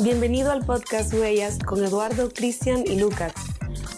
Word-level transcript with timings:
Bienvenido 0.00 0.52
al 0.52 0.64
podcast 0.64 1.12
Huellas 1.12 1.58
con 1.58 1.82
Eduardo, 1.82 2.28
Cristian 2.30 2.84
y 2.86 3.00
Lucas. 3.00 3.32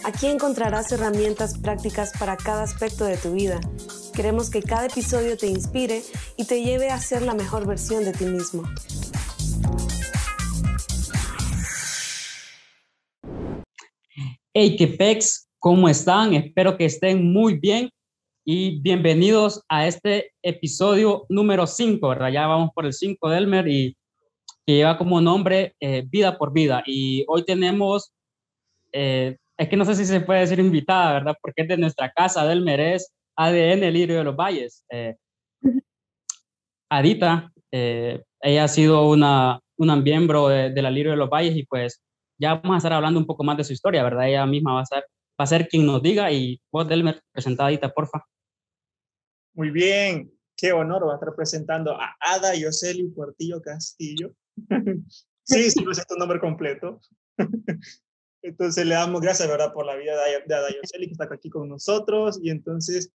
Aquí 0.03 0.25
encontrarás 0.25 0.91
herramientas 0.91 1.59
prácticas 1.59 2.11
para 2.17 2.37
cada 2.37 2.63
aspecto 2.63 3.05
de 3.05 3.17
tu 3.17 3.33
vida. 3.33 3.59
Queremos 4.15 4.49
que 4.49 4.63
cada 4.63 4.87
episodio 4.87 5.37
te 5.37 5.45
inspire 5.45 6.01
y 6.37 6.45
te 6.45 6.63
lleve 6.63 6.89
a 6.89 6.97
ser 6.97 7.21
la 7.21 7.35
mejor 7.35 7.67
versión 7.67 8.03
de 8.03 8.13
ti 8.13 8.25
mismo. 8.25 8.63
Hey, 14.55 14.75
que 14.77 14.87
pex, 14.87 15.49
¿cómo 15.59 15.87
están? 15.87 16.33
Espero 16.33 16.77
que 16.77 16.85
estén 16.85 17.31
muy 17.31 17.59
bien 17.59 17.91
y 18.43 18.81
bienvenidos 18.81 19.63
a 19.69 19.85
este 19.85 20.31
episodio 20.41 21.27
número 21.29 21.67
5, 21.67 22.09
¿verdad? 22.09 22.31
Ya 22.31 22.47
vamos 22.47 22.71
por 22.73 22.87
el 22.87 22.93
5 22.93 23.29
de 23.29 23.37
Elmer 23.37 23.67
y 23.67 23.95
que 24.65 24.75
lleva 24.75 24.97
como 24.97 25.21
nombre 25.21 25.75
eh, 25.79 26.03
Vida 26.07 26.37
por 26.37 26.53
Vida. 26.53 26.83
Y 26.85 27.25
hoy 27.27 27.43
tenemos, 27.45 28.13
eh, 28.91 29.37
es 29.57 29.69
que 29.69 29.77
no 29.77 29.85
sé 29.85 29.95
si 29.95 30.05
se 30.05 30.21
puede 30.21 30.41
decir 30.41 30.59
invitada, 30.59 31.13
¿verdad? 31.13 31.35
Porque 31.41 31.63
es 31.63 31.67
de 31.67 31.77
nuestra 31.77 32.11
casa, 32.11 32.45
del 32.45 32.61
Merez, 32.61 33.11
ADN 33.35 33.91
Lirio 33.91 34.17
de 34.17 34.23
los 34.23 34.35
Valles. 34.35 34.83
Eh, 34.89 35.15
Adita, 36.89 37.51
ella 37.71 38.63
ha 38.63 38.67
sido 38.67 39.09
una, 39.09 39.59
una 39.77 39.95
miembro 39.95 40.49
de, 40.49 40.81
la 40.81 40.91
Lirio 40.91 41.11
de 41.11 41.17
los 41.17 41.29
Valles 41.29 41.55
y 41.55 41.65
pues 41.65 42.01
ya 42.37 42.55
vamos 42.55 42.75
a 42.75 42.77
estar 42.77 42.93
hablando 42.93 43.19
un 43.19 43.25
poco 43.25 43.43
más 43.43 43.57
de 43.57 43.63
su 43.63 43.73
historia, 43.73 44.03
¿verdad? 44.03 44.27
Ella 44.27 44.45
misma 44.45 44.73
va 44.73 44.81
a 44.81 44.85
ser, 44.85 45.03
va 45.39 45.43
a 45.43 45.47
ser 45.47 45.67
quien 45.67 45.85
nos 45.85 46.01
diga 46.01 46.31
y 46.31 46.59
vos, 46.71 46.87
Delmer, 46.87 47.21
presentadita, 47.31 47.93
porfa. 47.93 48.25
Muy 49.53 49.69
bien, 49.69 50.31
qué 50.55 50.71
honor 50.71 51.07
va 51.07 51.13
a 51.13 51.15
estar 51.15 51.35
presentando 51.35 51.99
a 51.99 52.15
Ada 52.19 52.55
Yoseli 52.55 53.07
Portillo 53.09 53.61
Castillo. 53.61 54.33
Sí, 55.43 55.69
sí, 55.71 55.83
pues 55.83 55.97
es 55.97 56.07
tu 56.07 56.15
nombre 56.15 56.39
completo. 56.39 56.99
entonces 58.41 58.85
le 58.85 58.95
damos 58.95 59.21
gracias, 59.21 59.47
¿verdad?, 59.47 59.73
por 59.73 59.85
la 59.85 59.95
vida 59.95 60.15
de 60.45 60.55
Ada 60.55 60.69
Yoseli, 60.69 61.07
que 61.07 61.13
está 61.13 61.25
aquí 61.31 61.49
con 61.49 61.69
nosotros. 61.69 62.39
Y 62.41 62.49
entonces 62.49 63.11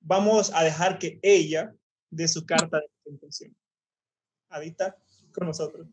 vamos 0.00 0.52
a 0.54 0.64
dejar 0.64 0.98
que 0.98 1.18
ella 1.22 1.74
dé 2.10 2.28
su 2.28 2.44
carta 2.46 2.78
de 2.78 2.88
presentación. 3.02 3.56
Adita, 4.48 4.96
con 5.32 5.46
nosotros. 5.48 5.88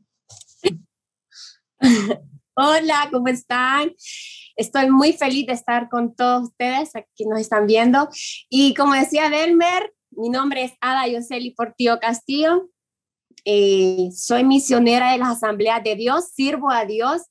Hola, 2.56 3.10
¿cómo 3.12 3.28
están? 3.28 3.94
Estoy 4.56 4.90
muy 4.92 5.14
feliz 5.14 5.48
de 5.48 5.54
estar 5.54 5.90
con 5.90 6.16
todos 6.16 6.50
ustedes 6.50 6.96
aquí 6.96 7.26
nos 7.26 7.40
están 7.40 7.66
viendo. 7.66 8.08
Y 8.50 8.76
como 8.76 8.94
decía 8.94 9.30
Delmer, 9.30 9.92
mi 10.12 10.30
nombre 10.30 10.64
es 10.64 10.74
Ada 10.80 11.08
Yoseli 11.08 11.52
Portillo 11.52 12.00
Castillo. 12.00 12.70
Eh, 13.46 14.10
soy 14.16 14.44
misionera 14.44 15.12
de 15.12 15.18
las 15.18 15.38
asambleas 15.38 15.84
de 15.84 15.96
Dios, 15.96 16.30
sirvo 16.34 16.70
a 16.70 16.86
Dios 16.86 17.24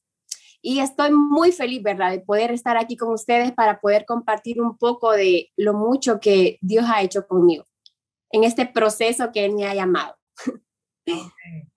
y 0.60 0.78
estoy 0.78 1.10
muy 1.10 1.52
feliz, 1.52 1.82
¿verdad?, 1.82 2.12
de 2.12 2.20
poder 2.20 2.52
estar 2.52 2.76
aquí 2.76 2.96
con 2.96 3.12
ustedes 3.12 3.52
para 3.52 3.80
poder 3.80 4.04
compartir 4.04 4.60
un 4.60 4.76
poco 4.78 5.12
de 5.12 5.50
lo 5.56 5.74
mucho 5.74 6.20
que 6.20 6.58
Dios 6.60 6.84
ha 6.88 7.02
hecho 7.02 7.26
conmigo 7.26 7.64
en 8.30 8.44
este 8.44 8.66
proceso 8.66 9.30
que 9.32 9.44
Él 9.44 9.54
me 9.54 9.66
ha 9.66 9.74
llamado. 9.74 10.16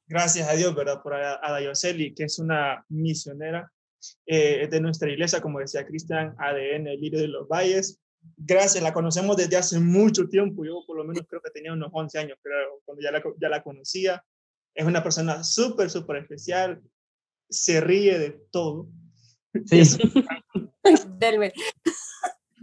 Gracias 0.07 0.47
a 0.47 0.53
Dios, 0.53 0.75
¿verdad?, 0.75 1.01
por 1.01 1.13
Ada 1.15 1.61
Yoseli, 1.61 2.13
que 2.13 2.25
es 2.25 2.37
una 2.37 2.85
misionera 2.89 3.71
eh, 4.25 4.67
de 4.69 4.79
nuestra 4.79 5.09
iglesia, 5.09 5.41
como 5.41 5.59
decía 5.59 5.85
Cristian, 5.85 6.35
ADN, 6.37 6.87
el 6.87 7.01
líder 7.01 7.21
de 7.21 7.27
los 7.27 7.47
valles. 7.47 7.99
Gracias, 8.37 8.83
la 8.83 8.93
conocemos 8.93 9.37
desde 9.37 9.57
hace 9.57 9.79
mucho 9.79 10.27
tiempo, 10.27 10.65
yo 10.65 10.83
por 10.85 10.97
lo 10.97 11.03
menos 11.03 11.25
creo 11.27 11.41
que 11.41 11.51
tenía 11.51 11.73
unos 11.73 11.89
11 11.91 12.19
años, 12.19 12.37
pero 12.41 12.81
cuando 12.85 13.01
ya 13.01 13.11
la, 13.11 13.23
ya 13.39 13.49
la 13.49 13.63
conocía. 13.63 14.23
Es 14.73 14.85
una 14.85 15.01
persona 15.01 15.43
súper, 15.43 15.89
súper 15.89 16.17
especial, 16.17 16.81
se 17.49 17.79
ríe 17.81 18.19
de 18.19 18.31
todo. 18.51 18.87
Sí. 19.65 19.85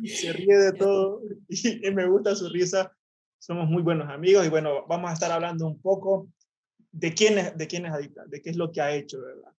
se 0.05 0.33
ríe 0.33 0.57
de 0.57 0.73
todo 0.73 1.23
y, 1.48 1.91
me 1.91 2.07
gusta 2.07 2.35
su 2.35 2.48
risa. 2.48 2.95
Somos 3.39 3.69
muy 3.69 3.83
buenos 3.83 4.09
amigos 4.09 4.47
y 4.47 4.51
bueno, 4.51 4.86
vamos 4.86 5.11
a 5.11 5.15
estar 5.15 5.33
hablando 5.33 5.67
un 5.67 5.81
poco 5.81 6.29
de 6.92 7.15
quién 7.15 7.39
es, 7.39 7.57
de 7.57 7.67
quién 7.67 7.86
es 7.86 7.92
Adita, 7.92 8.25
de 8.27 8.41
qué 8.41 8.51
es 8.51 8.57
lo 8.57 8.70
que 8.70 8.81
ha 8.81 8.95
hecho, 8.95 9.20
¿verdad? 9.20 9.53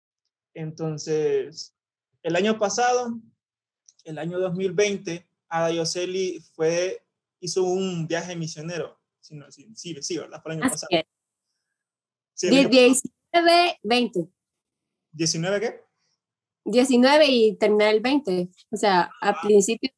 Entonces, 0.55 1.75
el 2.23 2.37
año 2.37 2.59
pasado, 2.59 3.19
el 4.05 4.19
año 4.19 4.39
2020, 4.39 5.27
Ada 5.53 5.71
Yoseli 5.71 6.43
fue, 6.55 7.05
hizo 7.39 7.63
un 7.63 8.07
viaje 8.07 8.35
misionero. 8.35 8.99
Sí, 9.21 9.39
sí, 9.75 9.95
sí, 10.01 10.17
¿verdad? 10.17 10.41
Fue 10.43 10.55
el 10.55 10.63
año 10.63 10.71
pasado. 10.71 10.89
19, 12.35 13.79
20. 13.83 14.29
¿19 15.13 15.61
qué? 15.61 15.81
19 16.65 17.27
y 17.27 17.57
terminé 17.57 17.91
el 17.91 18.01
20. 18.01 18.49
O 18.71 18.77
sea, 18.77 19.03
a 19.21 19.29
ah. 19.29 19.41
principios 19.43 19.93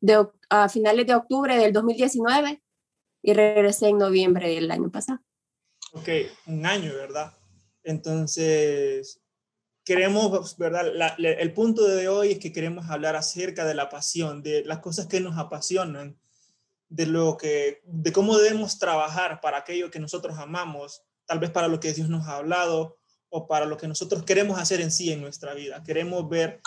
de, 0.00 0.26
a 0.48 0.68
finales 0.70 1.06
de 1.06 1.14
octubre 1.14 1.58
del 1.58 1.74
2019 1.74 2.62
y 3.22 3.32
regresé 3.34 3.88
en 3.88 3.98
noviembre 3.98 4.48
del 4.48 4.70
año 4.70 4.90
pasado. 4.90 5.20
Ok, 5.92 6.08
un 6.46 6.64
año, 6.64 6.94
¿verdad? 6.94 7.34
Entonces, 7.84 9.20
queremos, 9.86 10.58
¿verdad? 10.58 11.14
el 11.16 11.52
punto 11.54 11.86
de 11.86 12.08
hoy 12.08 12.32
es 12.32 12.38
que 12.40 12.52
queremos 12.52 12.90
hablar 12.90 13.14
acerca 13.14 13.64
de 13.64 13.74
la 13.74 13.88
pasión, 13.88 14.42
de 14.42 14.64
las 14.64 14.80
cosas 14.80 15.06
que 15.06 15.20
nos 15.20 15.38
apasionan, 15.38 16.18
de 16.88 17.06
lo 17.06 17.36
que, 17.36 17.82
de 17.84 18.12
cómo 18.12 18.36
debemos 18.36 18.80
trabajar 18.80 19.40
para 19.40 19.58
aquello 19.58 19.90
que 19.90 20.00
nosotros 20.00 20.36
amamos, 20.38 21.04
tal 21.24 21.38
vez 21.38 21.50
para 21.50 21.68
lo 21.68 21.78
que 21.78 21.92
Dios 21.92 22.08
nos 22.08 22.26
ha 22.26 22.38
hablado 22.38 22.98
o 23.28 23.46
para 23.46 23.64
lo 23.64 23.76
que 23.76 23.86
nosotros 23.86 24.24
queremos 24.24 24.58
hacer 24.58 24.80
en 24.80 24.90
sí 24.90 25.12
en 25.12 25.20
nuestra 25.20 25.54
vida. 25.54 25.84
Queremos 25.84 26.28
ver, 26.28 26.60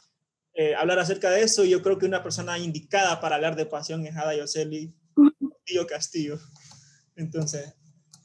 eh, 0.54 0.74
hablar 0.76 1.00
acerca 1.00 1.30
de 1.30 1.42
eso 1.42 1.66
y 1.66 1.72
yo 1.72 1.82
creo 1.82 2.00
que 2.00 2.06
una 2.06 2.24
persona 2.24 2.58
indicada 2.58 3.20
para 3.20 3.36
hablar 3.36 3.58
de 3.58 3.66
pasión 3.66 4.06
es 4.06 4.16
Ada 4.16 4.34
Yoseli 4.34 4.96
Castillo 5.52 5.88
Castillo. 5.88 6.40
Entonces, 7.18 7.74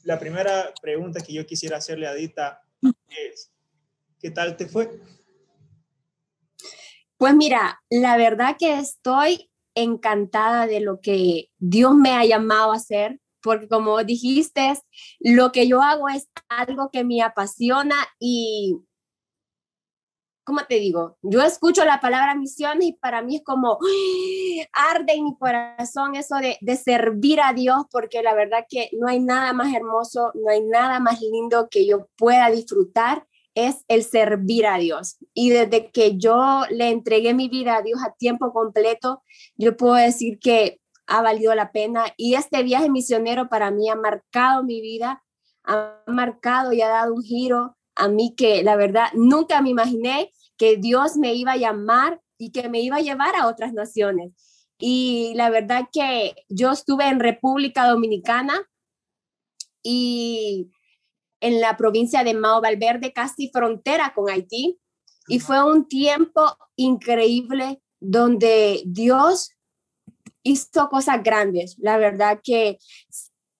la 0.03 0.17
primera 0.19 0.73
pregunta 0.81 1.19
que 1.19 1.33
yo 1.33 1.45
quisiera 1.45 1.77
hacerle 1.77 2.07
a 2.07 2.11
Adita 2.11 2.61
es, 3.09 3.51
¿Qué 4.25 4.31
tal 4.31 4.57
te 4.57 4.65
fue? 4.65 4.89
Pues 7.15 7.35
mira, 7.35 7.83
la 7.91 8.17
verdad 8.17 8.55
que 8.57 8.79
estoy 8.79 9.51
encantada 9.75 10.65
de 10.65 10.79
lo 10.79 10.99
que 10.99 11.51
Dios 11.59 11.93
me 11.93 12.09
ha 12.09 12.25
llamado 12.25 12.71
a 12.71 12.77
hacer, 12.77 13.19
porque 13.43 13.67
como 13.67 14.03
dijiste, 14.03 14.73
lo 15.19 15.51
que 15.51 15.67
yo 15.67 15.83
hago 15.83 16.09
es 16.09 16.27
algo 16.49 16.89
que 16.91 17.03
me 17.03 17.21
apasiona 17.21 17.97
y, 18.17 18.75
¿cómo 20.43 20.61
te 20.67 20.79
digo? 20.79 21.19
Yo 21.21 21.43
escucho 21.43 21.85
la 21.85 21.99
palabra 21.99 22.33
misiones 22.33 22.87
y 22.87 22.93
para 22.93 23.21
mí 23.21 23.35
es 23.35 23.43
como 23.43 23.77
arde 24.73 25.13
en 25.13 25.25
mi 25.25 25.37
corazón 25.37 26.15
eso 26.15 26.37
de 26.37 26.75
servir 26.77 27.41
a 27.41 27.53
Dios, 27.53 27.83
porque 27.91 28.23
la 28.23 28.33
verdad 28.33 28.65
que 28.67 28.89
no 28.93 29.07
hay 29.07 29.19
nada 29.19 29.53
más 29.53 29.71
hermoso, 29.71 30.31
no 30.33 30.49
hay 30.49 30.63
nada 30.63 30.99
más 30.99 31.21
lindo 31.21 31.67
que 31.69 31.85
yo 31.85 32.07
pueda 32.17 32.49
disfrutar 32.49 33.27
es 33.55 33.83
el 33.87 34.03
servir 34.03 34.67
a 34.67 34.77
Dios. 34.77 35.17
Y 35.33 35.49
desde 35.49 35.89
que 35.89 36.17
yo 36.17 36.63
le 36.69 36.89
entregué 36.89 37.33
mi 37.33 37.49
vida 37.49 37.77
a 37.77 37.81
Dios 37.81 37.99
a 38.05 38.13
tiempo 38.13 38.53
completo, 38.53 39.23
yo 39.55 39.75
puedo 39.75 39.95
decir 39.95 40.39
que 40.39 40.79
ha 41.07 41.21
valido 41.21 41.55
la 41.55 41.71
pena. 41.71 42.05
Y 42.17 42.35
este 42.35 42.63
viaje 42.63 42.89
misionero 42.89 43.49
para 43.49 43.71
mí 43.71 43.89
ha 43.89 43.95
marcado 43.95 44.63
mi 44.63 44.81
vida, 44.81 45.23
ha 45.63 46.03
marcado 46.07 46.73
y 46.73 46.81
ha 46.81 46.89
dado 46.89 47.13
un 47.13 47.23
giro 47.23 47.75
a 47.95 48.09
mí 48.09 48.35
que 48.35 48.61
la 48.63 48.75
verdad 48.75 49.07
nunca 49.13 49.61
me 49.61 49.69
imaginé 49.69 50.31
que 50.57 50.77
Dios 50.77 51.15
me 51.17 51.33
iba 51.33 51.53
a 51.53 51.57
llamar 51.57 52.21
y 52.37 52.51
que 52.51 52.69
me 52.69 52.81
iba 52.81 52.97
a 52.97 53.01
llevar 53.01 53.35
a 53.35 53.47
otras 53.47 53.73
naciones. 53.73 54.33
Y 54.77 55.33
la 55.35 55.49
verdad 55.49 55.87
que 55.91 56.35
yo 56.49 56.71
estuve 56.71 57.07
en 57.07 57.19
República 57.19 57.87
Dominicana 57.87 58.61
y 59.81 60.71
en 61.45 61.61
la 61.61 61.77
provincia 61.77 62.23
de 62.23 62.33
Mao 62.33 62.59
Valverde, 62.59 63.13
casi 63.13 63.51
frontera 63.51 64.13
con 64.15 64.31
Haití. 64.31 64.79
Y 65.27 65.39
fue 65.39 65.63
un 65.63 65.87
tiempo 65.87 66.41
increíble 66.75 67.81
donde 67.99 68.81
Dios 68.87 69.51
hizo 70.41 70.89
cosas 70.89 71.21
grandes. 71.23 71.75
La 71.77 71.97
verdad 71.97 72.39
que 72.43 72.79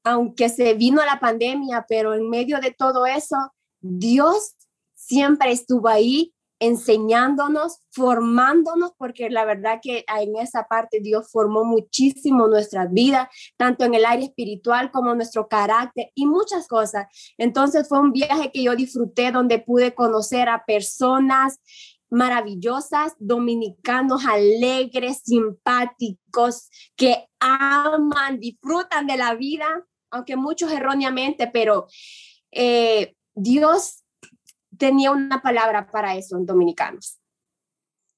aunque 0.04 0.50
se 0.50 0.74
vino 0.74 1.04
la 1.06 1.20
pandemia, 1.20 1.86
pero 1.88 2.14
en 2.14 2.30
medio 2.30 2.60
de 2.60 2.72
todo 2.72 3.06
eso, 3.06 3.36
Dios 3.82 4.56
siempre 4.96 5.52
estuvo 5.52 5.88
ahí 5.88 6.35
enseñándonos, 6.66 7.80
formándonos, 7.92 8.92
porque 8.98 9.30
la 9.30 9.46
verdad 9.46 9.80
que 9.82 10.06
en 10.20 10.36
esa 10.38 10.68
parte 10.68 11.00
Dios 11.00 11.30
formó 11.32 11.64
muchísimo 11.64 12.48
nuestra 12.48 12.88
vida, 12.88 13.30
tanto 13.58 13.86
en 13.86 13.94
el 13.94 14.06
área 14.06 14.26
espiritual 14.26 14.92
como 14.92 15.14
nuestro 15.16 15.48
carácter 15.48 16.12
y 16.16 16.26
muchas 16.26 16.68
cosas. 16.68 17.08
Entonces 17.38 17.88
fue 17.88 18.00
un 18.00 18.12
viaje 18.12 18.52
que 18.52 18.64
yo 18.64 18.76
disfruté 18.76 19.32
donde 19.32 19.60
pude 19.60 19.94
conocer 19.94 20.50
a 20.50 20.66
personas 20.66 21.60
maravillosas, 22.10 23.14
dominicanos 23.20 24.26
alegres, 24.26 25.22
simpáticos, 25.24 26.70
que 26.96 27.28
aman, 27.40 28.40
disfrutan 28.40 29.08
de 29.08 29.18
la 29.18 29.36
vida, 29.36 29.68
aunque 30.12 30.36
muchos 30.36 30.72
erróneamente, 30.72 31.48
pero 31.48 31.88
eh, 32.52 33.16
Dios 33.34 34.05
tenía 34.78 35.12
una 35.12 35.42
palabra 35.42 35.90
para 35.90 36.16
eso 36.16 36.38
en 36.38 36.46
dominicanos. 36.46 37.20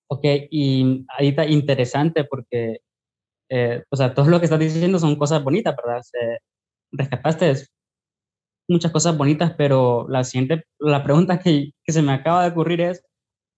Ok, 0.09 0.23
y 0.49 1.05
ahí 1.17 1.29
está 1.29 1.45
interesante 1.45 2.23
porque, 2.23 2.79
eh, 3.49 3.83
o 3.89 3.95
sea, 3.95 4.13
todo 4.13 4.27
lo 4.27 4.39
que 4.39 4.45
estás 4.45 4.59
diciendo 4.59 4.99
son 4.99 5.17
cosas 5.17 5.43
bonitas, 5.43 5.75
¿verdad? 5.75 6.01
Se, 6.01 6.39
rescataste 6.91 7.67
muchas 8.69 8.91
cosas 8.91 9.17
bonitas, 9.17 9.53
pero 9.57 10.07
la 10.09 10.23
siguiente, 10.23 10.65
la 10.79 11.03
pregunta 11.03 11.39
que, 11.39 11.71
que 11.83 11.91
se 11.91 12.01
me 12.01 12.13
acaba 12.13 12.43
de 12.43 12.49
ocurrir 12.49 12.81
es, 12.81 13.03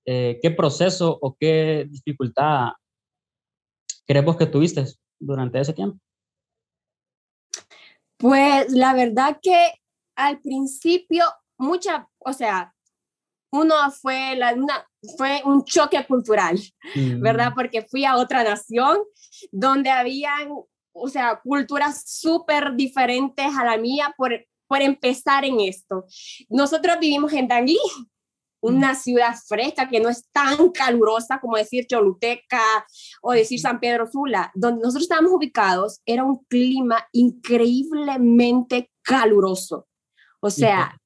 eh, 0.06 0.40
¿qué 0.42 0.52
proceso 0.52 1.18
o 1.22 1.36
qué 1.40 1.88
dificultad 1.90 2.70
crees 4.06 4.26
vos 4.26 4.38
que 4.38 4.48
tuviste 4.48 4.86
durante 5.20 5.60
ese 5.60 5.74
tiempo? 5.74 6.00
Pues 8.18 8.72
la 8.72 8.94
verdad 8.94 9.40
que 9.42 9.72
al 10.16 10.40
principio, 10.42 11.24
mucha, 11.58 12.10
o 12.20 12.34
sea, 12.34 12.76
uno 13.52 13.76
fue, 13.92 14.36
la, 14.36 14.54
una, 14.54 14.86
fue 15.18 15.42
un 15.46 15.64
choque 15.64 16.06
cultural, 16.06 16.60
¿verdad? 17.20 17.52
Mm. 17.52 17.56
Porque 17.56 17.82
fui 17.82 18.06
a 18.06 18.18
otra 18.18 18.44
nación 18.44 18.98
donde 19.52 19.90
habían, 19.90 20.50
o 20.92 21.08
sea, 21.08 21.40
culturas 21.44 22.04
súper 22.06 22.76
diferentes 22.76 23.48
a 23.58 23.66
la 23.66 23.78
mía 23.78 24.14
por, 24.18 24.34
por 24.68 24.82
empezar 24.82 25.46
en 25.46 25.60
esto. 25.62 26.06
Nosotros 26.50 26.98
vivimos 27.00 27.34
en 27.34 27.48
Danlí, 27.48 27.80
una 28.62 28.94
ciudad 28.94 29.36
fresca 29.48 29.88
que 29.88 30.00
no 30.00 30.10
es 30.10 30.30
tan 30.32 30.70
calurosa 30.72 31.40
como 31.40 31.58
decir 31.58 31.88
Choluteca 31.88 32.86
o 33.22 33.32
decir 33.32 33.60
San 33.60 33.80
Pedro 33.80 34.06
Sula. 34.06 34.52
Donde 34.54 34.82
nosotros 34.82 35.04
estábamos 35.04 35.32
ubicados 35.32 36.02
era 36.06 36.24
un 36.24 36.44
clima 36.46 37.08
increíblemente 37.14 38.92
caluroso. 39.02 39.88
O 40.42 40.50
sea, 40.50 40.98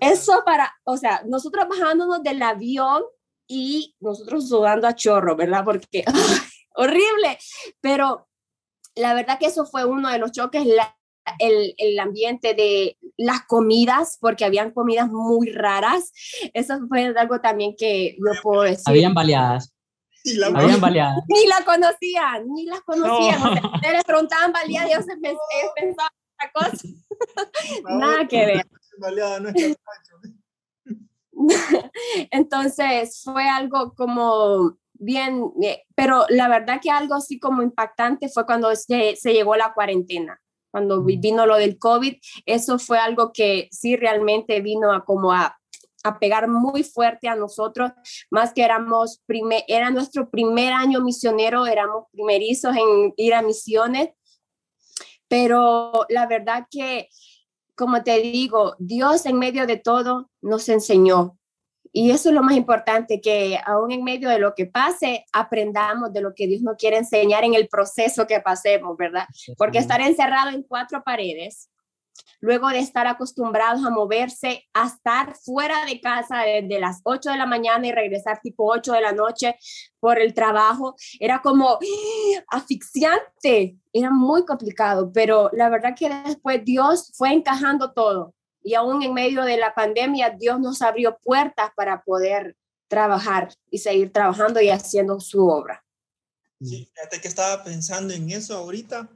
eso 0.00 0.42
para, 0.44 0.74
o 0.84 0.96
sea, 0.96 1.22
nosotros 1.26 1.66
bajándonos 1.68 2.22
del 2.22 2.42
avión 2.42 3.02
y 3.46 3.94
nosotros 4.00 4.48
sudando 4.48 4.86
a 4.86 4.94
chorro, 4.94 5.36
¿verdad? 5.36 5.64
Porque 5.64 6.04
horrible, 6.74 7.38
pero 7.80 8.28
la 8.94 9.14
verdad 9.14 9.38
que 9.38 9.46
eso 9.46 9.64
fue 9.64 9.84
uno 9.84 10.10
de 10.10 10.18
los 10.18 10.32
choques, 10.32 10.66
la, 10.66 10.96
el, 11.38 11.74
el, 11.78 11.98
ambiente 11.98 12.54
de 12.54 12.98
las 13.16 13.42
comidas, 13.46 14.18
porque 14.20 14.44
habían 14.44 14.72
comidas 14.72 15.08
muy 15.08 15.50
raras. 15.52 16.12
Eso 16.52 16.78
fue 16.88 17.12
algo 17.16 17.40
también 17.40 17.74
que 17.76 18.16
yo 18.18 18.32
puedo 18.42 18.62
decir. 18.62 18.84
Habían 18.86 19.14
baleadas. 19.14 19.72
Habían 20.54 20.80
baleadas. 20.80 21.18
Ni 21.28 21.46
la 21.46 21.64
conocían, 21.64 22.48
ni 22.48 22.66
las 22.66 22.80
conocían. 22.82 23.40
No. 23.40 23.52
O 23.52 23.78
sea, 23.80 23.92
les 23.92 24.04
preguntaban 24.04 24.52
baleadas 24.52 24.90
y 24.90 25.26
yo 25.26 25.72
pensaba 25.76 26.10
otra 26.34 26.52
cosa. 26.52 26.88
Nada 27.88 28.26
que 28.26 28.46
ver. 28.46 28.66
Baleada 28.98 29.40
no 29.40 29.48
es 29.50 29.76
Entonces 32.30 33.22
fue 33.22 33.48
algo 33.48 33.94
como 33.94 34.76
bien, 34.94 35.52
eh, 35.62 35.84
pero 35.94 36.26
la 36.28 36.48
verdad 36.48 36.80
que 36.82 36.90
algo 36.90 37.14
así 37.14 37.38
como 37.38 37.62
impactante 37.62 38.28
fue 38.28 38.44
cuando 38.44 38.74
se, 38.74 39.16
se 39.16 39.32
llegó 39.32 39.54
la 39.56 39.72
cuarentena 39.72 40.40
cuando 40.70 41.02
vino 41.02 41.46
lo 41.46 41.56
del 41.56 41.78
COVID, 41.78 42.14
eso 42.46 42.78
fue 42.78 42.98
algo 42.98 43.32
que 43.32 43.68
sí 43.70 43.96
realmente 43.96 44.60
vino 44.60 44.92
a 44.92 45.04
como 45.04 45.32
a, 45.32 45.58
a 46.04 46.18
pegar 46.18 46.48
muy 46.48 46.84
fuerte 46.84 47.28
a 47.28 47.36
nosotros, 47.36 47.90
más 48.30 48.52
que 48.52 48.62
éramos, 48.62 49.20
primer, 49.26 49.64
era 49.66 49.90
nuestro 49.90 50.30
primer 50.30 50.72
año 50.72 51.00
misionero, 51.00 51.66
éramos 51.66 52.04
primerizos 52.12 52.76
en 52.76 53.14
ir 53.16 53.34
a 53.34 53.42
misiones, 53.42 54.10
pero 55.26 56.06
la 56.08 56.26
verdad 56.26 56.66
que, 56.70 57.08
como 57.78 58.02
te 58.02 58.20
digo, 58.20 58.74
Dios 58.78 59.24
en 59.24 59.38
medio 59.38 59.66
de 59.66 59.76
todo 59.76 60.30
nos 60.42 60.68
enseñó, 60.68 61.38
y 61.92 62.10
eso 62.10 62.28
es 62.28 62.34
lo 62.34 62.42
más 62.42 62.56
importante, 62.56 63.20
que 63.20 63.58
aún 63.64 63.92
en 63.92 64.04
medio 64.04 64.28
de 64.28 64.38
lo 64.38 64.54
que 64.54 64.66
pase, 64.66 65.24
aprendamos 65.32 66.12
de 66.12 66.20
lo 66.20 66.34
que 66.34 66.46
Dios 66.46 66.62
nos 66.62 66.76
quiere 66.76 66.98
enseñar 66.98 67.44
en 67.44 67.54
el 67.54 67.68
proceso 67.68 68.26
que 68.26 68.40
pasemos, 68.40 68.96
¿verdad? 68.96 69.26
Porque 69.56 69.78
estar 69.78 70.00
encerrado 70.00 70.50
en 70.50 70.62
cuatro 70.62 71.02
paredes, 71.02 71.70
luego 72.40 72.68
de 72.68 72.78
estar 72.78 73.06
acostumbrados 73.06 73.84
a 73.84 73.90
moverse, 73.90 74.66
a 74.74 74.86
estar 74.86 75.34
fuera 75.36 75.84
de 75.86 76.00
casa 76.00 76.42
desde 76.42 76.80
las 76.80 77.00
8 77.04 77.30
de 77.30 77.36
la 77.36 77.46
mañana 77.46 77.86
y 77.86 77.92
regresar 77.92 78.40
tipo 78.40 78.70
8 78.70 78.92
de 78.92 79.00
la 79.00 79.12
noche 79.12 79.56
por 80.00 80.18
el 80.18 80.34
trabajo, 80.34 80.96
era 81.20 81.42
como 81.42 81.70
¡ah! 81.70 81.78
asfixiante, 82.48 83.76
era 83.92 84.10
muy 84.10 84.44
complicado, 84.44 85.10
pero 85.12 85.50
la 85.52 85.68
verdad 85.68 85.94
que 85.96 86.08
después 86.08 86.64
Dios 86.64 87.12
fue 87.14 87.32
encajando 87.32 87.92
todo 87.92 88.34
y 88.62 88.74
aún 88.74 89.02
en 89.02 89.14
medio 89.14 89.44
de 89.44 89.56
la 89.56 89.74
pandemia, 89.74 90.30
Dios 90.30 90.60
nos 90.60 90.82
abrió 90.82 91.18
puertas 91.22 91.70
para 91.74 92.02
poder 92.02 92.56
trabajar 92.88 93.54
y 93.70 93.78
seguir 93.78 94.12
trabajando 94.12 94.60
y 94.60 94.70
haciendo 94.70 95.20
su 95.20 95.46
obra. 95.46 95.84
Sí, 96.60 96.90
fíjate 96.92 97.20
que 97.20 97.28
estaba 97.28 97.62
pensando 97.62 98.12
en 98.12 98.30
eso 98.30 98.56
ahorita 98.56 99.08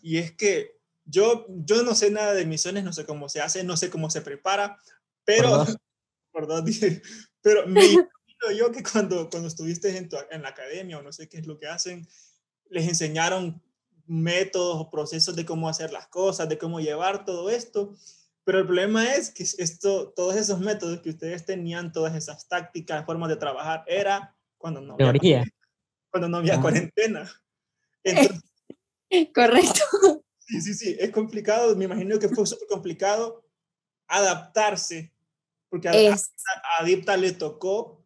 y 0.00 0.18
es 0.18 0.32
que 0.32 0.78
yo, 1.04 1.46
yo 1.48 1.82
no 1.82 1.94
sé 1.94 2.10
nada 2.10 2.34
de 2.34 2.46
misiones, 2.46 2.84
no 2.84 2.92
sé 2.92 3.04
cómo 3.04 3.28
se 3.28 3.40
hace, 3.40 3.64
no 3.64 3.76
sé 3.76 3.90
cómo 3.90 4.10
se 4.10 4.22
prepara, 4.22 4.78
pero, 5.24 5.64
perdón, 6.32 6.64
pero 7.42 7.66
me 7.66 7.84
imagino 7.84 8.10
yo 8.56 8.72
que 8.72 8.82
cuando, 8.82 9.28
cuando 9.30 9.48
estuviste 9.48 9.96
en, 9.96 10.08
en 10.30 10.42
la 10.42 10.48
academia 10.48 10.98
o 10.98 11.02
no 11.02 11.12
sé 11.12 11.28
qué 11.28 11.38
es 11.38 11.46
lo 11.46 11.58
que 11.58 11.66
hacen, 11.66 12.06
les 12.70 12.88
enseñaron 12.88 13.62
métodos 14.06 14.76
o 14.80 14.90
procesos 14.90 15.36
de 15.36 15.46
cómo 15.46 15.68
hacer 15.68 15.92
las 15.92 16.08
cosas, 16.08 16.48
de 16.48 16.58
cómo 16.58 16.80
llevar 16.80 17.24
todo 17.24 17.50
esto. 17.50 17.94
Pero 18.44 18.58
el 18.58 18.66
problema 18.66 19.14
es 19.14 19.30
que 19.30 19.42
esto, 19.42 20.12
todos 20.14 20.36
esos 20.36 20.60
métodos 20.60 21.00
que 21.00 21.10
ustedes 21.10 21.46
tenían, 21.46 21.92
todas 21.92 22.14
esas 22.14 22.46
tácticas, 22.46 23.06
formas 23.06 23.30
de 23.30 23.36
trabajar, 23.36 23.84
era 23.86 24.36
cuando 24.58 24.80
no 24.82 24.94
había, 24.94 25.44
cuando 26.10 26.28
no 26.28 26.36
había 26.38 26.60
cuarentena. 26.60 27.30
Correcto. 29.34 30.23
Sí, 30.46 30.60
sí, 30.60 30.74
sí, 30.74 30.96
es 30.98 31.10
complicado. 31.10 31.74
Me 31.76 31.84
imagino 31.84 32.18
que 32.18 32.28
fue 32.28 32.46
súper 32.46 32.68
complicado 32.68 33.44
adaptarse, 34.06 35.12
porque 35.68 35.88
a, 35.88 35.92
a, 36.78 37.16
le 37.16 37.32
tocó 37.32 38.04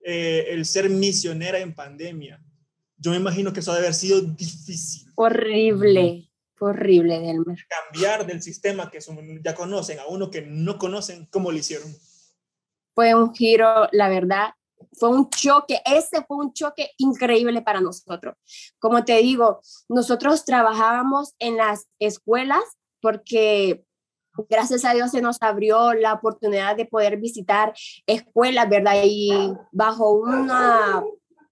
eh, 0.00 0.46
el 0.48 0.64
ser 0.64 0.88
misionera 0.88 1.58
en 1.58 1.74
pandemia. 1.74 2.42
Yo 2.96 3.10
me 3.10 3.16
imagino 3.16 3.52
que 3.52 3.60
eso 3.60 3.72
debe 3.72 3.86
haber 3.86 3.94
sido 3.94 4.20
difícil. 4.20 5.08
Horrible 5.16 6.30
horrible, 6.60 7.18
Delmer. 7.20 7.58
Cambiar 7.68 8.26
del 8.26 8.42
sistema 8.42 8.90
que 8.90 8.98
ya 9.42 9.54
conocen 9.54 9.98
a 9.98 10.06
uno 10.06 10.30
que 10.30 10.42
no 10.42 10.78
conocen, 10.78 11.26
¿cómo 11.26 11.50
lo 11.50 11.58
hicieron? 11.58 11.88
Fue 12.94 13.14
un 13.14 13.34
giro, 13.34 13.88
la 13.92 14.08
verdad, 14.08 14.50
fue 14.92 15.10
un 15.10 15.28
choque, 15.30 15.80
ese 15.84 16.24
fue 16.26 16.38
un 16.38 16.52
choque 16.52 16.90
increíble 16.98 17.62
para 17.62 17.80
nosotros. 17.80 18.34
Como 18.78 19.04
te 19.04 19.18
digo, 19.18 19.60
nosotros 19.88 20.44
trabajábamos 20.44 21.34
en 21.38 21.56
las 21.56 21.86
escuelas 21.98 22.62
porque 23.00 23.84
gracias 24.48 24.84
a 24.84 24.92
Dios 24.94 25.10
se 25.10 25.20
nos 25.20 25.38
abrió 25.40 25.92
la 25.92 26.14
oportunidad 26.14 26.76
de 26.76 26.86
poder 26.86 27.18
visitar 27.18 27.72
escuelas, 28.06 28.68
¿verdad? 28.68 29.02
Y 29.04 29.52
bajo 29.72 30.12
una 30.12 31.02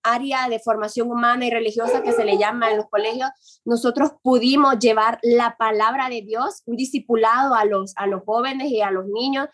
área 0.03 0.49
de 0.49 0.59
formación 0.59 1.11
humana 1.11 1.47
y 1.47 1.51
religiosa 1.51 2.03
que 2.03 2.13
se 2.13 2.25
le 2.25 2.39
llama 2.39 2.71
en 2.71 2.79
los 2.79 2.89
colegios, 2.89 3.31
nosotros 3.65 4.13
pudimos 4.23 4.79
llevar 4.79 5.19
la 5.23 5.57
palabra 5.59 6.09
de 6.09 6.23
Dios, 6.23 6.63
un 6.67 6.77
discipulado 6.77 7.55
a 7.55 7.65
los, 7.65 7.93
a 7.97 8.07
los 8.07 8.23
jóvenes 8.25 8.71
y 8.71 8.81
a 8.81 8.91
los 8.91 9.07
niños. 9.07 9.49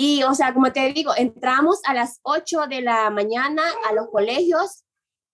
Y, 0.00 0.22
o 0.22 0.32
sea, 0.32 0.54
como 0.54 0.72
te 0.72 0.92
digo, 0.92 1.12
entramos 1.16 1.80
a 1.84 1.92
las 1.92 2.20
8 2.22 2.68
de 2.68 2.82
la 2.82 3.10
mañana 3.10 3.64
a 3.88 3.92
los 3.92 4.08
colegios 4.10 4.84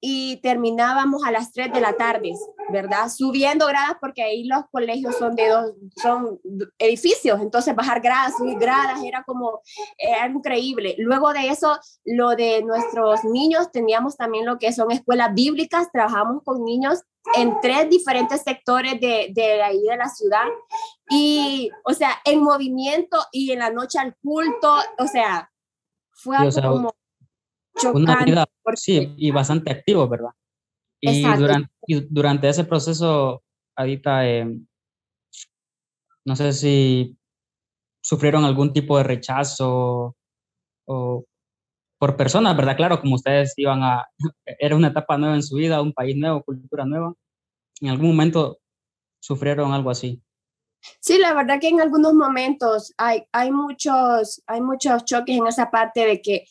y 0.01 0.39
terminábamos 0.39 1.23
a 1.25 1.31
las 1.31 1.53
3 1.53 1.71
de 1.73 1.83
la 1.83 1.99
tarde, 1.99 2.33
¿verdad? 2.71 3.11
Subiendo 3.11 3.67
gradas 3.67 3.97
porque 4.01 4.23
ahí 4.23 4.45
los 4.45 4.65
colegios 4.71 5.17
son 5.17 5.37
de 5.37 5.49
dos, 5.49 5.73
son 6.03 6.41
edificios, 6.79 7.41
entonces 7.43 7.75
bajar 7.75 8.01
gradas, 8.01 8.39
subir 8.39 8.59
gradas, 8.59 9.03
era 9.05 9.23
como, 9.25 9.61
era 9.99 10.27
increíble. 10.27 10.95
Luego 10.99 11.35
de 11.35 11.49
eso, 11.49 11.79
lo 12.05 12.31
de 12.31 12.63
nuestros 12.63 13.23
niños, 13.25 13.71
teníamos 13.71 14.17
también 14.17 14.47
lo 14.47 14.59
que 14.59 14.73
son 14.73 14.91
escuelas 14.91 15.35
bíblicas, 15.35 15.93
trabajamos 15.93 16.43
con 16.43 16.65
niños 16.65 17.03
en 17.37 17.59
tres 17.61 17.89
diferentes 17.89 18.43
sectores 18.43 19.01
de, 19.01 19.31
de 19.33 19.63
ahí 19.63 19.83
de 19.83 19.97
la 19.97 20.09
ciudad 20.09 20.47
y, 21.11 21.71
o 21.85 21.93
sea, 21.93 22.21
en 22.25 22.43
movimiento 22.43 23.19
y 23.33 23.51
en 23.53 23.61
la 23.61 23.71
noche 23.71 23.99
al 23.99 24.15
culto, 24.17 24.77
o 24.99 25.07
sea, 25.07 25.51
fue 26.13 26.37
algo 26.37 26.61
como 26.61 26.95
una 27.93 28.47
sí, 28.77 29.15
y 29.17 29.31
bastante 29.31 29.73
activo, 29.73 30.09
¿verdad? 30.09 30.31
Y 31.01 31.23
durante, 31.23 31.71
durante, 32.09 32.49
ese 32.49 32.65
proceso, 32.65 33.43
Adita, 33.77 34.27
em, 34.27 34.67
no 36.25 36.37
sé 36.37 36.53
si 36.53 37.19
sufrieron 38.03 38.45
algún 38.45 38.73
tipo 38.73 38.97
de 38.97 39.05
rechazo 39.05 40.17
o 40.87 41.25
por 41.99 42.17
personas, 42.17 42.57
¿verdad? 42.57 42.77
Claro, 42.77 43.01
como 43.01 43.15
ustedes 43.15 43.55
iban 43.57 43.83
a, 43.83 44.07
era 44.59 44.77
una 44.77 44.89
etapa 44.89 45.17
nueva 45.17 45.35
en 45.35 45.43
su 45.43 45.57
vida, 45.57 45.83
un 45.83 45.93
país 45.93 46.17
nuevo, 46.17 46.43
cultura 46.43 46.85
nueva. 46.85 47.15
¿En 47.81 47.89
algún 47.89 48.09
momento 48.09 48.59
sufrieron 49.21 49.73
algo 49.73 49.91
así? 49.91 50.23
Sí, 51.01 51.19
la 51.19 51.33
verdad 51.33 51.59
que 51.61 51.69
en 51.69 51.81
algunos 51.81 52.15
momentos 52.15 52.93
hay, 52.99 53.25
hay, 53.33 53.51
muchos, 53.51 54.43
hay 54.47 54.61
muchos 54.61 55.05
choques 55.05 55.37
en 55.37 55.47
esa 55.47 55.71
parte 55.71 56.05
de 56.05 56.21
que, 56.21 56.45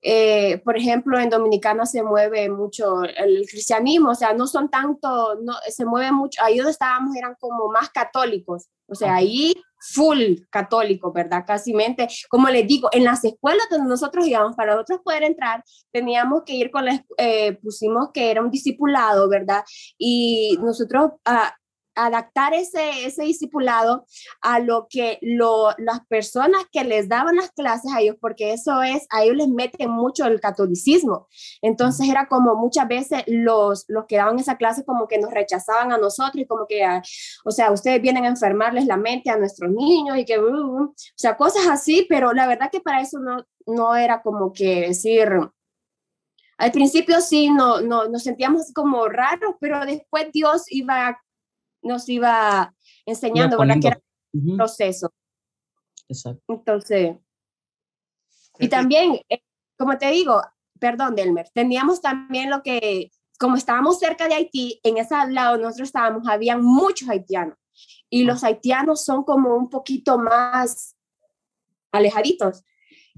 eh, 0.00 0.58
por 0.64 0.76
ejemplo, 0.76 1.18
en 1.18 1.30
Dominicana 1.30 1.84
se 1.86 2.02
mueve 2.02 2.48
mucho 2.48 3.02
el 3.04 3.46
cristianismo, 3.46 4.10
o 4.10 4.14
sea, 4.14 4.32
no 4.32 4.46
son 4.46 4.70
tanto, 4.70 5.34
no, 5.42 5.54
se 5.68 5.84
mueve 5.84 6.12
mucho, 6.12 6.42
ahí 6.42 6.56
donde 6.56 6.72
estábamos 6.72 7.14
eran 7.16 7.36
como 7.38 7.68
más 7.68 7.90
católicos, 7.90 8.68
o 8.86 8.94
sea, 8.94 9.16
ahí 9.16 9.54
full 9.92 10.36
católico, 10.50 11.12
¿verdad? 11.12 11.44
Casi 11.46 11.74
mente, 11.74 12.08
como 12.28 12.48
les 12.48 12.66
digo, 12.66 12.88
en 12.92 13.04
las 13.04 13.24
escuelas 13.24 13.66
donde 13.70 13.88
nosotros 13.88 14.26
íbamos, 14.26 14.56
para 14.56 14.74
nosotros 14.74 15.00
poder 15.04 15.24
entrar, 15.24 15.62
teníamos 15.92 16.42
que 16.44 16.54
ir 16.54 16.70
con, 16.70 16.84
la, 16.84 17.04
eh, 17.18 17.58
pusimos 17.62 18.10
que 18.12 18.30
era 18.30 18.42
un 18.42 18.50
discipulado, 18.50 19.28
¿verdad? 19.28 19.64
Y 19.98 20.58
nosotros, 20.60 21.12
ah, 21.24 21.54
adaptar 21.94 22.54
ese, 22.54 23.06
ese 23.06 23.24
discipulado 23.24 24.06
a 24.40 24.58
lo 24.58 24.86
que 24.88 25.18
las 25.22 26.00
personas 26.08 26.62
que 26.72 26.84
les 26.84 27.08
daban 27.08 27.36
las 27.36 27.50
clases 27.52 27.92
a 27.92 28.00
ellos, 28.00 28.16
porque 28.20 28.52
eso 28.52 28.82
es, 28.82 29.06
a 29.10 29.22
ellos 29.22 29.36
les 29.36 29.48
mete 29.48 29.86
mucho 29.86 30.26
el 30.26 30.40
catolicismo. 30.40 31.28
Entonces 31.62 32.08
era 32.08 32.26
como 32.26 32.54
muchas 32.56 32.88
veces 32.88 33.22
los, 33.26 33.84
los 33.88 34.06
que 34.06 34.16
daban 34.16 34.38
esa 34.38 34.56
clase 34.56 34.84
como 34.84 35.08
que 35.08 35.18
nos 35.18 35.32
rechazaban 35.32 35.92
a 35.92 35.98
nosotros 35.98 36.42
y 36.42 36.46
como 36.46 36.66
que, 36.66 36.84
ah, 36.84 37.02
o 37.44 37.50
sea, 37.50 37.70
ustedes 37.70 38.00
vienen 38.00 38.24
a 38.24 38.28
enfermarles 38.28 38.86
la 38.86 38.96
mente 38.96 39.30
a 39.30 39.36
nuestros 39.36 39.70
niños 39.70 40.18
y 40.18 40.24
que, 40.24 40.38
uh, 40.38 40.44
uh, 40.44 40.82
uh, 40.82 40.84
o 40.84 40.94
sea, 41.16 41.36
cosas 41.36 41.66
así, 41.68 42.06
pero 42.08 42.32
la 42.32 42.46
verdad 42.46 42.70
que 42.70 42.80
para 42.80 43.00
eso 43.00 43.18
no, 43.18 43.44
no 43.66 43.94
era 43.94 44.22
como 44.22 44.52
que 44.52 44.88
decir, 44.88 45.28
al 46.56 46.72
principio 46.72 47.20
sí, 47.20 47.50
no, 47.50 47.80
no, 47.80 48.08
nos 48.08 48.22
sentíamos 48.22 48.72
como 48.72 49.08
raros, 49.08 49.56
pero 49.60 49.84
después 49.84 50.30
Dios 50.32 50.64
iba 50.68 51.20
nos 51.84 52.08
iba 52.08 52.74
enseñando, 53.06 53.58
¿verdad? 53.58 53.76
Que 53.80 53.88
era 53.88 54.02
un 54.32 54.56
proceso. 54.56 55.12
Exacto. 56.08 56.42
Entonces, 56.48 57.16
y 58.58 58.68
también, 58.68 59.20
eh, 59.28 59.42
como 59.76 59.96
te 59.98 60.10
digo, 60.10 60.40
perdón, 60.78 61.14
Delmer, 61.14 61.48
teníamos 61.52 62.00
también 62.00 62.50
lo 62.50 62.62
que, 62.62 63.10
como 63.38 63.56
estábamos 63.56 63.98
cerca 63.98 64.28
de 64.28 64.34
Haití, 64.34 64.80
en 64.82 64.98
ese 64.98 65.14
lado 65.30 65.56
nosotros 65.58 65.88
estábamos, 65.88 66.28
habían 66.28 66.62
muchos 66.62 67.08
haitianos. 67.08 67.58
Y 68.08 68.24
los 68.24 68.44
haitianos 68.44 69.04
son 69.04 69.24
como 69.24 69.56
un 69.56 69.68
poquito 69.68 70.18
más 70.18 70.96
alejaditos 71.90 72.64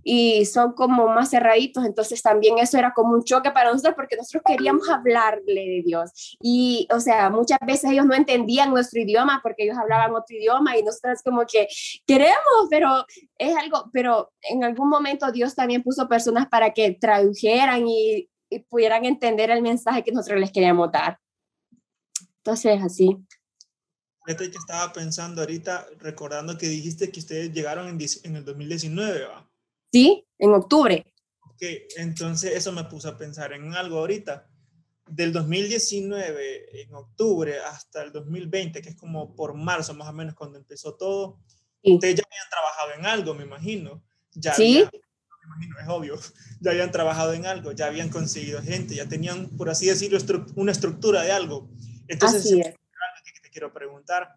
y 0.08 0.44
son 0.44 0.72
como 0.72 1.08
más 1.08 1.30
cerraditos, 1.30 1.84
entonces 1.84 2.22
también 2.22 2.58
eso 2.58 2.78
era 2.78 2.92
como 2.94 3.14
un 3.14 3.24
choque 3.24 3.50
para 3.50 3.72
nosotros 3.72 3.96
porque 3.96 4.16
nosotros 4.16 4.44
queríamos 4.46 4.88
hablarle 4.88 5.42
de 5.52 5.82
Dios 5.84 6.36
y, 6.40 6.86
o 6.94 7.00
sea, 7.00 7.28
muchas 7.28 7.58
veces 7.66 7.90
ellos 7.90 8.06
no 8.06 8.14
entendían 8.14 8.70
nuestro 8.70 9.00
idioma 9.00 9.40
porque 9.42 9.64
ellos 9.64 9.76
hablaban 9.76 10.14
otro 10.14 10.36
idioma 10.36 10.78
y 10.78 10.84
nosotros 10.84 11.22
como 11.24 11.44
que 11.44 11.66
queremos, 12.06 12.36
pero 12.70 13.04
es 13.36 13.56
algo, 13.56 13.90
pero 13.92 14.32
en 14.42 14.62
algún 14.62 14.88
momento 14.88 15.32
Dios 15.32 15.56
también 15.56 15.82
puso 15.82 16.08
personas 16.08 16.46
para 16.46 16.72
que 16.72 16.92
tradujeran 16.92 17.88
y, 17.88 18.30
pudieran 18.68 19.04
entender 19.04 19.50
el 19.50 19.60
mensaje 19.60 20.04
que 20.04 20.12
nosotros 20.12 20.38
les 20.38 20.52
queríamos 20.52 20.92
dar. 20.92 21.18
Entonces, 22.44 22.80
así. 22.80 23.16
Fíjate 24.24 24.52
que 24.52 24.56
estaba 24.56 24.92
pensando 24.92 25.40
ahorita, 25.40 25.88
recordando 25.98 26.56
que 26.56 26.68
dijiste 26.68 27.10
que 27.10 27.18
ustedes 27.18 27.52
llegaron 27.52 27.88
en, 27.88 27.98
en 28.22 28.36
el 28.36 28.44
2019, 28.44 29.24
¿va? 29.24 29.46
¿Sí? 29.96 30.26
En 30.38 30.52
octubre. 30.52 31.06
Ok, 31.40 31.62
entonces 31.96 32.52
eso 32.54 32.70
me 32.72 32.84
puso 32.84 33.08
a 33.08 33.16
pensar 33.16 33.52
en 33.54 33.72
algo 33.74 33.98
ahorita. 33.98 34.46
Del 35.08 35.32
2019, 35.32 36.82
en 36.82 36.94
octubre, 36.94 37.58
hasta 37.60 38.02
el 38.02 38.12
2020, 38.12 38.82
que 38.82 38.90
es 38.90 38.96
como 38.96 39.34
por 39.34 39.54
marzo 39.54 39.94
más 39.94 40.08
o 40.08 40.12
menos 40.12 40.34
cuando 40.34 40.58
empezó 40.58 40.96
todo, 40.96 41.38
ustedes 41.82 42.16
ya 42.16 42.24
habían 42.28 42.50
trabajado 42.50 42.92
en 42.98 43.06
algo, 43.06 43.34
me 43.34 43.44
imagino. 43.44 44.02
Ya 44.34 44.52
sí. 44.52 44.84
me 44.92 45.46
imagino, 45.46 45.80
es 45.80 45.88
obvio. 45.88 46.18
Ya 46.60 46.70
habían 46.70 46.90
trabajado 46.90 47.34
en 47.34 47.44
algo, 47.44 47.72
ya 47.72 47.86
habían 47.86 48.08
conseguido 48.08 48.62
gente, 48.62 48.94
ya 48.94 49.06
tenían, 49.06 49.50
por 49.58 49.68
así 49.68 49.86
decirlo, 49.86 50.18
una 50.56 50.72
estructura 50.72 51.22
de 51.22 51.32
algo. 51.32 51.70
Entonces, 52.08 52.40
así 52.40 52.60
es. 52.60 52.68
que 52.68 53.40
te 53.42 53.50
quiero 53.50 53.72
preguntar. 53.72 54.36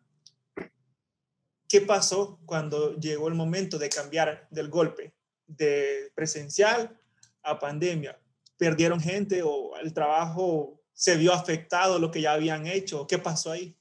¿Qué 1.68 1.82
pasó 1.82 2.40
cuando 2.46 2.96
llegó 3.00 3.30
el 3.30 3.36
momento 3.36 3.80
de 3.80 3.90
cambiar 3.90 4.48
del 4.52 4.70
golpe? 4.70 5.14
De 5.50 6.12
presencial 6.16 6.98
a 7.44 7.60
pandemia? 7.60 8.20
¿Perdieron 8.58 9.00
gente 9.00 9.42
o 9.44 9.76
el 9.78 9.94
trabajo 9.94 10.82
se 10.94 11.16
vio 11.18 11.34
afectado, 11.34 12.00
lo 12.00 12.12
que 12.12 12.22
ya 12.22 12.34
habían 12.34 12.68
hecho? 12.68 13.08
¿Qué 13.08 13.18
pasó 13.18 13.52
ahí? 13.52 13.78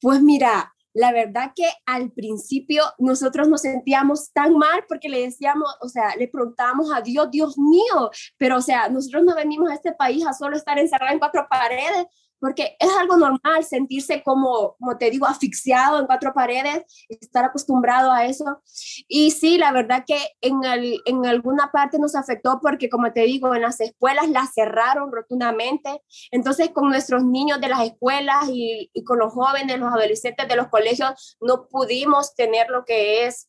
Pues 0.00 0.20
mira, 0.22 0.74
la 0.94 1.12
verdad 1.12 1.52
que 1.54 1.68
al 1.86 2.12
principio 2.12 2.84
nosotros 2.98 3.48
nos 3.48 3.62
sentíamos 3.62 4.32
tan 4.32 4.56
mal 4.56 4.84
porque 4.88 5.08
le 5.08 5.22
decíamos, 5.22 5.68
o 5.80 5.88
sea, 5.88 6.14
le 6.16 6.28
preguntábamos 6.28 6.92
a 6.94 7.00
Dios, 7.00 7.30
Dios 7.30 7.58
mío, 7.58 8.10
pero 8.38 8.58
o 8.58 8.62
sea, 8.62 8.88
nosotros 8.88 9.24
no 9.24 9.34
venimos 9.34 9.70
a 9.70 9.74
este 9.74 9.92
país 9.92 10.24
a 10.24 10.32
solo 10.32 10.56
estar 10.56 10.78
encerrados 10.78 11.14
en 11.14 11.18
cuatro 11.18 11.46
paredes, 11.50 12.06
porque 12.44 12.76
es 12.78 12.90
algo 13.00 13.16
normal 13.16 13.64
sentirse 13.64 14.22
como, 14.22 14.76
como 14.78 14.98
te 14.98 15.10
digo, 15.10 15.24
asfixiado 15.24 15.98
en 15.98 16.04
cuatro 16.04 16.34
paredes, 16.34 16.84
estar 17.08 17.42
acostumbrado 17.42 18.12
a 18.12 18.26
eso. 18.26 18.60
Y 19.08 19.30
sí, 19.30 19.56
la 19.56 19.72
verdad 19.72 20.04
que 20.06 20.18
en, 20.42 20.62
el, 20.62 21.00
en 21.06 21.24
alguna 21.24 21.70
parte 21.72 21.98
nos 21.98 22.14
afectó 22.14 22.60
porque, 22.60 22.90
como 22.90 23.10
te 23.14 23.22
digo, 23.22 23.54
en 23.54 23.62
las 23.62 23.80
escuelas 23.80 24.28
las 24.28 24.52
cerraron 24.52 25.10
rotundamente. 25.10 26.02
Entonces, 26.30 26.68
con 26.68 26.90
nuestros 26.90 27.24
niños 27.24 27.62
de 27.62 27.68
las 27.68 27.80
escuelas 27.80 28.46
y, 28.52 28.90
y 28.92 29.04
con 29.04 29.20
los 29.20 29.32
jóvenes, 29.32 29.80
los 29.80 29.90
adolescentes 29.90 30.46
de 30.46 30.56
los 30.56 30.68
colegios, 30.68 31.38
no 31.40 31.66
pudimos 31.66 32.34
tener 32.34 32.68
lo 32.68 32.84
que 32.84 33.26
es 33.26 33.48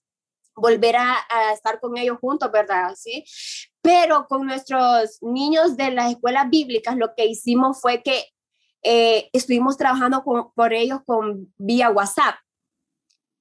volver 0.56 0.96
a, 0.96 1.18
a, 1.30 1.52
estar 1.52 1.82
con 1.82 1.98
ellos 1.98 2.18
juntos, 2.22 2.50
¿verdad? 2.50 2.96
¿Sí? 2.96 3.26
Pero 3.82 4.26
con 4.28 4.46
nuestros 4.46 5.18
niños 5.22 5.76
de 5.76 5.92
las 5.92 6.12
escuelas 6.12 6.50
bíblicas, 6.50 6.96
lo 6.96 7.14
que 7.14 7.26
hicimos 7.26 7.82
fue 7.82 8.02
que 8.02 8.24
eh, 8.86 9.30
estuvimos 9.34 9.78
trabajando 9.78 10.24
con, 10.24 10.52
por 10.54 10.74
ellos 10.74 11.02
con 11.06 11.52
vía 11.58 11.90
WhatsApp 11.90 12.36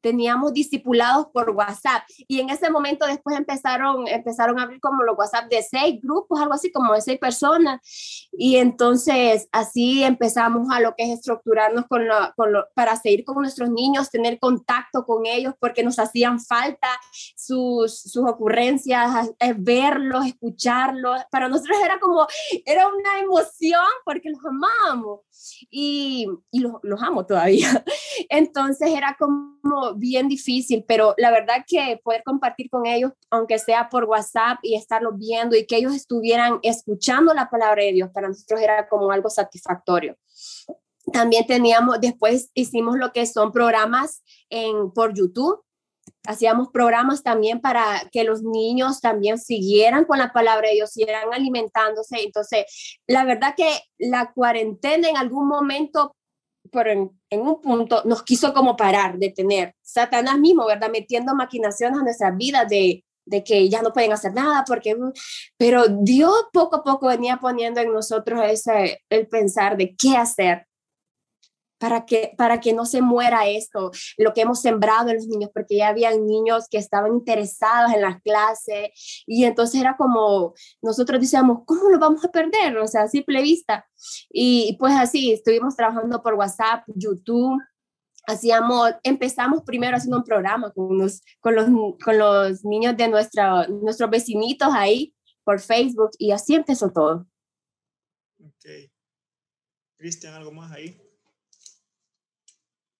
teníamos 0.04 0.52
discipulados 0.52 1.28
por 1.32 1.48
WhatsApp 1.48 2.02
y 2.28 2.40
en 2.40 2.50
ese 2.50 2.70
momento 2.70 3.06
después 3.06 3.38
empezaron, 3.38 4.06
empezaron 4.06 4.58
a 4.58 4.64
abrir 4.64 4.80
como 4.80 5.02
los 5.02 5.16
WhatsApp 5.16 5.48
de 5.48 5.62
seis 5.62 5.98
grupos, 6.02 6.38
algo 6.38 6.52
así 6.52 6.70
como 6.70 6.92
de 6.92 7.00
seis 7.00 7.18
personas 7.18 7.80
y 8.30 8.56
entonces 8.56 9.48
así 9.50 10.04
empezamos 10.04 10.68
a 10.70 10.80
lo 10.80 10.94
que 10.94 11.04
es 11.04 11.18
estructurarnos 11.18 11.86
con 11.86 12.04
con 12.36 12.52
lo, 12.52 12.66
para 12.74 12.96
seguir 12.96 13.24
con 13.24 13.36
nuestros 13.36 13.70
niños, 13.70 14.10
tener 14.10 14.38
contacto 14.38 15.04
con 15.06 15.24
ellos 15.24 15.54
porque 15.58 15.82
nos 15.82 15.98
hacían 15.98 16.40
falta 16.40 16.88
sus, 17.34 17.98
sus 17.98 18.28
ocurrencias, 18.28 19.30
verlos, 19.56 20.26
escucharlos. 20.26 21.22
Para 21.30 21.48
nosotros 21.48 21.78
era 21.82 21.98
como, 21.98 22.26
era 22.66 22.88
una 22.88 23.20
emoción 23.20 23.80
porque 24.04 24.30
los 24.30 24.40
amábamos 24.44 25.20
y, 25.70 26.26
y 26.50 26.60
los, 26.60 26.74
los 26.82 27.02
amo 27.02 27.24
todavía. 27.24 27.84
Entonces 28.28 28.90
era 28.90 29.16
como 29.18 29.93
bien 29.96 30.28
difícil, 30.28 30.84
pero 30.86 31.14
la 31.18 31.30
verdad 31.30 31.64
que 31.66 32.00
poder 32.02 32.22
compartir 32.24 32.70
con 32.70 32.86
ellos, 32.86 33.12
aunque 33.30 33.58
sea 33.58 33.88
por 33.88 34.04
WhatsApp 34.04 34.58
y 34.62 34.74
estarlos 34.74 35.16
viendo 35.16 35.56
y 35.56 35.66
que 35.66 35.76
ellos 35.76 35.94
estuvieran 35.94 36.58
escuchando 36.62 37.34
la 37.34 37.50
palabra 37.50 37.84
de 37.84 37.92
Dios, 37.92 38.10
para 38.12 38.28
nosotros 38.28 38.60
era 38.60 38.88
como 38.88 39.10
algo 39.10 39.30
satisfactorio. 39.30 40.16
También 41.12 41.46
teníamos, 41.46 42.00
después 42.00 42.50
hicimos 42.54 42.96
lo 42.96 43.12
que 43.12 43.26
son 43.26 43.52
programas 43.52 44.22
en, 44.48 44.92
por 44.92 45.14
YouTube. 45.14 45.62
Hacíamos 46.26 46.68
programas 46.68 47.22
también 47.22 47.60
para 47.60 48.08
que 48.10 48.24
los 48.24 48.42
niños 48.42 49.00
también 49.00 49.38
siguieran 49.38 50.04
con 50.04 50.18
la 50.18 50.32
palabra 50.32 50.68
de 50.68 50.74
Dios, 50.74 50.92
siguieran 50.92 51.32
alimentándose. 51.32 52.22
Entonces, 52.22 52.98
la 53.06 53.24
verdad 53.24 53.54
que 53.56 53.80
la 53.98 54.32
cuarentena 54.32 55.08
en 55.08 55.16
algún 55.16 55.48
momento 55.48 56.16
pero 56.70 57.12
en, 57.34 57.40
un 57.40 57.60
punto 57.60 58.02
nos 58.04 58.22
quiso 58.22 58.52
como 58.52 58.76
parar, 58.76 59.18
detener. 59.18 59.74
Satanás 59.82 60.38
mismo, 60.38 60.66
¿verdad? 60.66 60.90
Metiendo 60.90 61.34
maquinaciones 61.34 61.98
a 61.98 62.02
nuestra 62.02 62.30
vida 62.30 62.64
de, 62.64 63.04
de 63.26 63.44
que 63.44 63.68
ya 63.68 63.82
no 63.82 63.92
pueden 63.92 64.12
hacer 64.12 64.32
nada, 64.32 64.64
porque, 64.66 64.96
pero 65.56 65.84
Dios 65.88 66.46
poco 66.52 66.76
a 66.76 66.82
poco 66.82 67.08
venía 67.08 67.38
poniendo 67.38 67.80
en 67.80 67.92
nosotros 67.92 68.40
ese, 68.44 69.02
el 69.10 69.26
pensar 69.28 69.76
de 69.76 69.94
qué 69.96 70.16
hacer, 70.16 70.66
para 71.84 72.06
que, 72.06 72.32
para 72.38 72.60
que 72.60 72.72
no 72.72 72.86
se 72.86 73.02
muera 73.02 73.46
esto, 73.46 73.90
lo 74.16 74.32
que 74.32 74.40
hemos 74.40 74.62
sembrado 74.62 75.10
en 75.10 75.16
los 75.16 75.26
niños, 75.26 75.50
porque 75.52 75.76
ya 75.76 75.88
habían 75.88 76.26
niños 76.26 76.66
que 76.70 76.78
estaban 76.78 77.12
interesados 77.12 77.92
en 77.92 78.00
las 78.00 78.22
clases 78.22 79.22
y 79.26 79.44
entonces 79.44 79.82
era 79.82 79.94
como, 79.94 80.54
nosotros 80.80 81.20
decíamos, 81.20 81.58
¿cómo 81.66 81.90
lo 81.90 81.98
vamos 81.98 82.24
a 82.24 82.30
perder? 82.30 82.78
O 82.78 82.86
sea, 82.86 83.06
simple 83.06 83.42
vista. 83.42 83.86
Y 84.30 84.78
pues 84.78 84.94
así, 84.94 85.32
estuvimos 85.32 85.76
trabajando 85.76 86.22
por 86.22 86.32
WhatsApp, 86.32 86.84
YouTube, 86.86 87.60
hacíamos, 88.26 88.92
empezamos 89.02 89.62
primero 89.62 89.98
haciendo 89.98 90.16
un 90.16 90.24
programa 90.24 90.72
con 90.72 90.96
los, 90.96 91.20
con 91.40 91.54
los, 91.54 91.66
con 92.02 92.16
los 92.16 92.64
niños 92.64 92.96
de 92.96 93.08
nuestra, 93.08 93.68
nuestros 93.68 94.08
vecinitos 94.08 94.68
ahí 94.72 95.14
por 95.44 95.60
Facebook 95.60 96.12
y 96.18 96.30
así 96.30 96.54
empezó 96.54 96.90
todo. 96.90 97.26
Ok. 98.42 98.90
Cristian, 99.98 100.32
¿algo 100.32 100.50
más 100.50 100.72
ahí? 100.72 101.03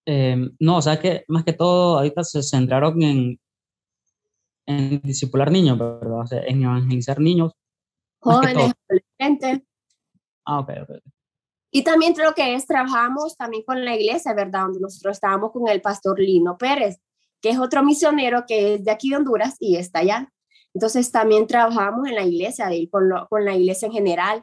Em, 0.07 0.55
no, 0.59 0.79
o 0.79 0.83
sea 0.83 1.01
que 1.01 1.25
más 1.29 1.45
que 1.45 1.53
todo 1.53 1.99
ahorita 1.99 2.25
se 2.25 2.43
centraron 2.43 3.03
en, 3.03 3.41
en 4.67 5.01
discipular 5.03 5.51
niños, 5.51 5.79
¿verdad? 5.79 6.21
O 6.21 6.27
sea, 6.27 6.43
en 6.43 6.63
evangelizar 6.63 7.21
niños. 7.21 7.53
Jóvenes, 8.21 8.73
adolescentes. 8.89 9.63
Ah, 10.45 10.61
ok, 10.61 10.71
ok. 10.83 10.91
Y 11.71 11.83
también 11.83 12.15
lo 12.17 12.33
que 12.35 12.55
es, 12.55 12.67
trabajamos 12.67 13.37
también 13.37 13.65
con 13.65 13.85
la 13.85 13.97
iglesia, 13.97 14.33
¿verdad? 14.33 14.63
Donde 14.63 14.81
nosotros 14.81 15.17
estábamos 15.17 15.51
con 15.51 15.69
el 15.69 15.81
pastor 15.81 16.21
Lino 16.21 16.57
Pérez, 16.57 16.99
que 17.41 17.51
es 17.51 17.59
otro 17.59 17.83
misionero 17.83 18.45
que 18.47 18.75
es 18.75 18.85
de 18.85 18.91
aquí 18.93 19.11
de 19.11 19.17
Honduras 19.17 19.57
y 19.59 19.77
está 19.77 19.99
allá. 19.99 20.33
Entonces 20.73 21.11
también 21.11 21.47
trabajamos 21.47 22.07
en 22.09 22.15
la 22.15 22.25
iglesia, 22.25 22.69
con, 22.91 23.11
con 23.29 23.45
la 23.45 23.57
iglesia 23.57 23.87
en 23.87 23.93
general. 23.93 24.43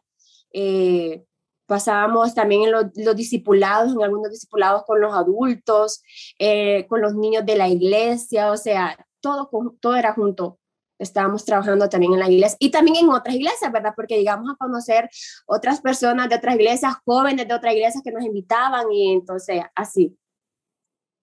Eh, 0.53 1.24
pasábamos 1.71 2.35
también 2.35 2.63
en 2.63 2.71
los, 2.73 3.15
discipulados, 3.15 3.93
en 3.93 4.03
algunos 4.03 4.29
discipulados 4.29 4.83
con 4.83 4.99
los 4.99 5.13
adultos, 5.13 6.03
eh, 6.37 6.85
con 6.89 6.99
los 6.99 7.15
niños 7.15 7.45
de 7.45 7.55
la 7.55 7.69
iglesia, 7.69 8.51
o 8.51 8.57
sea, 8.57 8.97
todo, 9.21 9.49
todo 9.79 9.95
era 9.95 10.11
junto. 10.13 10.59
Estábamos 10.99 11.45
trabajando 11.45 11.87
también 11.87 12.11
en 12.11 12.19
la 12.19 12.29
iglesia 12.29 12.57
y 12.59 12.71
también 12.71 12.97
en 12.97 13.09
otras 13.09 13.33
iglesias, 13.33 13.71
¿verdad? 13.71 13.93
Porque 13.95 14.17
llegamos 14.17 14.51
a 14.51 14.57
conocer 14.57 15.09
otras 15.45 15.79
personas 15.79 16.27
de 16.27 16.35
otras 16.35 16.55
iglesias, 16.55 16.93
jóvenes 17.05 17.47
de 17.47 17.53
otras 17.53 17.73
iglesias 17.73 18.03
que 18.03 18.11
nos 18.11 18.25
invitaban 18.25 18.91
y 18.91 19.13
entonces 19.13 19.63
así 19.73 20.13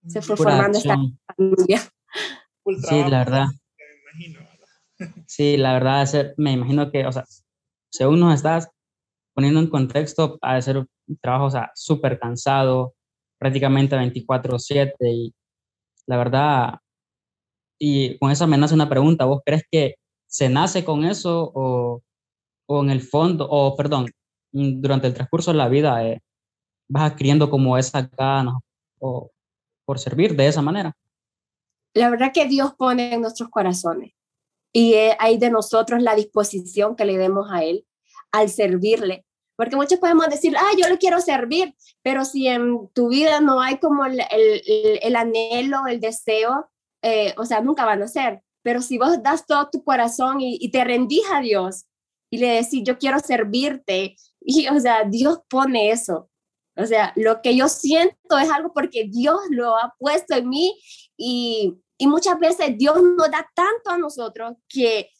se 0.06 0.22
fue 0.22 0.34
formando 0.34 0.78
esta 0.78 0.96
familia. 1.36 1.82
Sí, 2.88 3.04
la 3.06 3.18
verdad. 3.18 3.46
Sí, 5.26 5.58
la 5.58 5.74
verdad, 5.74 6.08
me 6.38 6.52
imagino 6.52 6.90
que, 6.90 7.04
o 7.04 7.12
sea, 7.12 7.26
según 7.90 8.20
nos 8.20 8.34
estás 8.34 8.70
poniendo 9.38 9.60
en 9.60 9.70
contexto, 9.70 10.36
ha 10.42 10.56
de 10.56 10.62
ser 10.62 10.78
un 10.78 10.88
trabajo, 11.22 11.46
o 11.46 11.66
súper 11.76 12.18
cansado, 12.18 12.94
prácticamente 13.38 13.94
24/7 13.94 14.92
y 15.12 15.32
la 16.08 16.16
verdad, 16.16 16.74
y 17.78 18.18
con 18.18 18.32
esa 18.32 18.48
me 18.48 18.58
nace 18.58 18.74
una 18.74 18.88
pregunta, 18.88 19.26
¿vos 19.26 19.42
crees 19.46 19.62
que 19.70 19.94
se 20.26 20.48
nace 20.48 20.84
con 20.84 21.04
eso 21.04 21.52
o, 21.54 22.02
o 22.66 22.82
en 22.82 22.90
el 22.90 23.00
fondo, 23.00 23.48
o 23.48 23.76
perdón, 23.76 24.10
durante 24.50 25.06
el 25.06 25.14
transcurso 25.14 25.52
de 25.52 25.58
la 25.58 25.68
vida 25.68 26.04
eh, 26.04 26.20
vas 26.88 27.12
adquiriendo 27.12 27.48
como 27.48 27.78
esa 27.78 28.10
gana 28.18 28.58
o 28.98 29.30
por 29.84 30.00
servir 30.00 30.34
de 30.34 30.48
esa 30.48 30.62
manera? 30.62 30.96
La 31.94 32.10
verdad 32.10 32.32
que 32.34 32.48
Dios 32.48 32.74
pone 32.76 33.14
en 33.14 33.20
nuestros 33.20 33.50
corazones 33.50 34.14
y 34.72 34.94
hay 34.94 35.38
de 35.38 35.50
nosotros 35.50 36.02
la 36.02 36.16
disposición 36.16 36.96
que 36.96 37.04
le 37.04 37.16
demos 37.16 37.46
a 37.52 37.62
Él 37.62 37.84
al 38.32 38.48
servirle 38.48 39.24
porque 39.58 39.74
muchos 39.74 39.98
podemos 39.98 40.28
decir, 40.28 40.56
ah, 40.56 40.70
yo 40.80 40.88
le 40.88 40.98
quiero 40.98 41.20
servir, 41.20 41.74
pero 42.00 42.24
si 42.24 42.46
en 42.46 42.88
tu 42.94 43.08
vida 43.08 43.40
no 43.40 43.60
hay 43.60 43.78
como 43.78 44.04
el, 44.04 44.20
el, 44.30 45.00
el 45.02 45.16
anhelo, 45.16 45.88
el 45.88 45.98
deseo, 45.98 46.70
eh, 47.02 47.34
o 47.36 47.44
sea, 47.44 47.60
nunca 47.60 47.84
van 47.84 48.00
a 48.00 48.06
ser. 48.06 48.40
Pero 48.62 48.80
si 48.82 48.98
vos 48.98 49.20
das 49.20 49.46
todo 49.46 49.68
tu 49.68 49.82
corazón 49.82 50.40
y, 50.40 50.58
y 50.60 50.70
te 50.70 50.84
rendís 50.84 51.24
a 51.32 51.40
Dios 51.40 51.86
y 52.30 52.38
le 52.38 52.50
decís, 52.50 52.84
yo 52.84 52.98
quiero 52.98 53.18
servirte, 53.18 54.14
y 54.40 54.68
o 54.68 54.78
sea, 54.78 55.02
Dios 55.02 55.40
pone 55.50 55.90
eso. 55.90 56.30
O 56.76 56.86
sea, 56.86 57.12
lo 57.16 57.42
que 57.42 57.56
yo 57.56 57.68
siento 57.68 58.38
es 58.38 58.48
algo 58.52 58.72
porque 58.72 59.08
Dios 59.10 59.40
lo 59.50 59.76
ha 59.76 59.92
puesto 59.98 60.36
en 60.36 60.48
mí 60.48 60.80
y, 61.16 61.74
y 61.98 62.06
muchas 62.06 62.38
veces 62.38 62.78
Dios 62.78 63.02
nos 63.02 63.28
da 63.28 63.50
tanto 63.56 63.90
a 63.90 63.98
nosotros 63.98 64.52
que, 64.68 65.10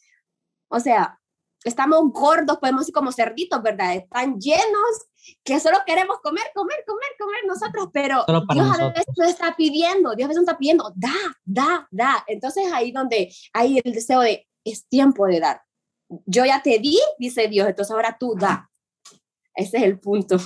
o 0.69 0.79
sea, 0.79 1.18
estamos 1.63 2.11
gordos, 2.11 2.57
podemos 2.57 2.87
ir 2.87 2.93
como 2.93 3.11
cerditos, 3.11 3.61
¿verdad? 3.61 3.95
Están 3.95 4.39
llenos 4.39 5.07
que 5.43 5.59
solo 5.59 5.77
queremos 5.85 6.17
comer, 6.21 6.45
comer, 6.55 6.83
comer, 6.87 7.09
comer 7.19 7.39
nosotros, 7.47 7.89
pero 7.93 8.25
Dios 8.53 8.79
a 8.79 8.89
veces 8.89 9.13
nos 9.17 9.29
está 9.29 9.55
pidiendo, 9.55 10.15
Dios 10.15 10.25
a 10.25 10.29
veces 10.29 10.41
nos 10.41 10.49
está 10.49 10.57
pidiendo, 10.57 10.91
da, 10.95 11.13
da, 11.43 11.87
da. 11.91 12.23
Entonces 12.27 12.71
ahí 12.73 12.91
donde 12.91 13.33
hay 13.53 13.79
el 13.83 13.93
deseo 13.93 14.21
de, 14.21 14.47
es 14.63 14.87
tiempo 14.87 15.25
de 15.25 15.39
dar. 15.39 15.61
Yo 16.25 16.45
ya 16.45 16.61
te 16.61 16.79
di, 16.79 16.97
dice 17.19 17.47
Dios, 17.47 17.67
entonces 17.67 17.91
ahora 17.91 18.17
tú 18.19 18.35
da. 18.35 18.69
Ese 19.53 19.77
es 19.77 19.83
el 19.83 19.99
punto. 19.99 20.37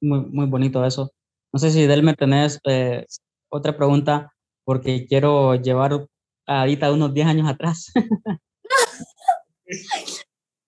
Muy, 0.00 0.20
muy 0.20 0.46
bonito 0.46 0.84
eso. 0.84 1.12
No 1.52 1.58
sé 1.58 1.70
si 1.70 1.86
Delmer 1.86 2.16
tenés 2.16 2.60
eh, 2.64 3.06
otra 3.48 3.76
pregunta, 3.76 4.32
porque 4.64 5.06
quiero 5.06 5.54
llevar 5.54 6.06
ahorita 6.46 6.92
unos 6.92 7.14
10 7.14 7.26
años 7.26 7.48
atrás. 7.48 7.92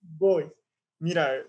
Voy. 0.01 0.51
Mira, 0.99 1.45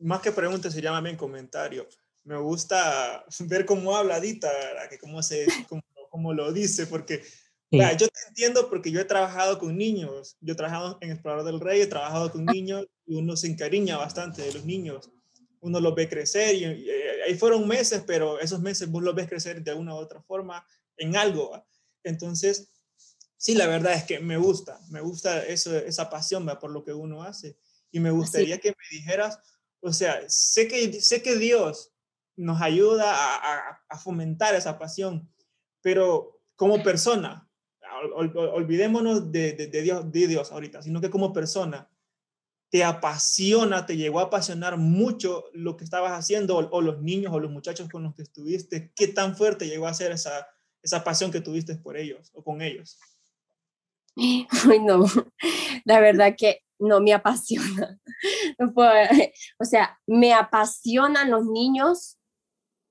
más 0.00 0.20
que 0.20 0.32
pregunta 0.32 0.70
se 0.70 0.80
llama 0.80 1.00
bien 1.00 1.16
comentario. 1.16 1.86
Me 2.24 2.38
gusta 2.38 3.24
ver 3.40 3.66
cómo 3.66 3.96
habla 3.96 4.20
Dita, 4.20 4.50
que 4.88 4.98
cómo, 4.98 5.22
se, 5.22 5.46
cómo, 6.10 6.32
lo 6.32 6.52
dice, 6.52 6.86
porque 6.86 7.22
yo 7.70 8.08
te 8.08 8.20
entiendo 8.28 8.70
porque 8.70 8.90
yo 8.90 9.00
he 9.00 9.04
trabajado 9.04 9.58
con 9.58 9.76
niños. 9.76 10.36
Yo 10.40 10.54
he 10.54 10.56
trabajado 10.56 10.98
en 11.00 11.10
Explorador 11.10 11.44
del 11.44 11.60
Rey, 11.60 11.82
he 11.82 11.86
trabajado 11.86 12.30
con 12.30 12.46
niños 12.46 12.86
y 13.06 13.16
uno 13.16 13.36
se 13.36 13.48
encariña 13.48 13.96
bastante 13.96 14.42
de 14.42 14.52
los 14.54 14.64
niños. 14.64 15.10
Uno 15.60 15.80
los 15.80 15.94
ve 15.94 16.08
crecer 16.08 16.54
y, 16.54 16.64
eh, 16.64 17.22
ahí 17.26 17.34
fueron 17.34 17.66
meses, 17.66 18.04
pero 18.06 18.38
esos 18.38 18.60
meses 18.60 18.90
vos 18.90 19.02
los 19.02 19.14
ves 19.14 19.28
crecer 19.28 19.62
de 19.62 19.74
una 19.74 19.94
u 19.94 19.98
otra 19.98 20.22
forma 20.22 20.66
en 20.96 21.16
algo. 21.16 21.66
Entonces, 22.02 22.73
sí, 23.36 23.54
la 23.54 23.66
verdad 23.66 23.94
es 23.94 24.04
que 24.04 24.20
me 24.20 24.36
gusta, 24.36 24.80
me 24.90 25.00
gusta 25.00 25.44
eso, 25.44 25.76
esa 25.76 26.10
pasión 26.10 26.46
por 26.60 26.70
lo 26.70 26.84
que 26.84 26.92
uno 26.92 27.22
hace. 27.22 27.56
Y 27.90 28.00
me 28.00 28.10
gustaría 28.10 28.58
que 28.58 28.70
me 28.70 28.98
dijeras, 28.98 29.38
o 29.80 29.92
sea, 29.92 30.22
sé 30.28 30.66
que, 30.66 31.00
sé 31.00 31.22
que 31.22 31.36
Dios 31.36 31.92
nos 32.36 32.60
ayuda 32.60 33.14
a, 33.14 33.98
fomentar 33.98 34.54
esa 34.54 34.78
pasión, 34.78 35.30
pero 35.80 36.40
como 36.56 36.82
persona, 36.82 37.48
olvidémonos 38.14 39.30
de, 39.30 39.52
Dios, 39.82 40.10
de 40.10 40.26
Dios 40.26 40.50
ahorita, 40.50 40.82
sino 40.82 41.00
que 41.00 41.10
como 41.10 41.32
persona, 41.32 41.88
te 42.70 42.82
apasiona, 42.82 43.86
te 43.86 43.96
llegó 43.96 44.18
a 44.18 44.24
apasionar 44.24 44.78
mucho 44.78 45.44
lo 45.52 45.76
que 45.76 45.84
estabas 45.84 46.10
haciendo, 46.10 46.56
o, 46.56 46.80
los 46.80 47.00
niños 47.00 47.32
o 47.32 47.38
los 47.38 47.52
muchachos 47.52 47.88
con 47.88 48.02
los 48.02 48.16
que 48.16 48.22
estuviste, 48.22 48.92
qué 48.96 49.06
tan 49.06 49.36
fuerte 49.36 49.68
llegó 49.68 49.86
a 49.86 49.94
ser 49.94 50.10
esa, 50.10 50.48
esa 50.82 51.04
pasión 51.04 51.30
que 51.30 51.40
tuviste 51.40 51.76
por 51.76 51.96
ellos 51.96 52.32
o 52.34 52.42
con 52.42 52.62
ellos. 52.62 52.98
Ay, 54.70 54.80
no, 54.80 55.04
la 55.84 56.00
verdad 56.00 56.34
que 56.36 56.60
no 56.78 57.00
me 57.00 57.12
apasiona. 57.12 57.98
o 59.58 59.64
sea, 59.64 59.98
me 60.06 60.32
apasionan 60.32 61.30
los 61.30 61.44
niños, 61.46 62.18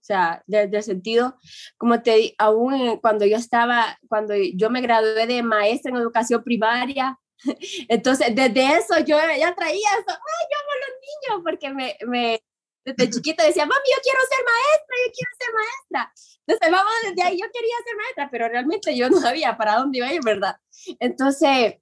o 0.02 0.06
sea, 0.06 0.44
desde 0.48 0.78
el 0.78 0.84
sentido, 0.84 1.38
como 1.78 2.02
te 2.02 2.36
aún 2.38 2.98
cuando 2.98 3.26
yo 3.26 3.38
estaba, 3.38 3.98
cuando 4.10 4.34
yo 4.36 4.70
me 4.70 4.82
gradué 4.82 5.28
de 5.28 5.44
maestra 5.44 5.92
en 5.92 5.98
educación 5.98 6.44
primaria, 6.44 7.18
entonces 7.88 8.36
desde 8.36 8.78
eso 8.78 9.00
yo 9.00 9.18
ya 9.18 9.56
traía 9.56 9.90
eso, 10.00 10.10
ay, 10.10 10.48
yo 10.52 10.58
amo 10.60 10.72
a 10.72 10.80
los 10.80 10.96
niños, 11.02 11.44
porque 11.44 11.74
me, 11.74 11.98
me 12.08 12.44
desde 12.86 13.10
chiquita 13.10 13.46
decía, 13.46 13.66
mami, 13.66 13.82
yo 13.90 14.02
quiero 14.02 14.20
ser 14.30 14.46
maestra, 14.46 14.96
yo 15.06 15.12
quiero 15.14 15.32
ser 15.40 15.54
maestra. 15.54 16.14
Entonces, 16.46 16.72
vamos, 16.72 16.94
desde 17.04 17.22
ahí 17.24 17.40
yo 17.40 17.48
quería 17.54 17.76
ser 17.86 17.96
maestra, 17.96 18.30
pero 18.32 18.50
realmente 18.50 18.96
yo 18.96 19.10
no 19.10 19.20
sabía 19.20 19.58
para 19.58 19.78
dónde 19.78 20.00
iba 20.00 20.08
a 20.08 20.14
ir, 20.14 20.22
¿verdad? 20.24 20.58
Entonces, 21.00 21.76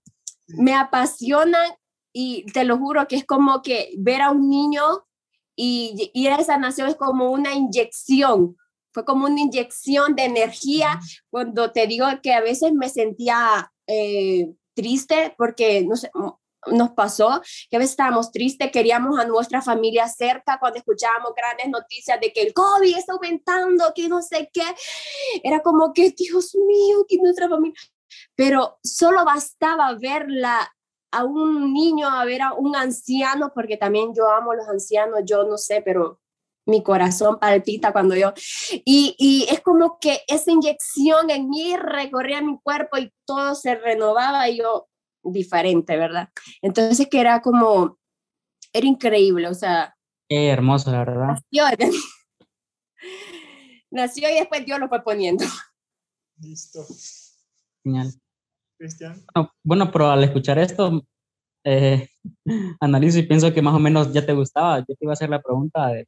me 0.47 0.75
apasiona 0.75 1.59
y 2.13 2.45
te 2.51 2.63
lo 2.63 2.77
juro 2.77 3.07
que 3.07 3.15
es 3.15 3.25
como 3.25 3.61
que 3.61 3.91
ver 3.97 4.21
a 4.21 4.31
un 4.31 4.49
niño 4.49 4.83
y, 5.55 6.11
y 6.13 6.27
esa 6.27 6.57
nación 6.57 6.89
es 6.89 6.95
como 6.95 7.31
una 7.31 7.53
inyección, 7.53 8.57
fue 8.93 9.05
como 9.05 9.25
una 9.25 9.41
inyección 9.41 10.15
de 10.15 10.25
energía 10.25 10.99
cuando 11.29 11.71
te 11.71 11.87
digo 11.87 12.05
que 12.21 12.33
a 12.33 12.41
veces 12.41 12.73
me 12.73 12.89
sentía 12.89 13.71
eh, 13.87 14.51
triste 14.73 15.33
porque, 15.37 15.85
no 15.85 15.95
sé, 15.95 16.11
nos 16.67 16.91
pasó, 16.91 17.41
que 17.69 17.75
a 17.75 17.79
veces 17.79 17.91
estábamos 17.91 18.31
tristes, 18.31 18.71
queríamos 18.71 19.19
a 19.19 19.25
nuestra 19.25 19.61
familia 19.61 20.07
cerca 20.07 20.57
cuando 20.59 20.79
escuchábamos 20.79 21.33
grandes 21.35 21.69
noticias 21.69 22.19
de 22.19 22.31
que 22.31 22.41
el 22.43 22.53
COVID 22.53 22.97
está 22.97 23.13
aumentando, 23.13 23.91
que 23.95 24.07
no 24.07 24.21
sé 24.21 24.49
qué. 24.53 24.63
Era 25.43 25.61
como 25.61 25.93
que, 25.93 26.11
Dios 26.11 26.55
mío, 26.55 27.05
que 27.07 27.17
nuestra 27.17 27.49
familia... 27.49 27.79
Pero 28.35 28.77
solo 28.83 29.23
bastaba 29.23 29.93
verla 29.95 30.71
a 31.11 31.23
un 31.23 31.73
niño, 31.73 32.09
a 32.09 32.25
ver 32.25 32.41
a 32.41 32.53
un 32.53 32.75
anciano, 32.75 33.51
porque 33.53 33.77
también 33.77 34.13
yo 34.13 34.29
amo 34.29 34.51
a 34.51 34.55
los 34.55 34.67
ancianos, 34.67 35.21
yo 35.25 35.43
no 35.43 35.57
sé, 35.57 35.81
pero 35.81 36.19
mi 36.65 36.83
corazón 36.83 37.39
palpita 37.39 37.91
cuando 37.91 38.15
yo... 38.15 38.33
Y, 38.85 39.15
y, 39.17 39.47
es 39.51 39.61
como 39.61 39.97
que 39.99 40.21
esa 40.27 40.51
inyección 40.51 41.29
en 41.29 41.49
mí 41.49 41.75
recorría 41.75 42.41
mi 42.41 42.59
cuerpo 42.61 42.97
y 42.97 43.11
todo 43.25 43.55
se 43.55 43.75
renovaba 43.75 44.47
y 44.49 44.59
yo, 44.59 44.87
diferente, 45.23 45.97
¿verdad? 45.97 46.29
Entonces 46.61 47.07
que 47.09 47.19
era 47.19 47.41
como, 47.41 47.97
era 48.73 48.87
increíble, 48.87 49.47
o 49.47 49.53
sea. 49.53 49.95
Qué 50.29 50.49
hermoso, 50.49 50.91
la 50.91 50.99
verdad. 50.99 51.27
Nació, 51.27 51.63
nació 53.91 54.29
y 54.29 54.35
después 54.35 54.65
Dios 54.65 54.79
lo 54.79 54.89
fue 54.89 55.03
poniendo. 55.03 55.45
Listo. 56.37 56.85
Genial. 57.83 58.13
Cristian. 58.77 59.23
Bueno, 59.63 59.91
pero 59.91 60.09
al 60.09 60.23
escuchar 60.23 60.57
esto, 60.57 61.03
eh, 61.63 62.07
analizo 62.79 63.19
y 63.19 63.23
pienso 63.23 63.53
que 63.53 63.61
más 63.61 63.75
o 63.75 63.79
menos 63.79 64.11
ya 64.11 64.25
te 64.25 64.33
gustaba. 64.33 64.79
Yo 64.79 64.85
te 64.85 64.97
iba 65.01 65.11
a 65.11 65.13
hacer 65.13 65.29
la 65.29 65.41
pregunta 65.41 65.87
de, 65.87 66.07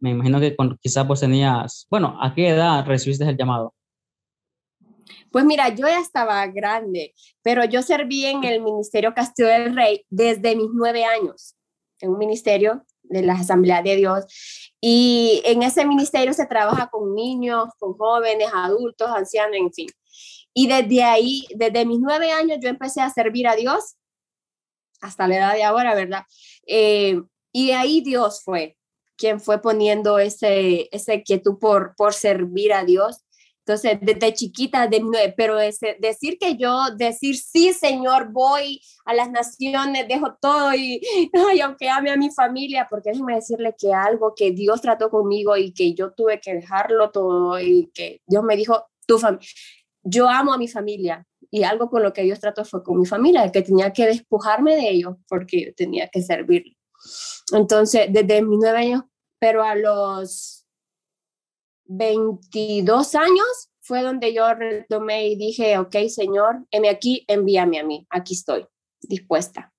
me 0.00 0.10
imagino 0.10 0.40
que 0.40 0.56
con, 0.56 0.76
quizás 0.78 1.06
vos 1.06 1.20
tenías, 1.20 1.86
bueno, 1.88 2.18
¿a 2.20 2.34
qué 2.34 2.48
edad 2.48 2.84
recibiste 2.84 3.24
el 3.24 3.36
llamado? 3.36 3.72
Pues 5.30 5.44
mira, 5.44 5.68
yo 5.68 5.86
ya 5.86 6.00
estaba 6.00 6.46
grande, 6.46 7.14
pero 7.42 7.64
yo 7.64 7.82
serví 7.82 8.26
en 8.26 8.44
el 8.44 8.60
Ministerio 8.60 9.14
Castillo 9.14 9.48
del 9.48 9.74
Rey 9.74 10.04
desde 10.10 10.56
mis 10.56 10.68
nueve 10.72 11.04
años, 11.04 11.56
en 12.00 12.10
un 12.10 12.18
ministerio 12.18 12.84
de 13.02 13.22
la 13.22 13.34
Asamblea 13.34 13.82
de 13.82 13.96
Dios. 13.96 14.24
Y 14.80 15.42
en 15.44 15.62
ese 15.62 15.84
ministerio 15.84 16.32
se 16.32 16.46
trabaja 16.46 16.88
con 16.88 17.14
niños, 17.14 17.68
con 17.78 17.94
jóvenes, 17.94 18.48
adultos, 18.52 19.08
ancianos, 19.08 19.56
en 19.56 19.72
fin. 19.72 19.88
Y 20.54 20.66
desde 20.66 21.02
ahí, 21.02 21.46
desde 21.54 21.86
mis 21.86 21.98
nueve 21.98 22.30
años, 22.30 22.58
yo 22.60 22.68
empecé 22.68 23.00
a 23.00 23.10
servir 23.10 23.48
a 23.48 23.56
Dios 23.56 23.96
hasta 25.00 25.26
la 25.26 25.36
edad 25.36 25.54
de 25.54 25.64
ahora, 25.64 25.94
¿verdad? 25.94 26.22
Eh, 26.66 27.20
y 27.52 27.72
ahí 27.72 28.00
Dios 28.00 28.42
fue 28.42 28.76
quien 29.16 29.40
fue 29.40 29.60
poniendo 29.60 30.18
ese, 30.18 30.88
ese 30.90 31.22
quietud 31.22 31.58
por, 31.58 31.94
por 31.96 32.12
servir 32.14 32.72
a 32.72 32.84
Dios. 32.84 33.24
Entonces, 33.64 33.98
desde 34.00 34.34
chiquita, 34.34 34.88
de, 34.88 35.34
pero 35.36 35.60
ese, 35.60 35.96
decir 36.00 36.36
que 36.38 36.56
yo, 36.56 36.90
decir, 36.96 37.36
sí, 37.36 37.72
Señor, 37.72 38.32
voy 38.32 38.80
a 39.04 39.14
las 39.14 39.30
naciones, 39.30 40.08
dejo 40.08 40.36
todo 40.40 40.74
y, 40.74 41.00
y 41.54 41.60
aunque 41.60 41.88
ame 41.88 42.10
a 42.10 42.16
mi 42.16 42.30
familia, 42.30 42.86
porque 42.90 43.10
déjeme 43.10 43.36
decirle 43.36 43.74
que 43.78 43.92
algo 43.92 44.34
que 44.34 44.50
Dios 44.50 44.80
trató 44.80 45.10
conmigo 45.10 45.56
y 45.56 45.72
que 45.72 45.94
yo 45.94 46.12
tuve 46.12 46.40
que 46.40 46.54
dejarlo 46.54 47.10
todo 47.10 47.60
y 47.60 47.90
que 47.94 48.20
Dios 48.26 48.42
me 48.42 48.56
dijo, 48.56 48.86
tu 49.06 49.18
yo 50.04 50.28
amo 50.28 50.52
a 50.52 50.58
mi 50.58 50.66
familia 50.68 51.24
y 51.50 51.62
algo 51.62 51.88
con 51.88 52.02
lo 52.02 52.12
que 52.12 52.22
Dios 52.22 52.40
trató 52.40 52.64
fue 52.64 52.82
con 52.82 52.98
mi 52.98 53.06
familia, 53.06 53.50
que 53.52 53.62
tenía 53.62 53.92
que 53.92 54.06
despojarme 54.06 54.74
de 54.74 54.90
ellos 54.90 55.16
porque 55.28 55.72
tenía 55.76 56.08
que 56.08 56.22
servir. 56.22 56.76
Entonces, 57.52 58.08
desde 58.10 58.42
mis 58.42 58.58
nueve 58.60 58.78
años, 58.78 59.02
pero 59.38 59.62
a 59.62 59.74
los 59.74 60.61
22 61.96 63.14
años 63.14 63.70
fue 63.80 64.02
donde 64.02 64.32
yo 64.32 64.52
retomé 64.54 65.28
y 65.28 65.36
dije, 65.36 65.78
ok, 65.78 65.96
Señor, 66.08 66.66
heme 66.70 66.88
aquí, 66.88 67.24
envíame 67.28 67.80
a 67.80 67.84
mí, 67.84 68.06
aquí 68.10 68.34
estoy, 68.34 68.66
dispuesta. 69.00 69.72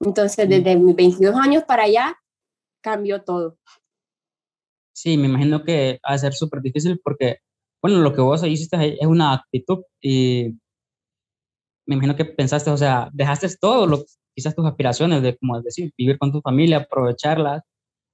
Entonces, 0.00 0.48
desde 0.48 0.76
mis 0.76 0.94
22 0.94 1.34
años 1.34 1.64
para 1.64 1.84
allá, 1.84 2.16
cambió 2.82 3.22
todo. 3.22 3.58
Sí, 4.94 5.16
me 5.16 5.26
imagino 5.26 5.64
que 5.64 5.98
va 6.06 6.14
a 6.14 6.18
ser 6.18 6.32
súper 6.34 6.60
difícil 6.60 7.00
porque, 7.02 7.38
bueno, 7.82 7.98
lo 8.00 8.14
que 8.14 8.20
vos 8.20 8.44
hiciste 8.44 8.98
es 9.00 9.06
una 9.06 9.32
actitud 9.32 9.82
y 10.00 10.56
me 11.86 11.96
imagino 11.96 12.16
que 12.16 12.24
pensaste, 12.24 12.70
o 12.70 12.76
sea, 12.76 13.08
dejaste 13.12 13.48
todo, 13.60 13.86
lo, 13.86 14.04
quizás 14.34 14.54
tus 14.54 14.66
aspiraciones 14.66 15.22
de, 15.22 15.36
como 15.38 15.60
decir, 15.60 15.92
vivir 15.96 16.18
con 16.18 16.30
tu 16.30 16.40
familia, 16.40 16.78
aprovecharlas, 16.78 17.62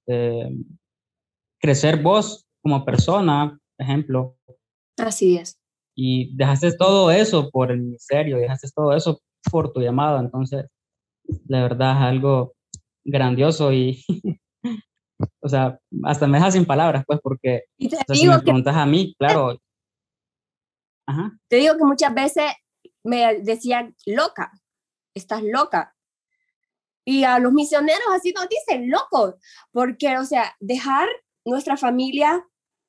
eh, 0.07 0.49
crecer 1.59 2.01
vos 2.01 2.46
como 2.67 2.83
persona, 2.83 3.57
ejemplo. 3.77 4.35
Así 4.97 5.37
es. 5.37 5.57
Y 5.95 6.35
dejaste 6.35 6.75
todo 6.75 7.11
eso 7.11 7.49
por 7.49 7.71
el 7.71 7.79
ministerio, 7.79 8.37
dejaste 8.37 8.67
todo 8.75 8.93
eso 8.93 9.21
por 9.49 9.71
tu 9.71 9.79
llamado, 9.79 10.19
entonces, 10.19 10.65
la 11.47 11.61
verdad 11.61 11.95
es 11.95 12.03
algo 12.03 12.55
grandioso 13.05 13.71
y, 13.71 14.03
o 15.41 15.47
sea, 15.47 15.79
hasta 16.03 16.27
me 16.27 16.39
dejas 16.39 16.55
sin 16.55 16.65
palabras, 16.65 17.05
pues, 17.07 17.21
porque 17.23 17.63
si 18.13 18.27
me 18.27 18.39
preguntas 18.39 18.75
a 18.75 18.85
mí, 18.85 19.15
claro. 19.17 19.57
Te 21.47 21.55
digo 21.55 21.77
que 21.77 21.85
muchas 21.85 22.13
veces 22.13 22.51
me 23.05 23.39
decían, 23.39 23.95
loca, 24.05 24.51
estás 25.15 25.41
loca. 25.41 25.95
Y 27.05 27.23
a 27.23 27.39
los 27.39 27.53
misioneros 27.53 28.07
así 28.13 28.33
nos 28.33 28.49
dicen, 28.49 28.91
locos, 28.91 29.35
porque, 29.71 30.17
o 30.17 30.25
sea, 30.25 30.53
dejar 30.59 31.07
nuestra 31.45 31.77
familia, 31.77 32.45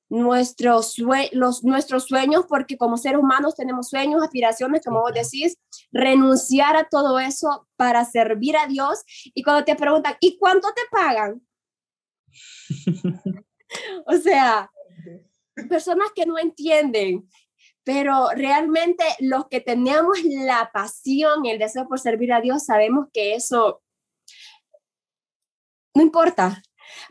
nuestros, 0.09 0.97
los, 1.33 1.65
nuestros 1.65 2.05
sueños, 2.05 2.47
porque 2.49 2.77
como 2.77 2.97
seres 2.97 3.21
humanos 3.21 3.55
tenemos 3.55 3.89
sueños, 3.89 4.23
aspiraciones, 4.23 4.83
como 4.85 5.01
vos 5.01 5.13
decís, 5.13 5.59
renunciar 5.93 6.77
a 6.77 6.89
todo 6.89 7.19
eso 7.19 7.69
para 7.77 8.05
servir 8.05 8.57
a 8.57 8.67
Dios. 8.67 9.03
Y 9.35 9.43
cuando 9.43 9.65
te 9.65 9.77
preguntan, 9.77 10.17
¿y 10.21 10.39
cuánto 10.39 10.69
te 10.75 10.83
pagan? 10.91 11.43
o 14.07 14.17
sea, 14.17 14.71
personas 15.69 16.09
que 16.15 16.27
no 16.27 16.39
entienden, 16.39 17.29
pero 17.85 18.29
realmente 18.31 19.05
los 19.21 19.49
que 19.49 19.61
tenemos 19.61 20.23
la 20.25 20.71
pasión 20.73 21.45
y 21.45 21.51
el 21.51 21.59
deseo 21.59 21.89
por 21.89 22.01
servir 22.01 22.33
a 22.33 22.41
Dios, 22.41 22.65
sabemos 22.65 23.09
que 23.13 23.35
eso 23.35 23.83
no 25.95 26.03
importa, 26.03 26.63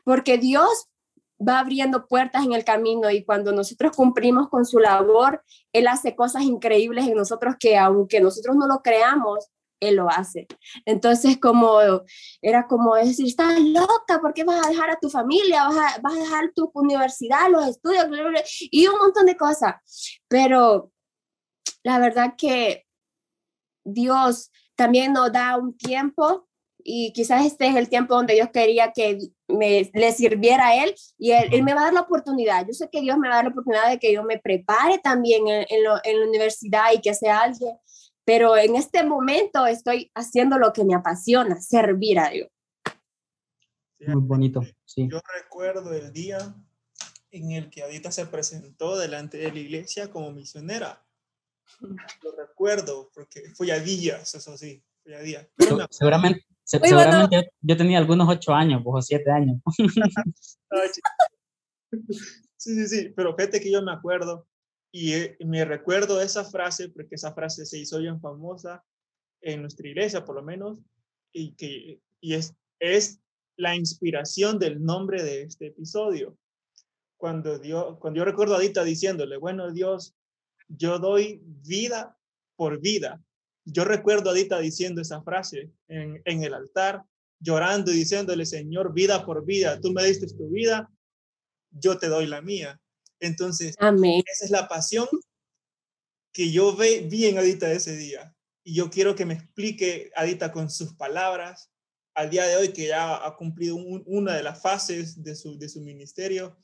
porque 0.04 0.38
Dios 0.38 0.88
va 1.40 1.60
abriendo 1.60 2.08
puertas 2.08 2.44
en 2.44 2.54
el 2.54 2.64
camino 2.64 3.10
y 3.12 3.24
cuando 3.24 3.52
nosotros 3.52 3.96
cumplimos 3.96 4.50
con 4.50 4.66
su 4.66 4.80
labor, 4.80 5.44
Él 5.72 5.88
hace 5.88 6.16
cosas 6.16 6.44
increíbles 6.44 7.08
en 7.08 7.16
nosotros 7.16 7.56
que 7.60 7.78
aunque 7.78 8.20
nosotros 8.20 8.56
no 8.56 8.68
lo 8.68 8.82
creamos, 8.82 9.48
Él 9.80 9.96
lo 9.96 10.10
hace. 10.10 10.48
Entonces, 10.86 11.38
como 11.40 11.80
era 12.42 12.68
como 12.68 12.96
decir, 12.96 13.28
estás 13.28 13.60
loca, 13.60 14.20
¿por 14.22 14.34
qué 14.34 14.44
vas 14.44 14.66
a 14.66 14.70
dejar 14.70 14.90
a 14.90 15.00
tu 15.00 15.10
familia? 15.10 15.66
¿Vas 15.66 15.78
a, 15.78 16.02
vas 16.02 16.14
a 16.14 16.20
dejar 16.20 16.52
tu 16.56 16.72
universidad, 16.74 17.50
los 17.52 17.68
estudios 17.68 18.08
y 18.60 18.88
un 18.88 18.98
montón 18.98 19.26
de 19.26 19.38
cosas? 19.38 19.76
Pero 20.28 20.92
la 21.84 22.00
verdad 22.00 22.34
que 22.38 22.86
Dios 23.86 24.52
también 24.76 25.14
nos 25.14 25.32
da 25.32 25.58
un 25.58 25.78
tiempo 25.78 26.48
y 26.84 27.12
quizás 27.14 27.46
este 27.46 27.68
es 27.68 27.76
el 27.76 27.90
tiempo 27.90 28.16
donde 28.16 28.34
Dios 28.34 28.50
quería 28.52 28.92
que 28.92 29.20
me, 29.48 29.90
le 29.94 30.12
sirviera 30.12 30.68
a 30.68 30.84
Él 30.84 30.94
y 31.18 31.32
él, 31.32 31.64
me 31.64 31.74
va 31.74 31.82
a 31.82 31.84
dar 31.86 31.94
la 31.94 32.02
oportunidad. 32.02 32.66
Yo 32.68 32.74
sé 32.74 32.90
que 32.92 33.02
Dios 33.02 33.18
me 33.18 33.28
va 33.28 33.36
a 33.36 33.38
dar 33.38 33.46
la 33.46 33.52
oportunidad 33.52 33.90
de 33.90 34.00
que 34.00 34.14
yo 34.14 34.24
me 34.24 34.40
prepare 34.40 35.00
también 35.00 35.48
en, 35.48 35.66
en, 35.70 35.84
la 35.84 36.28
universidad 36.28 36.92
y 36.94 37.02
que 37.02 37.14
sea 37.14 37.42
alguien, 37.42 37.78
pero 38.26 38.58
en 38.58 38.76
este 38.76 39.04
momento 39.04 39.66
estoy 39.66 40.12
haciendo 40.14 40.58
lo 40.58 40.74
que 40.74 40.84
me 40.84 40.96
apasiona, 40.96 41.62
servir 41.62 42.20
a 42.20 42.30
Dios. 42.30 42.50
Muy 44.00 44.22
bonito, 44.22 44.62
sí. 44.86 45.08
Yo 45.10 45.20
recuerdo 45.42 45.94
el 45.94 46.14
día 46.14 46.56
en 47.32 47.52
el 47.52 47.70
que 47.70 47.84
Adita 47.84 48.12
se 48.12 48.26
presentó 48.26 48.98
delante 48.98 49.38
de 49.38 49.52
la 49.52 49.60
iglesia 49.60 50.12
como 50.12 50.32
misionera. 50.32 51.04
Lo 51.80 52.32
recuerdo 52.38 53.12
porque 53.14 53.50
fue 53.56 53.72
a 53.72 53.80
días, 53.80 54.34
eso 54.34 54.58
sí, 54.58 54.84
fue 55.04 55.16
a 55.16 55.20
días. 55.20 55.48
seguramente, 55.90 56.46
seguramente 56.68 57.50
yo, 57.62 57.78
tenía 57.78 57.98
algunos 57.98 58.28
ocho 58.28 58.54
años, 58.54 58.82
o 58.86 59.02
siete 59.02 59.32
años. 59.32 59.62
sí, 62.58 62.76
sí, 62.76 62.88
sí, 62.88 63.14
pero 63.16 63.36
fíjate 63.36 63.60
que 63.62 63.72
yo 63.72 63.82
me 63.82 63.94
acuerdo 63.94 64.46
y 64.92 65.14
eh, 65.14 65.38
me 65.46 65.64
recuerdo 65.64 66.22
esa 66.22 66.44
frase 66.44 66.90
porque 66.90 67.16
esa 67.16 67.34
frase 67.34 67.66
se 67.66 67.80
hizo 67.80 68.00
bien 68.00 68.20
famosa 68.20 68.84
en 69.42 69.62
nuestra 69.62 69.88
iglesia, 69.88 70.26
por 70.26 70.36
lo 70.36 70.44
menos, 70.44 70.80
y 71.32 71.54
que 71.54 72.02
y 72.20 72.34
es, 72.34 72.54
es 72.80 73.20
la 73.56 73.76
inspiración 73.76 74.60
del 74.60 74.84
nombre 74.84 75.24
de 75.24 75.44
este 75.44 75.68
episodio. 75.68 76.38
Cuando, 77.18 77.58
Dios, 77.58 77.98
cuando 78.00 78.20
yo 78.20 78.26
recuerdo 78.26 78.56
a 78.56 78.58
Adita 78.58 78.84
diciéndole, 78.84 79.38
bueno, 79.38 79.72
Dios, 79.72 80.16
yo 80.68 81.00
doy 81.00 81.42
vida 81.44 82.18
por 82.56 82.80
vida 82.80 83.24
yo 83.70 83.84
recuerdo 83.84 84.30
a 84.30 84.34
Adita 84.34 84.60
diciendo 84.60 85.02
esa 85.02 85.22
frase 85.22 85.72
en, 85.90 86.22
en 86.24 86.44
el 86.44 86.54
altar, 86.54 87.04
llorando 87.40 87.92
y 87.92 87.96
diciéndole, 87.96 88.46
Señor, 88.46 88.94
vida 88.94 89.26
por 89.26 89.46
vida, 89.46 89.80
tú 89.82 89.92
me 89.92 90.06
diste 90.06 90.28
tu 90.28 90.50
vida, 90.50 90.90
yo 91.72 91.98
te 91.98 92.08
doy 92.08 92.28
la 92.28 92.42
mía. 92.42 92.80
Entonces, 93.20 93.76
esa 93.78 94.46
es 94.46 94.52
la 94.52 94.68
pasión 94.68 95.08
que 96.32 96.52
yo 96.52 96.76
ve, 96.76 97.08
vi 97.10 97.26
en 97.26 97.38
Adita 97.38 97.70
ese 97.72 97.98
día. 97.98 98.34
Y 98.64 98.76
yo 98.76 98.90
quiero 98.90 99.16
que 99.16 99.26
me 99.26 99.34
explique 99.34 100.12
Adita 100.16 100.52
con 100.52 100.70
sus 100.70 100.94
palabras, 100.94 101.70
al 102.16 102.30
día 102.30 102.48
de 102.48 102.56
hoy 102.56 102.74
que 102.74 102.88
ya 102.88 103.26
ha 103.26 103.36
cumplido 103.36 103.76
una 103.76 104.34
de 104.34 104.44
las 104.44 104.62
fases 104.62 105.22
de 105.22 105.36
su, 105.36 105.58
de 105.58 105.68
su 105.68 105.82
ministerio. 105.82 106.58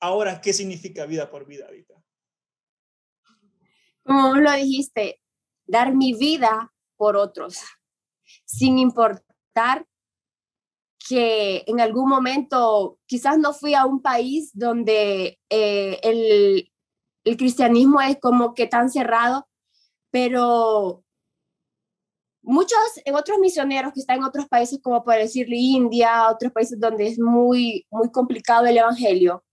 Ahora, 0.00 0.40
¿qué 0.40 0.52
significa 0.52 1.06
vida 1.06 1.30
por 1.30 1.46
vida, 1.46 1.66
Adita? 1.66 1.94
Como 4.04 4.36
lo 4.36 4.52
dijiste, 4.52 5.20
dar 5.68 5.94
mi 5.94 6.14
vida 6.14 6.72
por 6.96 7.16
otros, 7.16 7.60
sin 8.44 8.78
importar 8.78 9.86
que 11.08 11.64
en 11.66 11.80
algún 11.80 12.08
momento 12.08 12.98
quizás 13.06 13.38
no 13.38 13.52
fui 13.52 13.74
a 13.74 13.86
un 13.86 14.02
país 14.02 14.50
donde 14.52 15.38
eh, 15.48 16.00
el, 16.02 16.72
el 17.24 17.36
cristianismo 17.36 18.00
es 18.00 18.18
como 18.20 18.54
que 18.54 18.66
tan 18.66 18.90
cerrado, 18.90 19.48
pero 20.10 21.04
muchos 22.42 22.78
otros 23.12 23.38
misioneros 23.38 23.92
que 23.92 24.00
están 24.00 24.18
en 24.18 24.24
otros 24.24 24.46
países, 24.48 24.80
como 24.82 25.04
por 25.04 25.14
decirle 25.14 25.56
India, 25.56 26.30
otros 26.30 26.52
países 26.52 26.80
donde 26.80 27.06
es 27.06 27.18
muy, 27.18 27.86
muy 27.90 28.10
complicado 28.10 28.66
el 28.66 28.78
evangelio, 28.78 29.44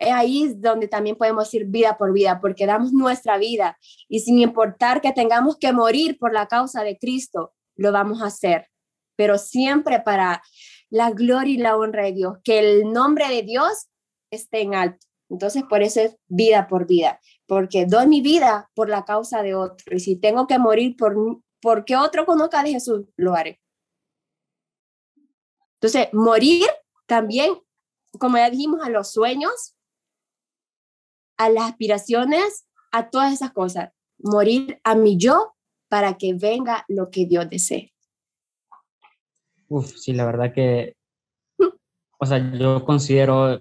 es 0.00 0.12
ahí 0.12 0.54
donde 0.56 0.88
también 0.88 1.14
podemos 1.14 1.52
ir 1.52 1.66
vida 1.66 1.98
por 1.98 2.12
vida, 2.12 2.40
porque 2.40 2.66
damos 2.66 2.92
nuestra 2.92 3.36
vida 3.36 3.78
y 4.08 4.20
sin 4.20 4.38
importar 4.38 5.00
que 5.00 5.12
tengamos 5.12 5.58
que 5.58 5.72
morir 5.72 6.18
por 6.18 6.32
la 6.32 6.48
causa 6.48 6.82
de 6.82 6.98
Cristo, 6.98 7.52
lo 7.76 7.92
vamos 7.92 8.22
a 8.22 8.26
hacer, 8.26 8.68
pero 9.14 9.36
siempre 9.36 10.00
para 10.00 10.42
la 10.88 11.10
gloria 11.10 11.54
y 11.54 11.58
la 11.58 11.76
honra 11.76 12.04
de 12.04 12.12
Dios, 12.12 12.38
que 12.42 12.58
el 12.58 12.92
nombre 12.92 13.28
de 13.28 13.42
Dios 13.42 13.88
esté 14.30 14.62
en 14.62 14.74
alto. 14.74 15.06
Entonces, 15.28 15.62
por 15.68 15.82
eso 15.82 16.00
es 16.00 16.16
vida 16.26 16.66
por 16.66 16.86
vida, 16.86 17.20
porque 17.46 17.84
doy 17.84 18.08
mi 18.08 18.22
vida 18.22 18.70
por 18.74 18.88
la 18.88 19.04
causa 19.04 19.42
de 19.42 19.54
otro. 19.54 19.94
Y 19.94 20.00
si 20.00 20.16
tengo 20.16 20.46
que 20.46 20.58
morir 20.58 20.96
por 20.96 21.14
porque 21.62 21.94
otro 21.94 22.24
conozca 22.24 22.62
de 22.62 22.70
Jesús, 22.70 23.04
lo 23.16 23.34
haré. 23.34 23.60
Entonces, 25.74 26.08
morir 26.12 26.66
también, 27.06 27.52
como 28.18 28.38
ya 28.38 28.48
dijimos, 28.48 28.80
a 28.82 28.88
los 28.88 29.12
sueños, 29.12 29.76
a 31.40 31.48
las 31.48 31.70
aspiraciones, 31.70 32.66
a 32.92 33.08
todas 33.08 33.32
esas 33.32 33.50
cosas. 33.52 33.92
Morir 34.18 34.78
a 34.84 34.94
mi 34.94 35.16
yo 35.16 35.54
para 35.88 36.18
que 36.18 36.34
venga 36.34 36.84
lo 36.86 37.10
que 37.10 37.24
Dios 37.24 37.48
desee. 37.48 37.94
Uf, 39.68 39.96
sí, 39.96 40.12
la 40.12 40.26
verdad 40.26 40.52
que, 40.52 40.96
o 42.18 42.26
sea, 42.26 42.52
yo 42.52 42.84
considero 42.84 43.58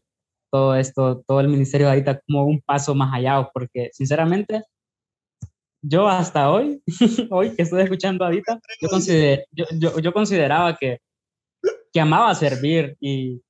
todo 0.51 0.75
esto, 0.75 1.23
todo 1.25 1.39
el 1.39 1.47
ministerio 1.47 1.87
de 1.87 1.93
ahorita 1.93 2.19
como 2.27 2.43
un 2.43 2.59
paso 2.59 2.93
más 2.95 3.13
allá, 3.13 3.49
porque 3.53 3.91
sinceramente, 3.93 4.63
yo 5.81 6.09
hasta 6.09 6.51
hoy, 6.51 6.83
hoy 7.31 7.55
que 7.55 7.61
estoy 7.61 7.83
escuchando 7.83 8.25
a 8.25 8.27
Adita, 8.27 8.59
yo, 8.81 9.65
yo, 9.71 9.99
yo, 9.99 10.11
consideraba 10.11 10.75
que, 10.75 10.99
que 11.93 12.01
amaba 12.01 12.35
servir 12.35 12.97
y, 12.99 13.41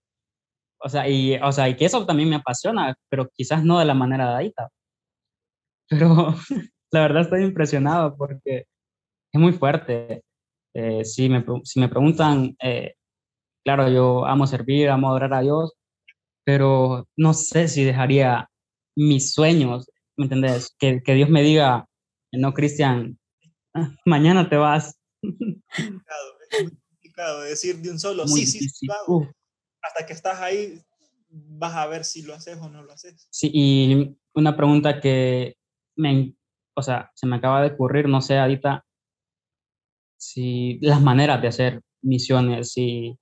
o 0.82 0.90
sea, 0.90 1.08
y, 1.10 1.36
o 1.36 1.52
sea, 1.52 1.70
y 1.70 1.76
que 1.76 1.86
eso 1.86 2.06
también 2.06 2.30
me 2.30 2.38
apasiona, 2.38 2.96
pero 3.10 3.30
quizás 3.30 3.64
no 3.64 3.80
de 3.80 3.86
la 3.86 3.94
manera 3.94 4.30
de 4.30 4.36
Adita. 4.36 4.70
Pero 5.90 6.36
la 6.92 7.02
verdad 7.02 7.24
estoy 7.24 7.44
impresionado 7.44 8.16
porque 8.16 8.66
es 9.34 9.42
muy 9.42 9.54
fuerte. 9.54 10.24
Eh, 10.76 11.04
si, 11.04 11.30
me, 11.30 11.44
si 11.64 11.80
me 11.80 11.90
preguntan, 11.90 12.56
eh, 12.62 12.94
claro, 13.64 13.90
yo 13.90 14.26
amo 14.26 14.46
servir, 14.46 14.90
amo 14.90 15.10
adorar 15.10 15.34
a 15.34 15.42
Dios, 15.42 15.74
pero 16.46 17.08
no 17.18 17.34
sé 17.34 17.68
si 17.68 17.84
dejaría 17.84 18.50
mis 18.96 19.34
sueños, 19.34 19.90
¿me 20.16 20.26
entendés? 20.26 20.76
Que, 20.78 21.02
que 21.04 21.14
Dios 21.16 21.30
me 21.30 21.42
diga, 21.42 21.88
no, 22.32 22.54
Cristian, 22.54 23.20
mañana 24.06 24.50
te 24.50 24.58
vas. 24.58 25.00
Es 25.22 26.64
muy 26.64 26.78
complicado 26.90 27.42
decir 27.42 27.78
de 27.78 27.92
un 27.92 28.00
solo, 28.00 28.28
sí, 28.28 28.46
sí, 28.46 28.88
hasta 29.82 30.06
que 30.06 30.14
estás 30.14 30.40
ahí 30.40 30.82
vas 31.30 31.76
a 31.76 31.88
ver 31.88 32.04
si 32.04 32.24
lo 32.24 32.34
haces 32.34 32.58
o 32.60 32.70
no 32.70 32.84
lo 32.84 32.92
haces. 32.92 33.28
Sí, 33.30 33.52
y 33.54 34.18
una 34.34 34.56
pregunta 34.56 35.00
que 35.00 35.56
me, 35.96 36.34
o 36.76 36.82
sea, 36.82 37.12
se 37.14 37.28
me 37.28 37.36
acaba 37.38 37.62
de 37.62 37.74
ocurrir, 37.74 38.08
no 38.08 38.22
sé, 38.22 38.38
Adita, 38.38 38.86
si 40.18 40.80
las 40.82 41.02
maneras 41.02 41.42
de 41.42 41.48
hacer 41.48 41.82
misiones, 42.02 42.72
si, 42.74 43.18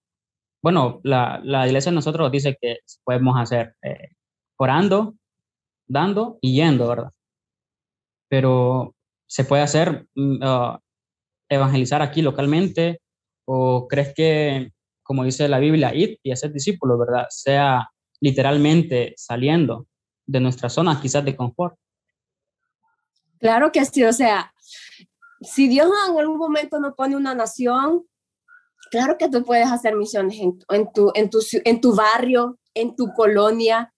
bueno, 0.61 0.99
la, 1.03 1.39
la 1.43 1.67
iglesia 1.67 1.91
de 1.91 1.95
nosotros 1.95 2.31
dice 2.31 2.57
que 2.59 2.77
podemos 3.03 3.39
hacer 3.39 3.75
eh, 3.83 4.09
orando, 4.57 5.15
dando 5.87 6.37
y 6.41 6.55
yendo, 6.55 6.87
¿verdad? 6.87 7.11
Pero 8.29 8.95
se 9.27 9.45
puede 9.45 9.63
hacer 9.63 10.07
mm, 10.15 10.39
ah, 10.41 10.79
evangelizar 11.49 12.01
aquí 12.01 12.21
localmente 12.21 13.01
o 13.45 13.87
crees 13.87 14.13
que, 14.13 14.71
como 15.07 15.23
dice 15.23 15.47
la 15.47 15.59
Biblia, 15.59 15.95
ir 15.95 16.19
y 16.21 16.31
hacer 16.31 16.51
discípulos, 16.51 16.99
¿verdad? 16.99 17.27
Sea 17.29 17.89
literalmente 18.19 19.13
saliendo 19.15 19.87
de 20.25 20.41
nuestra 20.41 20.69
zona 20.69 20.99
quizás 21.01 21.23
de 21.23 21.35
confort. 21.35 21.77
Claro 23.39 23.71
que 23.71 23.85
sí, 23.85 24.03
o 24.03 24.11
sea, 24.11 24.53
si 25.39 25.67
Dios 25.67 25.89
en 26.09 26.19
algún 26.19 26.37
momento 26.37 26.79
nos 26.79 26.93
pone 26.95 27.15
una 27.15 27.33
nación, 27.33 28.05
claro 28.91 29.17
que 29.17 29.29
tú 29.29 29.45
puedes 29.45 29.71
hacer 29.71 29.95
misiones 29.95 30.39
en, 30.39 30.91
tu, 30.91 31.11
en, 31.13 31.29
tu, 31.29 31.39
en 31.63 31.81
tu 31.81 31.95
barrio, 31.95 32.59
en 32.73 32.95
tu 32.95 33.13
colonia, 33.13 33.93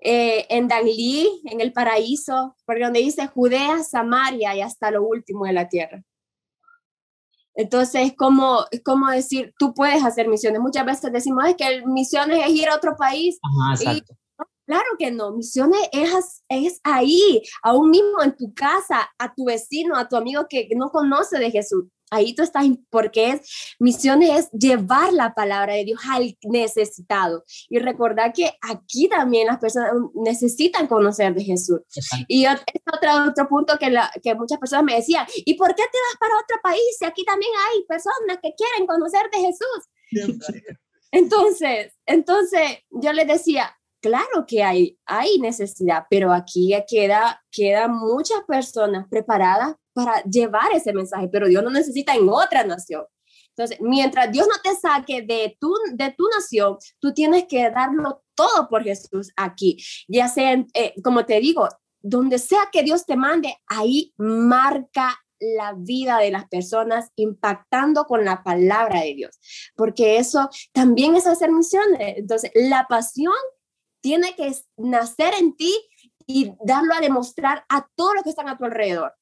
eh, 0.00 0.46
en 0.48 0.68
Danlí, 0.68 1.42
en 1.44 1.60
el 1.60 1.72
paraíso, 1.74 2.56
porque 2.64 2.84
donde 2.84 3.00
dice 3.00 3.26
Judea, 3.26 3.82
Samaria 3.82 4.56
y 4.56 4.62
hasta 4.62 4.90
lo 4.90 5.02
último 5.02 5.44
de 5.44 5.52
la 5.52 5.68
tierra. 5.68 6.02
Entonces, 7.60 8.06
es 8.06 8.16
como, 8.16 8.64
es 8.70 8.82
como 8.82 9.10
decir, 9.10 9.52
tú 9.58 9.74
puedes 9.74 10.02
hacer 10.02 10.28
misiones. 10.28 10.60
Muchas 10.60 10.86
veces 10.86 11.12
decimos 11.12 11.44
es 11.46 11.56
que 11.56 11.82
misiones 11.86 12.42
es 12.46 12.50
ir 12.52 12.68
a 12.68 12.76
otro 12.76 12.96
país. 12.96 13.38
claro 14.66 14.88
que 14.98 15.10
no, 15.10 15.32
misiones 15.32 15.80
es, 15.92 16.42
es 16.48 16.80
ahí, 16.84 17.42
aún 17.62 17.90
mismo 17.90 18.22
en 18.22 18.34
tu 18.36 18.54
casa, 18.54 19.10
a 19.18 19.34
tu 19.34 19.44
vecino, 19.44 19.96
a 19.96 20.08
tu 20.08 20.16
amigo 20.16 20.46
que 20.48 20.68
no 20.74 20.90
conoce 20.90 21.38
de 21.38 21.50
Jesús 21.50 21.84
ahí 22.10 22.34
tú 22.34 22.42
estás, 22.42 22.64
porque 22.90 23.30
es, 23.30 23.76
misiones 23.78 24.30
es 24.30 24.50
llevar 24.52 25.12
la 25.12 25.34
palabra 25.34 25.74
de 25.74 25.84
Dios 25.84 26.00
al 26.08 26.36
necesitado. 26.42 27.44
Y 27.68 27.78
recordar 27.78 28.32
que 28.32 28.52
aquí 28.60 29.08
también 29.08 29.46
las 29.46 29.58
personas 29.58 29.92
necesitan 30.14 30.86
conocer 30.86 31.34
de 31.34 31.44
Jesús. 31.44 31.80
Y 32.28 32.44
es 32.44 32.60
otro, 32.92 33.30
otro 33.30 33.48
punto 33.48 33.78
que, 33.78 33.90
la, 33.90 34.10
que 34.22 34.34
muchas 34.34 34.58
personas 34.58 34.84
me 34.84 34.96
decían, 34.96 35.26
¿y 35.34 35.54
por 35.54 35.68
qué 35.74 35.82
te 35.82 35.98
vas 35.98 36.16
para 36.18 36.34
otro 36.36 36.56
país 36.62 36.96
si 36.98 37.04
aquí 37.04 37.24
también 37.24 37.52
hay 37.68 37.84
personas 37.84 38.38
que 38.42 38.52
quieren 38.54 38.86
conocer 38.86 39.22
de 39.32 39.38
Jesús? 39.38 40.40
Entonces, 41.12 41.92
entonces 42.06 42.78
yo 42.90 43.12
les 43.12 43.26
decía, 43.26 43.76
claro 44.00 44.46
que 44.46 44.62
hay, 44.62 44.98
hay 45.06 45.38
necesidad, 45.38 46.04
pero 46.08 46.32
aquí 46.32 46.72
queda, 46.88 47.42
quedan 47.50 47.96
muchas 47.96 48.42
personas 48.46 49.06
preparadas 49.08 49.74
para 50.04 50.22
llevar 50.24 50.72
ese 50.72 50.92
mensaje, 50.92 51.28
pero 51.28 51.48
Dios 51.48 51.62
no 51.62 51.70
necesita 51.70 52.14
en 52.14 52.28
otra 52.28 52.64
nación. 52.64 53.04
Entonces, 53.50 53.78
mientras 53.80 54.30
Dios 54.32 54.46
no 54.48 54.60
te 54.62 54.74
saque 54.78 55.22
de 55.22 55.56
tu, 55.60 55.74
de 55.92 56.14
tu 56.16 56.24
nación, 56.28 56.78
tú 56.98 57.12
tienes 57.12 57.44
que 57.44 57.70
darlo 57.70 58.22
todo 58.34 58.68
por 58.68 58.82
Jesús 58.84 59.32
aquí. 59.36 59.76
Ya 60.08 60.28
sea, 60.28 60.64
eh, 60.74 60.94
como 61.02 61.26
te 61.26 61.40
digo, 61.40 61.68
donde 62.00 62.38
sea 62.38 62.68
que 62.72 62.82
Dios 62.82 63.04
te 63.04 63.16
mande, 63.16 63.54
ahí 63.66 64.14
marca 64.16 65.18
la 65.40 65.74
vida 65.76 66.18
de 66.18 66.30
las 66.30 66.48
personas 66.48 67.10
impactando 67.16 68.04
con 68.04 68.24
la 68.24 68.42
palabra 68.42 69.00
de 69.00 69.14
Dios, 69.14 69.38
porque 69.74 70.18
eso 70.18 70.48
también 70.72 71.16
es 71.16 71.26
hacer 71.26 71.50
misiones. 71.50 72.16
Entonces, 72.16 72.50
la 72.54 72.86
pasión 72.88 73.34
tiene 74.02 74.34
que 74.36 74.54
nacer 74.76 75.34
en 75.38 75.56
ti 75.56 75.74
y 76.26 76.52
darlo 76.64 76.94
a 76.94 77.00
demostrar 77.00 77.64
a 77.68 77.86
todos 77.94 78.14
los 78.14 78.24
que 78.24 78.30
están 78.30 78.48
a 78.48 78.56
tu 78.56 78.64
alrededor 78.64 79.12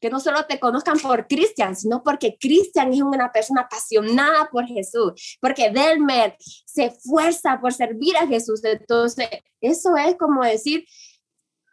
que 0.00 0.10
no 0.10 0.20
solo 0.20 0.44
te 0.46 0.60
conozcan 0.60 0.98
por 0.98 1.26
Cristian, 1.26 1.74
sino 1.74 2.02
porque 2.02 2.36
Cristian 2.38 2.92
es 2.92 3.00
una 3.00 3.32
persona 3.32 3.62
apasionada 3.62 4.48
por 4.50 4.66
Jesús, 4.66 5.38
porque 5.40 5.70
Delmer 5.70 6.36
se 6.38 6.86
esfuerza 6.86 7.58
por 7.60 7.72
servir 7.72 8.16
a 8.16 8.26
Jesús. 8.26 8.62
Entonces, 8.64 9.28
eso 9.60 9.96
es 9.96 10.16
como 10.16 10.44
decir, 10.44 10.84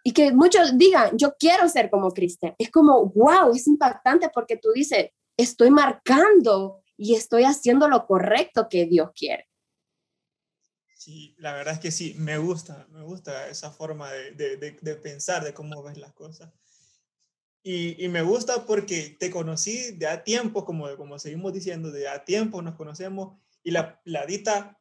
y 0.03 0.11
que 0.11 0.33
muchos 0.33 0.77
digan, 0.77 1.17
yo 1.17 1.33
quiero 1.37 1.67
ser 1.69 1.89
como 1.89 2.11
Cristian. 2.11 2.55
Es 2.57 2.69
como, 2.69 3.05
wow, 3.07 3.53
es 3.53 3.67
impactante 3.67 4.29
porque 4.33 4.57
tú 4.57 4.69
dices, 4.73 5.09
estoy 5.37 5.71
marcando 5.71 6.81
y 6.97 7.15
estoy 7.15 7.43
haciendo 7.43 7.87
lo 7.87 8.05
correcto 8.05 8.67
que 8.69 8.85
Dios 8.85 9.11
quiere. 9.15 9.47
Sí, 10.95 11.35
la 11.37 11.53
verdad 11.53 11.73
es 11.73 11.79
que 11.81 11.91
sí, 11.91 12.15
me 12.17 12.37
gusta, 12.37 12.87
me 12.89 13.01
gusta 13.01 13.49
esa 13.49 13.71
forma 13.71 14.09
de, 14.11 14.55
de, 14.55 14.77
de 14.79 14.95
pensar, 14.95 15.43
de 15.43 15.53
cómo 15.53 15.83
ves 15.83 15.97
las 15.97 16.13
cosas. 16.13 16.53
Y, 17.65 18.09
me 18.09 18.21
gusta 18.21 18.65
porque 18.65 19.15
te 19.17 19.31
conocí 19.31 19.91
de 19.91 20.07
a 20.07 20.23
tiempo, 20.23 20.65
como, 20.65 20.97
como 20.97 21.17
seguimos 21.17 21.53
diciendo, 21.53 21.91
de 21.91 22.09
a 22.09 22.25
tiempo 22.25 22.61
nos 22.61 22.75
conocemos 22.75 23.39
y 23.63 23.71
la, 23.71 24.01
la 24.03 24.25
dita 24.25 24.77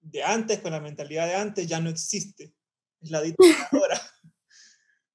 de 0.00 0.22
antes, 0.22 0.60
con 0.60 0.70
la 0.70 0.80
mentalidad 0.80 1.26
de 1.26 1.34
antes, 1.34 1.66
ya 1.66 1.80
no 1.80 1.90
existe. 1.90 2.54
Es 3.00 3.10
la 3.10 3.20
dita 3.20 3.44
de 3.44 3.54
ahora. 3.72 4.00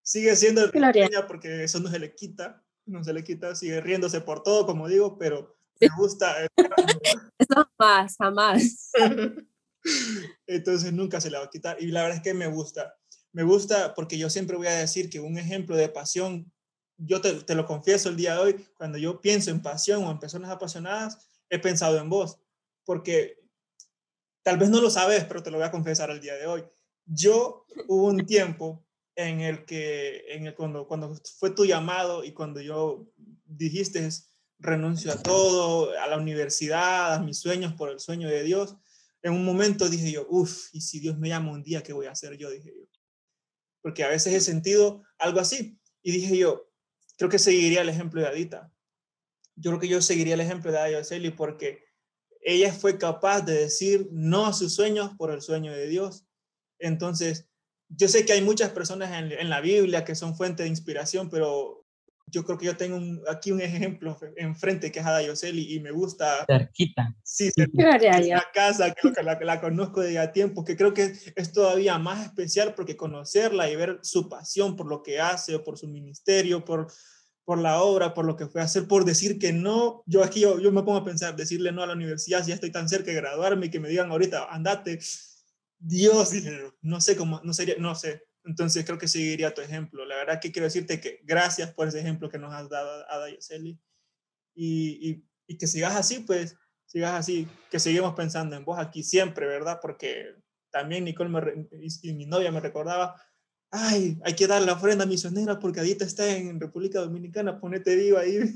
sigue 0.02 0.36
siendo 0.36 0.70
pequeña 0.72 1.28
porque 1.28 1.64
eso 1.64 1.80
no 1.80 1.90
se 1.90 2.00
le 2.00 2.16
quita, 2.16 2.66
no 2.86 3.04
se 3.04 3.14
le 3.14 3.24
quita, 3.24 3.56
sigue 3.56 3.80
riéndose 3.80 4.22
por 4.22 4.44
todo, 4.44 4.66
como 4.66 4.88
digo, 4.88 5.18
pero 5.18 5.56
me 5.80 5.88
gusta. 5.98 6.36
eso 7.38 7.70
jamás, 7.78 8.16
jamás. 8.18 8.92
Entonces 10.48 10.92
nunca 10.92 11.22
se 11.22 11.30
le 11.30 11.38
va 11.38 11.46
a 11.46 11.50
quitar. 11.50 11.78
Y 11.80 11.88
la 11.88 12.02
verdad 12.02 12.18
es 12.18 12.24
que 12.24 12.34
me 12.34 12.48
gusta. 12.48 12.96
Me 13.32 13.44
gusta 13.44 13.94
porque 13.94 14.18
yo 14.18 14.30
siempre 14.30 14.58
voy 14.58 14.68
a 14.68 14.80
decir 14.80 15.10
que 15.10 15.20
un 15.20 15.38
ejemplo 15.38 15.78
de 15.78 15.88
pasión 15.88 16.52
yo 17.00 17.22
te, 17.22 17.56
lo 17.56 17.66
confieso 17.66 18.10
el 18.10 18.18
día 18.18 18.34
de 18.34 18.40
hoy, 18.40 18.66
cuando 18.78 18.98
yo 18.98 19.22
pienso 19.22 19.52
en 19.52 19.62
pasión 19.62 20.04
o 20.04 20.12
en 20.12 20.20
personas 20.20 20.52
apasionadas, 20.52 21.30
he 21.50 21.58
pensado 21.60 21.98
en 21.98 22.10
vos, 22.10 22.40
porque 22.84 23.40
tal 24.44 24.58
vez 24.58 24.70
no 24.70 24.82
lo 24.82 24.90
sabes, 24.90 25.24
pero 25.26 25.42
te 25.42 25.50
lo 25.50 25.58
voy 25.58 25.66
a 25.66 25.72
confesar 25.72 26.10
el 26.12 26.22
día 26.22 26.36
de 26.36 26.46
hoy. 26.46 26.64
Yo 27.06 27.66
hubo 27.88 28.08
un 28.08 28.26
tiempo 28.26 28.86
en 29.16 29.42
el 29.42 29.66
que, 29.66 30.26
en 30.30 30.48
el, 30.48 30.56
cuando, 30.56 30.88
cuando 30.88 31.16
fue 31.38 31.52
tu 31.52 31.66
llamado 31.66 32.24
y 32.24 32.34
cuando 32.34 32.62
yo 32.62 33.08
dijiste 33.46 34.08
renuncio 34.60 35.12
a 35.14 35.22
todo, 35.22 35.98
a 35.98 36.08
la 36.08 36.18
universidad, 36.18 37.14
a 37.14 37.20
mis 37.20 37.40
sueños 37.40 37.74
por 37.74 37.90
el 37.90 38.00
sueño 38.00 38.28
de 38.28 38.44
Dios, 38.44 38.76
en 39.22 39.34
un 39.34 39.46
momento 39.46 39.90
dije 39.90 40.12
yo, 40.12 40.28
uff, 40.30 40.70
y 40.74 40.82
si 40.82 41.00
Dios 41.00 41.18
me 41.18 41.30
llama 41.30 41.52
un 41.52 41.64
día, 41.64 41.82
¿qué 41.82 41.94
voy 41.94 42.08
a 42.08 42.12
hacer 42.12 42.38
yo? 42.38 42.50
Dije 42.50 42.74
yo. 42.76 42.86
Porque 43.82 44.04
a 44.04 44.10
veces 44.10 44.34
he 44.34 44.42
sentido 44.42 45.04
algo 45.18 45.40
así. 45.40 45.80
Y 46.02 46.12
dije 46.12 46.38
yo, 46.38 46.69
creo 47.20 47.30
que 47.30 47.38
seguiría 47.38 47.82
el 47.82 47.90
ejemplo 47.90 48.22
de 48.22 48.28
Adita. 48.28 48.72
Yo 49.58 49.72
creo 49.72 49.80
que 49.82 49.88
yo 49.90 50.02
seguiría 50.02 50.36
el 50.36 50.40
ejemplo 50.40 50.72
de 50.72 50.80
Adita 50.80 51.36
porque 51.36 51.84
ella 52.42 52.74
fue 52.74 52.98
capaz 52.98 53.42
de 53.42 53.54
decir 53.54 54.08
no 54.12 54.46
a 54.46 54.54
sus 54.54 54.74
sueños 54.74 55.12
por 55.18 55.30
el 55.30 55.42
sueño 55.42 55.74
de 55.74 55.88
Dios. 55.88 56.26
Entonces, 56.80 57.50
yo 57.90 58.08
sé 58.08 58.26
que 58.26 58.32
hay 58.32 58.42
muchas 58.42 58.72
personas 58.72 59.12
en, 59.12 59.50
la 59.50 59.60
Biblia 59.60 60.06
que 60.06 60.16
son 60.16 60.34
fuente 60.34 60.64
de 60.64 60.70
inspiración, 60.70 61.30
pero 61.30 61.79
yo 62.32 62.44
creo 62.44 62.58
que 62.58 62.66
yo 62.66 62.78
tengo 62.78 63.00
aquí 63.30 63.52
un 63.52 63.62
ejemplo 63.62 64.18
enfrente 64.36 64.92
que 64.92 65.00
es 65.00 65.06
Ada 65.06 65.22
Yoseli 65.22 65.74
y 65.74 65.80
me 65.80 65.92
gusta. 65.92 66.46
Cerquita. 66.46 67.16
Sí, 67.24 67.52
cerquita. 67.52 67.98
la 67.98 68.46
casa, 68.54 68.94
que 68.94 69.24
la, 69.24 69.40
la, 69.42 69.62
conozco 69.62 70.02
de 70.02 70.14
ya 70.14 70.32
tiempo, 70.32 70.64
que 70.64 70.76
creo 70.76 70.94
que 70.94 71.14
es 71.36 71.52
todavía 71.52 71.98
más 71.98 72.26
especial 72.26 72.74
porque 72.76 72.98
conocerla 72.98 73.70
y 73.70 73.76
ver 73.76 74.00
su 74.02 74.30
pasión 74.30 74.76
por 74.76 74.88
lo 74.88 75.04
que 75.04 75.20
hace, 75.20 75.60
por 75.60 75.78
su 75.78 75.88
ministerio, 75.88 76.64
por, 76.66 76.88
por 77.46 77.58
la 77.58 77.82
obra, 77.82 78.14
por 78.14 78.26
lo 78.26 78.36
que 78.36 78.48
fue 78.48 78.62
a 78.62 78.66
hacer, 78.66 78.88
por 78.88 79.06
decir 79.06 79.40
que 79.40 79.54
no. 79.54 80.04
Yo 80.06 80.24
aquí 80.24 80.42
yo, 80.42 80.60
yo 80.60 80.72
me 80.72 80.84
pongo 80.84 80.98
a 80.98 81.06
pensar, 81.06 81.36
decirle 81.36 81.72
no 81.72 81.84
a 81.84 81.88
la 81.88 81.94
universidad 81.94 82.44
si 82.44 82.50
ya 82.50 82.56
estoy 82.56 82.72
tan 82.72 82.88
cerca 82.88 83.12
de 83.12 83.18
graduarme 83.18 83.68
y 83.68 83.70
que 83.70 83.80
me 83.80 83.90
digan 83.90 84.12
ahorita, 84.12 84.48
andate 84.52 85.00
Dios, 85.80 86.34
no 86.82 87.00
sé 87.00 87.16
cómo, 87.16 87.40
no 87.44 87.54
sería, 87.54 87.76
no 87.80 87.96
sé. 87.96 88.24
Entonces 88.50 88.84
creo 88.84 88.98
que 88.98 89.08
seguiría 89.08 89.54
tu 89.54 89.62
ejemplo. 89.62 90.04
La 90.06 90.16
verdad 90.16 90.40
que 90.42 90.52
quiero 90.52 90.66
decirte 90.66 91.00
que 91.00 91.22
gracias 91.24 91.72
por 91.72 91.88
ese 91.88 92.00
ejemplo 92.00 92.32
que 92.32 92.40
nos 92.40 92.52
has 92.52 92.68
dado, 92.68 93.08
Ada 93.08 93.30
Yoseli. 93.30 93.80
Y, 94.56 95.08
y, 95.08 95.24
y 95.46 95.56
que 95.56 95.68
sigas 95.68 95.96
así, 95.96 96.22
pues, 96.22 96.58
sigas 96.88 97.14
así, 97.14 97.48
que 97.70 97.80
seguimos 97.80 98.16
pensando 98.16 98.56
en 98.56 98.66
vos 98.66 98.80
aquí 98.80 99.04
siempre, 99.04 99.46
¿verdad? 99.46 99.78
Porque 99.80 100.34
también 100.72 101.04
Nicole 101.04 101.30
me, 101.30 101.68
y, 101.80 102.14
mi 102.14 102.26
novia 102.26 102.52
me 102.52 102.60
recordaba, 102.60 103.22
ay, 103.70 104.18
hay 104.26 104.34
que 104.34 104.48
dar 104.48 104.64
la 104.64 104.74
ofrenda 104.74 105.06
misionera 105.06 105.60
porque 105.60 105.82
Adita 105.82 106.04
está 106.04 106.36
en 106.36 106.60
República 106.60 107.02
Dominicana, 107.02 107.60
ponete 107.60 107.96
viva 107.96 108.22
ahí. 108.22 108.40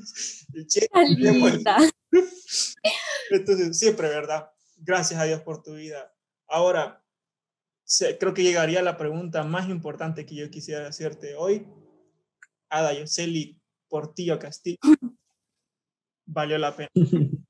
Entonces, 3.30 3.78
siempre, 3.78 4.10
¿verdad? 4.10 4.50
Gracias 4.78 5.20
a 5.20 5.26
Dios 5.26 5.42
por 5.42 5.62
tu 5.62 5.76
vida. 5.76 6.12
Ahora, 6.48 7.03
creo 8.20 8.34
que 8.34 8.44
llegaría 8.44 8.82
la 8.82 8.98
pregunta 8.98 9.44
más 9.44 9.70
importante 9.70 10.26
que 10.26 10.36
yo 10.36 10.50
quisiera 10.50 10.88
hacerte 10.88 11.36
hoy. 11.36 11.68
Ada 12.70 12.94
Yoseli 12.94 13.60
Portillo 13.88 14.40
Castillo, 14.40 14.78
¿valió 16.26 16.58
la 16.58 16.76
pena? 16.76 16.90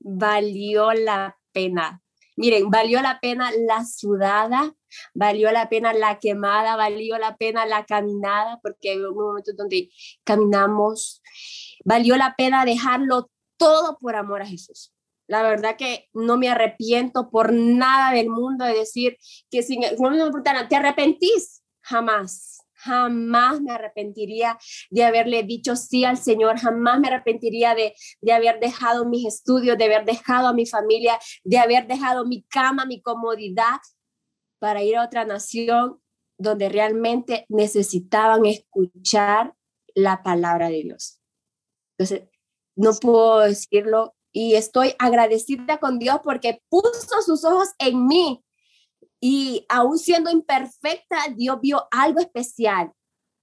valió 0.00 0.92
la 0.92 1.38
pena. 1.52 2.02
Miren, 2.36 2.70
valió 2.70 3.02
la 3.02 3.20
pena 3.20 3.50
la 3.66 3.84
sudada, 3.84 4.74
valió 5.12 5.52
la 5.52 5.68
pena 5.68 5.92
la 5.92 6.18
quemada, 6.18 6.76
valió 6.76 7.18
la 7.18 7.36
pena 7.36 7.66
la 7.66 7.84
caminada, 7.84 8.58
porque 8.62 8.90
hay 8.90 8.98
un 8.98 9.14
momento 9.14 9.52
donde 9.54 9.90
caminamos, 10.24 11.22
valió 11.84 12.16
la 12.16 12.34
pena 12.34 12.64
dejarlo 12.64 13.30
todo 13.58 13.98
por 13.98 14.16
amor 14.16 14.42
a 14.42 14.46
Jesús. 14.46 14.91
La 15.32 15.42
verdad 15.42 15.76
que 15.78 16.10
no 16.12 16.36
me 16.36 16.50
arrepiento 16.50 17.30
por 17.30 17.54
nada 17.54 18.12
del 18.12 18.28
mundo 18.28 18.66
de 18.66 18.74
decir 18.74 19.16
que 19.50 19.62
si 19.62 19.78
me 19.78 19.88
preguntaran, 19.88 20.68
¿te 20.68 20.76
arrepentís? 20.76 21.62
Jamás. 21.80 22.58
Jamás 22.74 23.62
me 23.62 23.72
arrepentiría 23.72 24.58
de 24.90 25.04
haberle 25.04 25.42
dicho 25.42 25.74
sí 25.74 26.04
al 26.04 26.18
Señor, 26.18 26.58
jamás 26.58 27.00
me 27.00 27.08
arrepentiría 27.08 27.74
de, 27.74 27.94
de 28.20 28.32
haber 28.34 28.60
dejado 28.60 29.06
mis 29.06 29.26
estudios, 29.26 29.78
de 29.78 29.84
haber 29.86 30.04
dejado 30.04 30.48
a 30.48 30.52
mi 30.52 30.66
familia, 30.66 31.18
de 31.44 31.56
haber 31.56 31.86
dejado 31.86 32.26
mi 32.26 32.42
cama, 32.42 32.84
mi 32.84 33.00
comodidad 33.00 33.80
para 34.58 34.82
ir 34.82 34.96
a 34.98 35.04
otra 35.06 35.24
nación 35.24 35.98
donde 36.36 36.68
realmente 36.68 37.46
necesitaban 37.48 38.44
escuchar 38.44 39.54
la 39.94 40.22
palabra 40.22 40.68
de 40.68 40.82
Dios. 40.82 41.22
Entonces, 41.96 42.28
no 42.76 42.92
puedo 43.00 43.38
decirlo 43.38 44.14
y 44.32 44.54
estoy 44.54 44.94
agradecida 44.98 45.78
con 45.78 45.98
Dios 45.98 46.20
porque 46.24 46.62
puso 46.68 47.22
sus 47.24 47.44
ojos 47.44 47.68
en 47.78 48.06
mí 48.06 48.42
y 49.20 49.64
aún 49.68 49.98
siendo 49.98 50.30
imperfecta, 50.30 51.16
Dios 51.36 51.58
vio 51.60 51.86
algo 51.92 52.18
especial. 52.18 52.90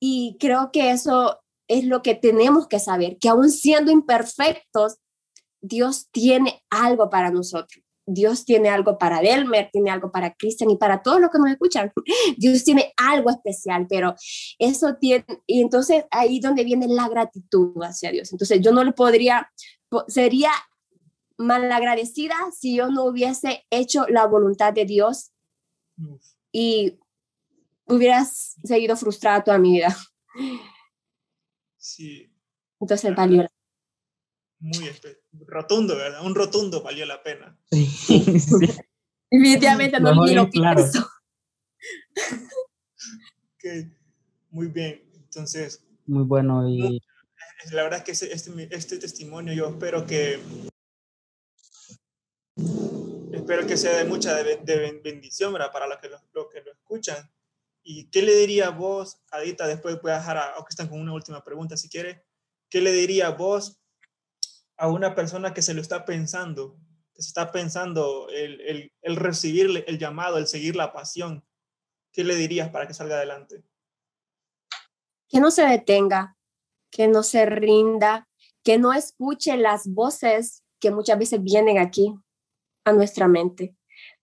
Y 0.02 0.36
creo 0.40 0.72
que 0.74 0.92
eso 0.92 1.40
es 1.70 1.86
lo 1.86 2.02
que 2.02 2.16
tenemos 2.16 2.68
que 2.68 2.80
saber, 2.80 3.18
que 3.18 3.30
aún 3.30 3.50
siendo 3.50 3.90
imperfectos, 3.92 4.98
Dios 5.62 6.10
tiene 6.12 6.64
algo 6.70 7.10
para 7.10 7.32
nosotros. 7.32 7.84
Dios 8.06 8.44
tiene 8.44 8.70
algo 8.70 8.98
para 8.98 9.22
Delmer, 9.22 9.70
tiene 9.72 9.92
algo 9.92 10.12
para 10.12 10.34
Cristian 10.34 10.70
y 10.72 10.78
para 10.78 11.02
todos 11.02 11.22
los 11.22 11.30
que 11.30 11.38
nos 11.38 11.52
escuchan. 11.52 11.94
Dios 12.38 12.64
tiene 12.64 12.92
algo 12.98 13.30
especial, 13.30 13.86
pero 13.88 14.16
eso 14.58 14.96
tiene, 15.00 15.26
y 15.46 15.62
entonces 15.62 16.06
ahí 16.12 16.40
donde 16.40 16.64
viene 16.64 16.88
la 16.88 17.08
gratitud 17.08 17.74
hacia 17.84 18.12
Dios. 18.12 18.32
Entonces 18.32 18.60
yo 18.62 18.72
no 18.72 18.84
le 18.84 18.92
podría, 18.92 19.50
sería 20.08 20.52
malagradecida 21.40 22.36
si 22.52 22.76
yo 22.76 22.90
no 22.90 23.06
hubiese 23.06 23.66
hecho 23.72 24.06
la 24.10 24.28
voluntad 24.28 24.74
de 24.74 24.86
Dios 24.86 25.32
y 26.52 27.00
hubieras 27.86 28.58
seguido 28.64 28.96
frustrada 28.98 29.44
toda 29.44 29.58
mi 29.58 29.72
vida. 29.74 29.96
Sí. 31.78 32.32
Entonces 32.80 33.16
valió 33.16 33.44
la 33.44 33.52
Muy 34.60 34.90
rotundo, 35.48 35.96
¿verdad? 35.96 36.26
Un 36.26 36.36
rotundo 36.36 36.84
valió 36.84 37.06
la 37.06 37.24
pena. 37.24 37.58
Sí. 37.72 38.22
Definitivamente 39.32 40.00
no, 40.00 40.26
ni 40.26 40.34
lo 40.34 40.50
claro. 40.50 40.82
pienso. 40.82 41.10
Muy 44.50 44.68
bien. 44.68 45.10
Entonces. 45.16 45.86
Muy 46.06 46.24
bueno. 46.24 46.68
Y... 46.68 47.02
La 47.72 47.84
verdad 47.84 48.00
es 48.00 48.20
que 48.20 48.34
este, 48.34 48.76
este 48.76 48.98
testimonio 48.98 49.54
yo 49.54 49.70
espero 49.70 50.06
que 50.06 50.40
Espero 53.34 53.66
que 53.66 53.78
sea 53.78 53.98
de 53.98 54.06
mucha 54.06 54.36
de, 54.44 55.02
bendición 55.04 55.54
para 55.54 55.88
los 55.88 55.98
que 56.00 56.10
lo, 56.10 56.50
que 56.50 56.62
lo 56.62 56.72
escuchan. 56.72 57.32
¿Y 57.84 58.10
qué 58.10 58.22
le 58.22 58.36
diría 58.36 58.70
vos, 58.70 59.22
Adita, 59.32 59.66
después 59.66 60.02
voy 60.02 60.12
a 60.12 60.18
dejar 60.18 60.38
a, 60.38 60.54
están 60.70 60.88
con 60.88 61.00
una 61.00 61.14
última 61.14 61.44
pregunta 61.44 61.78
si 61.78 61.90
quiere, 61.90 62.26
qué 62.70 62.82
le 62.82 62.92
diría 62.92 63.30
vos 63.30 63.80
a 64.78 64.88
una 64.88 65.16
persona 65.16 65.54
que 65.54 65.62
se 65.62 65.74
lo 65.74 65.82
está 65.82 66.06
pensando, 66.06 66.78
que 67.14 67.22
se 67.22 67.30
está 67.30 67.52
pensando 67.52 68.28
el, 68.30 68.62
el, 68.62 68.94
el 69.02 69.16
recibir 69.16 69.84
el 69.88 69.98
llamado, 69.98 70.38
el 70.38 70.48
seguir 70.48 70.76
la 70.76 70.94
pasión? 70.94 71.46
¿Qué 72.12 72.24
le 72.24 72.36
dirías 72.36 72.70
para 72.70 72.88
que 72.88 72.94
salga 72.94 73.16
adelante? 73.16 73.64
Que 75.28 75.40
no 75.40 75.52
se 75.52 75.64
detenga, 75.64 76.38
que 76.92 77.08
no 77.08 77.24
se 77.24 77.46
rinda, 77.46 78.28
que 78.64 78.78
no 78.78 78.94
escuche 78.94 79.58
las 79.58 79.88
voces 79.88 80.64
que 80.80 80.92
muchas 80.92 81.20
veces 81.20 81.44
vienen 81.44 81.78
aquí, 81.78 82.16
nuestra 82.94 83.28
mente, 83.28 83.76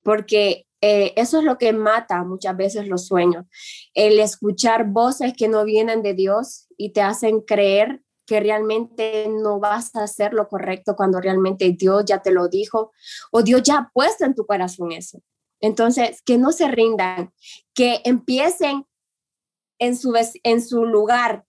porque 0.03 0.67
eh, 0.81 1.13
eso 1.17 1.39
es 1.39 1.45
lo 1.45 1.59
que 1.59 1.73
mata 1.73 2.23
muchas 2.25 2.57
veces 2.57 2.87
los 2.87 3.07
sueños, 3.07 3.47
el 3.95 4.21
escuchar 4.21 4.87
voces 4.87 5.33
que 5.37 5.49
no 5.49 5.65
vienen 5.65 6.03
de 6.03 6.15
Dios 6.15 6.69
y 6.77 6.93
te 6.93 7.01
hacen 7.01 7.41
creer 7.41 8.03
que 8.27 8.41
realmente 8.41 9.29
no 9.29 9.61
vas 9.61 9.95
a 9.97 10.03
hacer 10.03 10.35
lo 10.35 10.49
correcto 10.49 10.97
cuando 10.97 11.21
realmente 11.21 11.71
Dios 11.71 12.05
ya 12.05 12.23
te 12.23 12.33
lo 12.33 12.49
dijo 12.49 12.93
o 13.31 13.43
Dios 13.43 13.63
ya 13.63 13.79
ha 13.79 13.91
puesto 13.93 14.25
en 14.25 14.35
tu 14.35 14.45
corazón 14.45 14.93
eso. 14.93 15.23
Entonces, 15.61 16.21
que 16.23 16.37
no 16.37 16.53
se 16.53 16.69
rindan, 16.69 17.33
que 17.73 18.03
empiecen 18.05 18.85
en 19.79 19.97
su, 19.97 20.15
en 20.43 20.63
su 20.63 20.85
lugar 20.85 21.46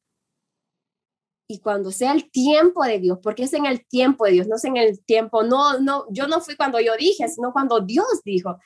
y 1.47 1.59
cuando 1.59 1.91
sea 1.91 2.11
el 2.11 2.29
tiempo 2.29 2.83
de 2.83 2.99
Dios, 2.99 3.19
porque 3.23 3.43
es 3.43 3.53
en 3.53 3.65
el 3.65 3.85
tiempo 3.85 4.25
de 4.25 4.31
Dios, 4.31 4.47
no 4.47 4.57
es 4.57 4.65
en 4.65 4.75
el 4.75 5.03
tiempo, 5.05 5.43
no, 5.43 5.79
no, 5.79 6.05
yo 6.11 6.27
no 6.27 6.41
fui 6.41 6.55
cuando 6.55 6.79
yo 6.79 6.95
dije, 6.97 7.27
sino 7.29 7.53
cuando 7.53 7.79
Dios 7.79 8.21
dijo. 8.25 8.57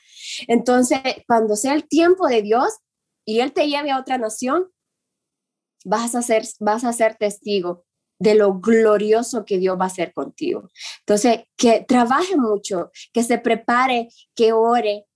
Entonces, 0.48 1.00
cuando 1.26 1.54
sea 1.54 1.74
el 1.74 1.86
tiempo 1.86 2.26
de 2.26 2.42
Dios 2.42 2.78
y 3.24 3.40
Él 3.40 3.52
te 3.52 3.68
lleve 3.68 3.92
a 3.92 4.00
otra 4.00 4.18
nación, 4.18 4.66
vas 5.84 6.14
a 6.16 6.22
ser, 6.22 6.42
vas 6.58 6.84
a 6.84 6.92
ser 6.92 7.16
testigo 7.16 7.84
de 8.18 8.34
lo 8.34 8.60
glorioso 8.60 9.44
que 9.44 9.58
Dios 9.58 9.78
va 9.78 9.84
a 9.84 9.88
hacer 9.88 10.12
contigo. 10.12 10.68
Entonces, 11.00 11.44
que 11.56 11.84
trabaje 11.86 12.36
mucho, 12.36 12.90
que 13.12 13.22
se 13.22 13.38
prepare, 13.38 14.08
que 14.34 14.52
ore, 14.52 15.06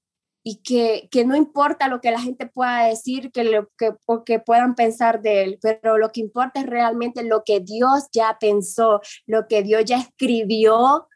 y 0.49 0.63
que, 0.63 1.09
que, 1.11 1.25
no 1.25 1.35
importa 1.35 1.89
lo 1.89 2.01
que 2.01 2.13
la 2.13 2.21
gente 2.21 2.47
pueda 2.47 2.85
decir, 2.87 3.33
que 3.33 3.43
lo 3.43 3.69
que, 3.77 3.97
o 4.07 4.23
que 4.23 4.39
puedan 4.39 4.77
pensar 4.77 5.21
de 5.21 5.43
él, 5.43 5.59
pero 5.61 5.99
lo 5.99 6.13
que 6.13 6.21
importa 6.21 6.61
es 6.61 6.67
realmente 6.67 7.25
lo 7.25 7.43
que 7.45 7.59
Dios 7.59 8.07
ya 8.13 8.37
pensó, 8.39 9.01
lo 9.27 9.49
que 9.49 9.65
Dios 9.65 9.85
ya 9.85 9.99
escribió 9.99 11.09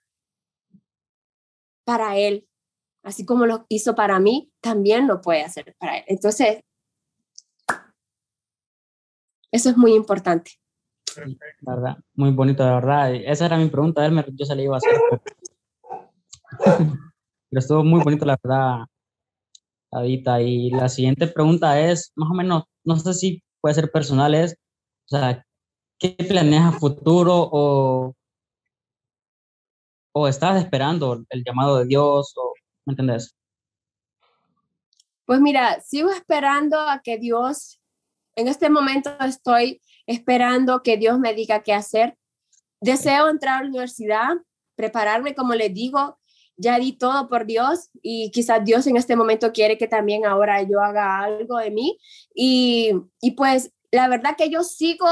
para 1.84 2.16
él. 2.16 2.48
Así 3.04 3.24
como 3.24 3.46
lo 3.46 3.66
hizo 3.68 3.94
para 3.94 4.18
mí, 4.18 4.50
también 4.60 5.06
lo 5.06 5.20
puede 5.20 5.44
hacer 5.44 5.76
para 5.78 5.98
él. 5.98 6.04
Entonces, 6.08 6.64
eso 9.52 9.70
es 9.70 9.76
muy 9.76 9.94
importante. 9.94 10.58
¿Verdad? 11.60 11.98
Muy 12.14 12.32
bonito, 12.32 12.64
de 12.64 12.72
verdad. 12.72 13.14
Esa 13.14 13.46
era 13.46 13.58
mi 13.58 13.68
pregunta, 13.68 14.04
Elmer, 14.04 14.28
yo 14.32 14.44
se 14.44 14.56
la 14.56 14.62
iba 14.62 14.74
a 14.74 14.78
hacer. 14.78 15.00
Pero 17.48 17.60
estuvo 17.60 17.84
muy 17.84 18.02
bonito, 18.02 18.24
la 18.24 18.36
verdad, 18.42 18.86
Adita. 19.92 20.40
Y 20.40 20.70
la 20.70 20.88
siguiente 20.88 21.26
pregunta 21.26 21.80
es, 21.80 22.12
más 22.16 22.30
o 22.30 22.34
menos, 22.34 22.64
no 22.84 22.96
sé 22.96 23.14
si 23.14 23.42
puede 23.60 23.74
ser 23.74 23.90
personal, 23.90 24.34
es, 24.34 24.52
o 25.10 25.16
sea, 25.16 25.44
¿qué 25.98 26.16
planeas 26.28 26.74
a 26.74 26.78
futuro 26.78 27.48
o 27.52 28.14
o 30.12 30.28
estás 30.28 30.62
esperando 30.62 31.24
el 31.28 31.44
llamado 31.44 31.78
de 31.78 31.86
Dios, 31.86 32.32
o, 32.36 32.52
¿me 32.86 32.92
entendés? 32.92 33.36
Pues 35.24 35.40
mira, 35.40 35.80
sigo 35.80 36.10
esperando 36.10 36.78
a 36.78 37.00
que 37.02 37.18
Dios, 37.18 37.80
en 38.34 38.48
este 38.48 38.68
momento 38.68 39.10
estoy 39.20 39.80
esperando 40.06 40.82
que 40.82 40.96
Dios 40.96 41.18
me 41.18 41.34
diga 41.34 41.62
qué 41.62 41.72
hacer. 41.72 42.16
Deseo 42.80 43.28
entrar 43.28 43.58
a 43.58 43.62
la 43.62 43.68
universidad, 43.68 44.36
prepararme, 44.74 45.34
como 45.34 45.54
le 45.54 45.68
digo, 45.68 46.18
ya 46.60 46.78
di 46.78 46.92
todo 46.92 47.28
por 47.28 47.46
Dios 47.46 47.88
y 48.02 48.30
quizás 48.30 48.64
Dios 48.64 48.86
en 48.86 48.96
este 48.96 49.16
momento 49.16 49.50
quiere 49.52 49.78
que 49.78 49.88
también 49.88 50.26
ahora 50.26 50.62
yo 50.62 50.80
haga 50.80 51.20
algo 51.20 51.58
de 51.58 51.70
mí. 51.70 51.98
Y, 52.34 52.92
y 53.20 53.32
pues 53.32 53.72
la 53.90 54.08
verdad 54.08 54.36
que 54.36 54.50
yo 54.50 54.62
sigo 54.62 55.06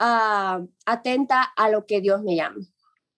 uh, 0.00 0.68
atenta 0.86 1.42
a 1.42 1.70
lo 1.70 1.86
que 1.86 2.00
Dios 2.00 2.22
me 2.22 2.36
llama. 2.36 2.60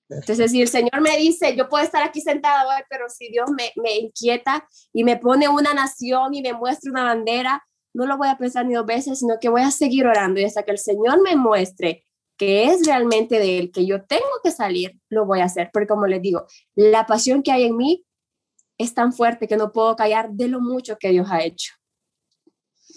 Entonces, 0.08 0.50
si 0.50 0.60
el 0.62 0.68
Señor 0.68 1.00
me 1.00 1.16
dice, 1.16 1.54
yo 1.56 1.68
puedo 1.68 1.84
estar 1.84 2.02
aquí 2.02 2.20
sentado 2.20 2.68
hoy, 2.68 2.82
pero 2.88 3.08
si 3.08 3.30
Dios 3.30 3.48
me, 3.56 3.72
me 3.76 3.96
inquieta 3.96 4.68
y 4.92 5.04
me 5.04 5.16
pone 5.16 5.48
una 5.48 5.72
nación 5.72 6.34
y 6.34 6.42
me 6.42 6.52
muestra 6.52 6.90
una 6.90 7.04
bandera, 7.04 7.64
no 7.92 8.06
lo 8.06 8.16
voy 8.16 8.28
a 8.28 8.38
pensar 8.38 8.66
ni 8.66 8.74
dos 8.74 8.86
veces, 8.86 9.20
sino 9.20 9.38
que 9.40 9.48
voy 9.48 9.62
a 9.62 9.70
seguir 9.70 10.06
orando 10.06 10.40
y 10.40 10.44
hasta 10.44 10.64
que 10.64 10.72
el 10.72 10.78
Señor 10.78 11.22
me 11.22 11.36
muestre 11.36 12.04
que 12.40 12.64
es 12.64 12.86
realmente 12.86 13.38
de 13.38 13.58
Él, 13.58 13.70
que 13.70 13.84
yo 13.84 14.02
tengo 14.02 14.24
que 14.42 14.50
salir, 14.50 14.98
lo 15.10 15.26
voy 15.26 15.40
a 15.40 15.44
hacer. 15.44 15.68
Porque 15.70 15.86
como 15.86 16.06
les 16.06 16.22
digo, 16.22 16.46
la 16.74 17.04
pasión 17.04 17.42
que 17.42 17.52
hay 17.52 17.64
en 17.64 17.76
mí 17.76 18.06
es 18.78 18.94
tan 18.94 19.12
fuerte 19.12 19.46
que 19.46 19.58
no 19.58 19.72
puedo 19.72 19.94
callar 19.94 20.30
de 20.30 20.48
lo 20.48 20.58
mucho 20.58 20.96
que 20.98 21.10
Dios 21.10 21.28
ha 21.30 21.42
hecho. 21.42 21.74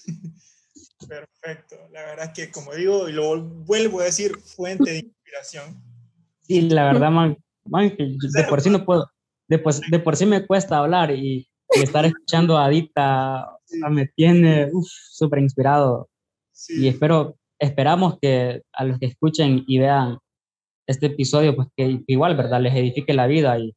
Perfecto. 1.09 1.75
La 1.91 2.03
verdad 2.03 2.27
es 2.27 2.31
que, 2.31 2.51
como 2.53 2.73
digo, 2.73 3.09
y 3.09 3.11
lo 3.11 3.43
vuelvo 3.43 3.99
a 3.99 4.05
decir, 4.05 4.39
fuente 4.39 4.89
de 4.89 4.99
inspiración 4.99 5.83
Sí, 6.43 6.61
la 6.69 6.85
verdad, 6.85 7.11
man, 7.11 7.37
de 7.65 8.43
por 8.47 8.61
sí 8.61 8.69
no 8.69 8.85
puedo, 8.85 9.11
de 9.49 9.59
por, 9.59 9.73
de 9.73 9.99
por 9.99 10.15
sí 10.15 10.25
me 10.25 10.47
cuesta 10.47 10.77
hablar 10.77 11.11
y, 11.11 11.49
estar 11.71 12.05
escuchando 12.05 12.57
a 12.57 12.65
Adita 12.65 13.57
me 13.89 14.05
tiene 14.05 14.69
súper 14.83 15.39
inspirado. 15.39 16.07
Y 16.69 16.87
espero, 16.87 17.35
esperamos 17.59 18.17
que 18.21 18.61
a 18.73 18.83
los 18.83 18.99
que 18.99 19.07
escuchen 19.07 19.63
y 19.67 19.79
vean 19.79 20.17
este 20.87 21.07
episodio, 21.07 21.55
pues 21.55 21.69
que 21.75 22.01
igual, 22.07 22.35
¿verdad? 22.35 22.61
Les 22.61 22.75
edifique 22.75 23.13
la 23.13 23.27
vida 23.27 23.57
y, 23.57 23.75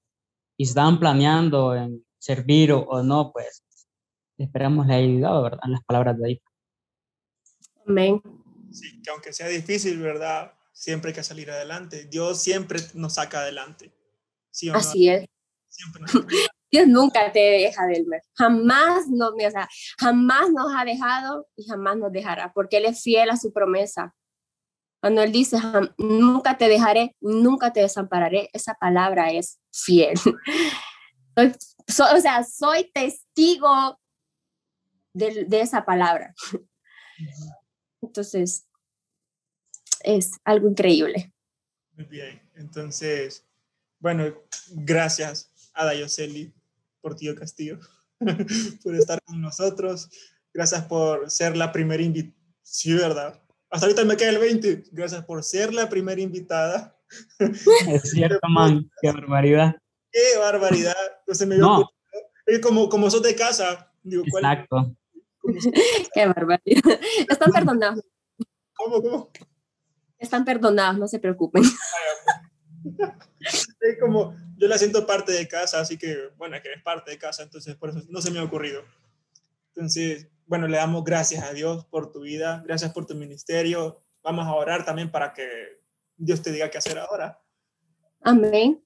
y 0.56 0.64
están 0.64 0.98
planeando 0.98 1.74
en 1.74 2.04
servir 2.18 2.72
o, 2.72 3.02
no, 3.02 3.32
pues 3.32 3.62
esperamos 4.38 4.86
le 4.86 4.94
haya 4.94 5.06
ayudado, 5.06 5.42
¿verdad? 5.42 5.60
Las 5.68 5.84
palabras 5.84 6.18
de 6.18 6.24
Adita. 6.24 6.50
Amén. 7.86 8.20
Sí, 8.72 9.00
que 9.02 9.10
aunque 9.10 9.32
sea 9.32 9.48
difícil, 9.48 9.98
¿verdad? 10.00 10.52
siempre 10.76 11.08
hay 11.08 11.14
que 11.14 11.22
salir 11.22 11.50
adelante. 11.50 12.04
Dios 12.04 12.42
siempre 12.42 12.80
nos 12.94 13.14
saca 13.14 13.40
adelante. 13.40 13.90
Así 14.72 15.08
es. 15.08 15.26
Dios 16.70 16.86
nunca 16.88 17.30
te 17.32 17.38
deja, 17.38 17.86
Delmer. 17.86 18.22
Jamás 18.34 19.08
nos, 19.08 19.30
o 19.32 19.50
sea, 19.50 19.68
jamás 19.98 20.50
nos 20.50 20.72
ha 20.74 20.84
dejado 20.84 21.46
y 21.56 21.66
jamás 21.66 21.96
nos 21.96 22.12
dejará, 22.12 22.52
porque 22.52 22.78
Él 22.78 22.86
es 22.86 23.02
fiel 23.02 23.30
a 23.30 23.36
su 23.36 23.52
promesa. 23.52 24.14
Cuando 25.00 25.22
Él 25.22 25.30
dice, 25.30 25.58
nunca 25.98 26.58
te 26.58 26.68
dejaré, 26.68 27.14
nunca 27.20 27.72
te 27.72 27.80
desampararé, 27.80 28.50
esa 28.52 28.74
palabra 28.74 29.30
es 29.30 29.60
fiel. 29.72 30.14
o 31.36 32.20
sea, 32.20 32.42
soy 32.44 32.90
testigo 32.92 33.98
de, 35.12 35.44
de 35.44 35.60
esa 35.60 35.84
palabra. 35.84 36.34
Entonces, 38.02 38.66
es 40.00 40.32
algo 40.44 40.68
increíble. 40.68 41.32
Muy 41.92 42.06
bien, 42.06 42.42
entonces, 42.54 43.46
bueno, 43.98 44.34
gracias 44.72 45.50
a 45.72 45.84
Dayoseli 45.84 46.55
Portillo 47.06 47.36
Castillo 47.36 47.78
por 48.82 48.96
estar 48.96 49.22
con 49.22 49.40
nosotros. 49.40 50.10
Gracias 50.52 50.84
por 50.86 51.30
ser 51.30 51.56
la 51.56 51.70
primera 51.70 52.02
invitada. 52.02 52.34
Sí, 52.62 52.92
¿verdad? 52.94 53.40
Hasta 53.70 53.86
ahorita 53.86 54.04
me 54.04 54.16
queda 54.16 54.30
el 54.30 54.38
20. 54.38 54.84
Gracias 54.90 55.24
por 55.24 55.44
ser 55.44 55.72
la 55.72 55.88
primera 55.88 56.20
invitada. 56.20 56.98
Es 57.88 58.10
cierto, 58.10 58.40
man. 58.48 58.90
Qué 59.00 59.12
barbaridad. 59.12 59.76
Qué 60.10 60.36
barbaridad. 60.36 60.96
No 61.28 61.34
se 61.34 61.46
me 61.46 61.58
no. 61.58 61.88
Es 62.44 62.58
como, 62.58 62.88
como 62.88 63.08
sos 63.08 63.22
de 63.22 63.36
casa. 63.36 63.92
Digo, 64.02 64.24
Exacto. 64.26 64.96
Qué 66.14 66.26
barbaridad. 66.26 67.00
Están 67.28 67.52
perdonados. 67.52 68.04
¿Cómo, 68.74 69.00
cómo? 69.00 69.30
Están 70.18 70.44
perdonados, 70.44 70.98
no 70.98 71.06
se 71.06 71.20
preocupen. 71.20 71.62
Es 73.80 73.98
como, 74.00 74.36
yo 74.56 74.68
la 74.68 74.78
siento 74.78 75.06
parte 75.06 75.32
de 75.32 75.48
casa, 75.48 75.80
así 75.80 75.98
que, 75.98 76.28
bueno, 76.36 76.56
que 76.62 76.72
es 76.72 76.82
parte 76.82 77.10
de 77.10 77.18
casa, 77.18 77.42
entonces 77.42 77.76
por 77.76 77.90
eso 77.90 78.00
no 78.08 78.20
se 78.20 78.30
me 78.30 78.38
ha 78.38 78.44
ocurrido. 78.44 78.82
Entonces, 79.74 80.28
bueno, 80.46 80.66
le 80.68 80.78
damos 80.78 81.04
gracias 81.04 81.44
a 81.44 81.52
Dios 81.52 81.84
por 81.86 82.12
tu 82.12 82.20
vida, 82.20 82.62
gracias 82.64 82.92
por 82.92 83.06
tu 83.06 83.14
ministerio. 83.14 84.02
Vamos 84.22 84.46
a 84.46 84.54
orar 84.54 84.84
también 84.84 85.10
para 85.10 85.32
que 85.32 85.48
Dios 86.16 86.42
te 86.42 86.52
diga 86.52 86.70
qué 86.70 86.78
hacer 86.78 86.98
ahora. 86.98 87.40
Amén. 88.22 88.82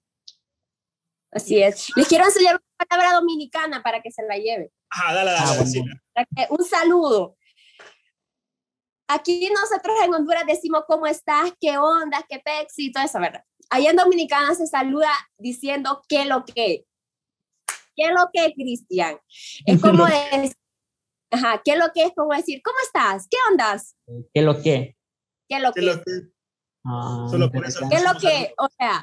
Así 1.30 1.62
es. 1.62 1.88
Les 1.96 2.08
quiero 2.08 2.24
enseñar 2.24 2.56
una 2.56 2.86
palabra 2.86 3.14
dominicana 3.14 3.82
para 3.82 4.02
que 4.02 4.10
se 4.10 4.22
la 4.24 4.36
lleve. 4.36 4.72
Ah, 4.90 5.14
dale, 5.14 5.30
dale, 5.30 5.96
ah, 6.36 6.46
Un 6.50 6.64
saludo. 6.64 7.36
Aquí 9.06 9.48
nosotros 9.52 9.96
en 10.04 10.14
Honduras 10.14 10.44
decimos 10.46 10.84
cómo 10.86 11.06
estás, 11.06 11.52
qué 11.60 11.78
onda, 11.78 12.24
qué 12.28 12.40
pexi 12.40 12.86
y 12.86 12.92
todo 12.92 13.04
eso, 13.04 13.20
¿verdad? 13.20 13.44
Allá 13.70 13.90
en 13.90 13.96
Dominicana 13.96 14.54
se 14.54 14.66
saluda 14.66 15.10
diciendo 15.38 16.02
qué 16.08 16.24
lo 16.24 16.44
que. 16.44 16.84
¿Qué 17.96 18.08
lo 18.08 18.28
que, 18.32 18.52
Cristian? 18.54 19.18
Es 19.66 19.80
como 19.80 20.04
decir, 20.06 20.56
ajá, 21.30 21.62
¿qué 21.64 21.76
lo 21.76 21.86
que 21.94 22.04
es? 22.04 22.12
Como 22.14 22.34
decir, 22.34 22.60
¿cómo 22.64 22.76
estás? 22.82 23.28
¿Qué 23.30 23.36
ondas? 23.50 23.96
¿Qué 24.34 24.42
lo 24.42 24.60
que? 24.60 24.96
¿Qué 25.48 25.60
lo 25.60 25.72
que? 25.72 26.02
Ah, 26.84 27.26
Solo 27.30 27.50
por 27.50 27.66
eso. 27.66 27.86
¿Qué 27.90 28.00
lo 28.00 28.18
que? 28.18 28.54
O 28.58 28.68
sea, 28.78 29.02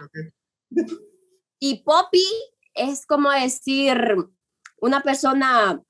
y 1.59 1.83
Poppy 1.83 2.25
es 2.73 3.05
como 3.05 3.31
decir 3.31 3.97
una 4.79 5.01
persona 5.01 5.81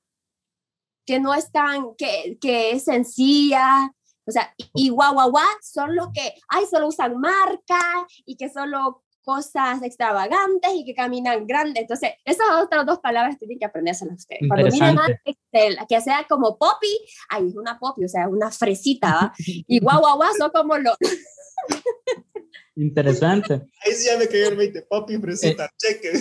que 1.06 1.20
no 1.20 1.34
es 1.34 1.50
tan, 1.50 1.94
que, 1.96 2.38
que 2.40 2.72
es 2.72 2.84
sencilla, 2.84 3.92
o 4.28 4.30
sea, 4.30 4.54
y 4.74 4.90
guau, 4.90 5.14
guau, 5.14 5.30
guau 5.30 5.46
son 5.62 5.96
los 5.96 6.08
que, 6.12 6.34
ay, 6.48 6.64
solo 6.70 6.88
usan 6.88 7.18
marca 7.18 8.06
y 8.26 8.36
que 8.36 8.50
solo 8.50 9.02
cosas 9.22 9.82
extravagantes 9.82 10.70
y 10.74 10.84
que 10.84 10.94
caminan 10.94 11.46
grandes. 11.46 11.82
Entonces, 11.82 12.10
esas 12.24 12.46
otras 12.62 12.84
dos 12.86 12.98
palabras 12.98 13.38
tienen 13.38 13.58
que 13.58 13.64
aprendérselas 13.64 14.18
ustedes. 14.18 14.42
Cuando 14.48 14.70
miren 14.70 14.98
a 14.98 15.06
Excel, 15.24 15.78
que 15.88 16.00
sea 16.00 16.26
como 16.28 16.58
Poppy, 16.58 16.98
ay, 17.30 17.48
es 17.48 17.56
una 17.56 17.78
Poppy, 17.78 18.04
o 18.04 18.08
sea, 18.08 18.28
una 18.28 18.50
fresita, 18.50 19.14
¿va? 19.14 19.32
Y 19.46 19.80
guau, 19.80 20.00
guau, 20.00 20.16
guau 20.16 20.30
son 20.38 20.50
como 20.50 20.76
los... 20.76 20.96
Interesante. 22.76 23.54
Ahí 23.84 23.92
sí 23.92 24.06
ya 24.06 24.18
me 24.18 24.28
quedé 24.28 24.48
el 24.48 24.56
20, 24.56 24.82
Poppy, 24.82 25.18
fresita, 25.18 25.64
eh, 25.64 25.70
cheque. 25.76 26.12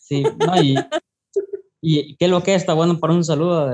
Sí, 0.00 0.22
no, 0.22 0.62
y, 0.62 0.76
y 1.80 2.16
qué 2.16 2.28
lo 2.28 2.42
que 2.42 2.54
está 2.54 2.74
bueno 2.74 2.98
para 2.98 3.14
un 3.14 3.24
saludo 3.24 3.70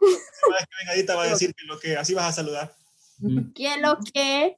del 0.00 1.06
que 1.06 1.14
va 1.14 1.24
a 1.24 1.28
decir 1.28 1.54
que 1.54 1.66
lo 1.66 1.78
que 1.78 1.96
así 1.96 2.14
vas 2.14 2.26
a 2.26 2.32
saludar. 2.32 2.74
¿Qué 3.54 3.80
lo 3.80 3.98
que, 4.12 4.56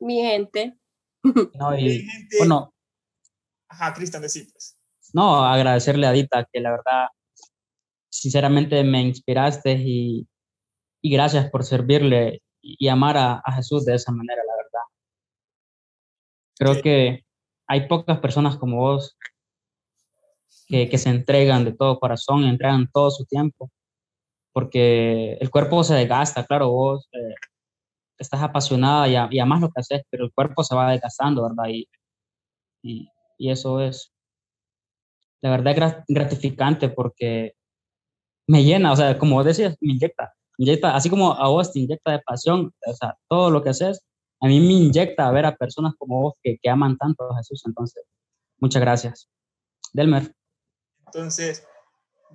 mi 0.00 0.22
gente? 0.22 0.76
No, 1.54 1.78
y, 1.78 2.06
bueno. 2.38 2.72
Ajá, 3.68 3.92
Cristian, 3.92 4.22
decir 4.22 4.48
pues. 4.50 4.76
No, 5.12 5.44
agradecerle 5.44 6.06
a 6.06 6.12
Dita 6.12 6.48
que 6.50 6.60
la 6.60 6.70
verdad, 6.70 7.08
sinceramente 8.08 8.82
me 8.84 9.02
inspiraste 9.02 9.72
y, 9.72 10.26
y 11.02 11.12
gracias 11.12 11.50
por 11.50 11.64
servirle 11.64 12.42
y 12.62 12.88
amar 12.88 13.16
a, 13.16 13.42
a, 13.44 13.52
Jesús 13.52 13.84
de 13.84 13.94
esa 13.94 14.12
manera, 14.12 14.42
la 14.46 14.56
verdad. 14.56 14.80
Creo 16.58 16.82
que 16.82 17.24
hay 17.66 17.86
pocas 17.86 18.18
personas 18.20 18.56
como 18.56 18.78
vos 18.78 19.16
que, 20.66 20.88
que, 20.88 20.98
se 20.98 21.10
entregan 21.10 21.64
de 21.64 21.72
todo 21.72 22.00
corazón, 22.00 22.44
entregan 22.44 22.88
todo 22.90 23.10
su 23.10 23.24
tiempo 23.26 23.70
porque 24.52 25.34
el 25.34 25.50
cuerpo 25.50 25.84
se 25.84 25.94
desgasta, 25.94 26.44
claro, 26.44 26.70
vos 26.70 27.08
eh, 27.12 27.34
estás 28.18 28.42
apasionada 28.42 29.08
y, 29.08 29.36
y 29.36 29.38
amas 29.38 29.60
lo 29.60 29.68
que 29.68 29.80
haces, 29.80 30.02
pero 30.10 30.24
el 30.24 30.32
cuerpo 30.32 30.64
se 30.64 30.74
va 30.74 30.92
desgastando, 30.92 31.42
¿verdad? 31.42 31.64
Y, 31.68 31.88
y, 32.82 33.08
y 33.38 33.50
eso 33.50 33.80
es, 33.80 34.12
la 35.40 35.50
verdad, 35.50 36.02
gratificante 36.08 36.88
porque 36.88 37.54
me 38.46 38.64
llena, 38.64 38.92
o 38.92 38.96
sea, 38.96 39.18
como 39.18 39.36
vos 39.36 39.44
decías, 39.44 39.76
me 39.80 39.92
inyecta, 39.92 40.34
inyecta, 40.58 40.94
así 40.94 41.08
como 41.08 41.32
a 41.32 41.48
vos 41.48 41.72
te 41.72 41.80
inyecta 41.80 42.12
de 42.12 42.20
pasión, 42.20 42.72
o 42.86 42.94
sea, 42.94 43.16
todo 43.28 43.50
lo 43.50 43.62
que 43.62 43.70
haces, 43.70 44.02
a 44.40 44.46
mí 44.48 44.60
me 44.60 44.72
inyecta 44.72 45.28
a 45.28 45.32
ver 45.32 45.46
a 45.46 45.56
personas 45.56 45.94
como 45.98 46.22
vos 46.22 46.34
que, 46.42 46.56
que 46.60 46.70
aman 46.70 46.96
tanto 46.98 47.30
a 47.30 47.36
Jesús, 47.38 47.62
entonces, 47.66 48.04
muchas 48.58 48.82
gracias. 48.82 49.28
Delmer. 49.92 50.34
Entonces, 51.06 51.66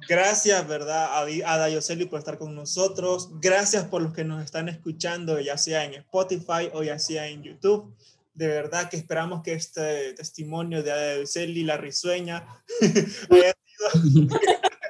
Gracias, 0.08 0.68
¿verdad? 0.68 1.18
A, 1.18 1.58
Dayoseli 1.58 2.06
por 2.06 2.20
estar 2.20 2.38
con 2.38 2.54
nosotros. 2.54 3.30
Gracias 3.40 3.86
por 3.86 4.02
los 4.02 4.14
que 4.14 4.24
nos 4.24 4.44
están 4.44 4.70
escuchando, 4.70 5.40
ya 5.40 5.58
sea 5.58 5.86
en 5.86 5.94
Spotify 5.96 6.70
o 6.74 6.84
ya 6.84 7.00
sea 7.00 7.28
en 7.28 7.44
YouTube. 7.44 7.96
De 8.34 8.48
verdad 8.48 8.90
que 8.90 8.98
esperamos 8.98 9.42
que 9.42 9.54
este 9.54 10.14
testimonio 10.14 10.84
de 10.84 11.26
Celi 11.26 11.64
la 11.64 11.78
risueña 11.78 12.46
haya 13.32 13.54
sido 13.66 14.38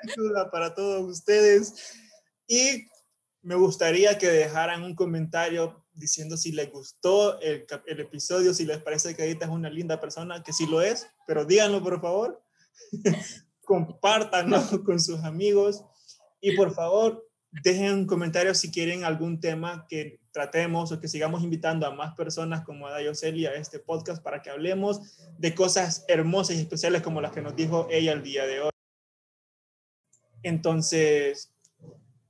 ayuda 0.03 0.49
para 0.51 0.73
todos 0.73 1.09
ustedes. 1.09 1.73
Y 2.47 2.87
me 3.41 3.55
gustaría 3.55 4.17
que 4.17 4.27
dejaran 4.27 4.83
un 4.83 4.95
comentario 4.95 5.85
diciendo 5.93 6.35
si 6.35 6.51
les 6.51 6.71
gustó 6.71 7.39
el, 7.39 7.65
el, 7.85 7.99
episodio, 7.99 8.53
si 8.53 8.65
les 8.65 8.79
parece 8.79 9.15
que 9.15 9.23
Adita 9.23 9.45
es 9.45 9.51
una 9.51 9.69
linda 9.69 9.99
persona, 9.99 10.43
que 10.43 10.51
sí 10.51 10.65
lo 10.65 10.81
es, 10.81 11.07
pero 11.27 11.45
díganlo 11.45 11.81
por 11.81 12.01
favor. 12.01 12.43
Compártanlo 13.65 14.59
con 14.85 14.99
sus 14.99 15.23
amigos 15.23 15.83
y 16.39 16.55
por 16.55 16.73
favor 16.73 17.25
dejen 17.63 17.93
un 17.93 18.05
comentario 18.05 18.53
si 18.53 18.71
quieren 18.71 19.03
algún 19.03 19.39
tema 19.39 19.85
que 19.89 20.19
tratemos 20.31 20.91
o 20.91 20.99
que 20.99 21.07
sigamos 21.07 21.43
invitando 21.43 21.87
a 21.87 21.95
más 21.95 22.13
personas 22.15 22.65
como 22.65 22.87
Ada 22.87 23.15
Celia 23.15 23.51
a 23.51 23.55
este 23.55 23.79
podcast 23.79 24.21
para 24.21 24.41
que 24.41 24.49
hablemos 24.49 25.17
de 25.37 25.55
cosas 25.55 26.03
hermosas 26.07 26.57
y 26.57 26.59
especiales 26.59 27.01
como 27.01 27.21
las 27.21 27.31
que 27.31 27.41
nos 27.41 27.55
dijo 27.55 27.87
ella 27.89 28.11
el 28.11 28.23
día 28.23 28.45
de 28.45 28.61
hoy. 28.61 28.71
Entonces, 30.43 31.53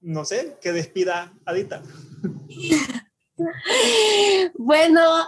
no 0.02 0.24
sé, 0.24 0.58
que 0.62 0.72
despida 0.72 1.34
Adita. 1.46 1.82
bueno, 4.58 5.28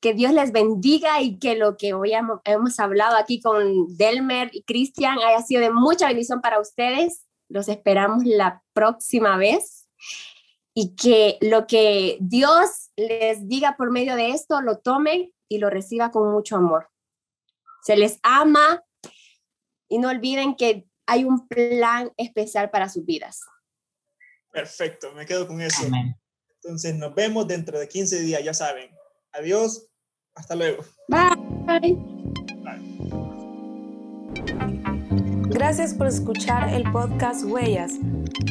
que 0.00 0.14
Dios 0.14 0.32
les 0.32 0.52
bendiga 0.52 1.20
y 1.20 1.38
que 1.38 1.56
lo 1.56 1.76
que 1.76 1.94
hoy 1.94 2.12
hemos 2.44 2.78
hablado 2.78 3.16
aquí 3.16 3.40
con 3.40 3.96
Delmer 3.96 4.50
y 4.52 4.62
Cristian 4.62 5.18
haya 5.18 5.42
sido 5.42 5.60
de 5.60 5.70
mucha 5.70 6.06
bendición 6.06 6.40
para 6.40 6.60
ustedes. 6.60 7.26
Los 7.48 7.68
esperamos 7.68 8.24
la 8.24 8.62
próxima 8.72 9.36
vez 9.36 9.88
y 10.74 10.94
que 10.94 11.38
lo 11.40 11.66
que 11.66 12.18
Dios 12.20 12.90
les 12.96 13.48
diga 13.48 13.76
por 13.76 13.90
medio 13.90 14.14
de 14.14 14.30
esto 14.30 14.60
lo 14.60 14.78
tomen 14.78 15.32
y 15.48 15.58
lo 15.58 15.70
reciba 15.70 16.10
con 16.10 16.30
mucho 16.30 16.56
amor. 16.56 16.88
Se 17.82 17.96
les 17.96 18.20
ama 18.22 18.84
y 19.88 19.98
no 19.98 20.10
olviden 20.10 20.54
que 20.54 20.86
hay 21.06 21.24
un 21.24 21.48
plan 21.48 22.12
especial 22.16 22.70
para 22.70 22.88
sus 22.88 23.04
vidas. 23.04 23.40
Perfecto, 24.52 25.12
me 25.14 25.26
quedo 25.26 25.46
con 25.48 25.60
eso. 25.60 25.82
Entonces 26.62 26.94
nos 26.94 27.14
vemos 27.14 27.48
dentro 27.48 27.78
de 27.78 27.88
15 27.88 28.20
días, 28.20 28.44
ya 28.44 28.54
saben. 28.54 28.97
Adiós, 29.32 29.86
hasta 30.34 30.54
luego. 30.54 30.84
Bye. 31.08 31.96
Gracias 35.50 35.94
por 35.94 36.06
escuchar 36.06 36.72
el 36.72 36.90
podcast 36.92 37.44
Huellas. 37.44 37.92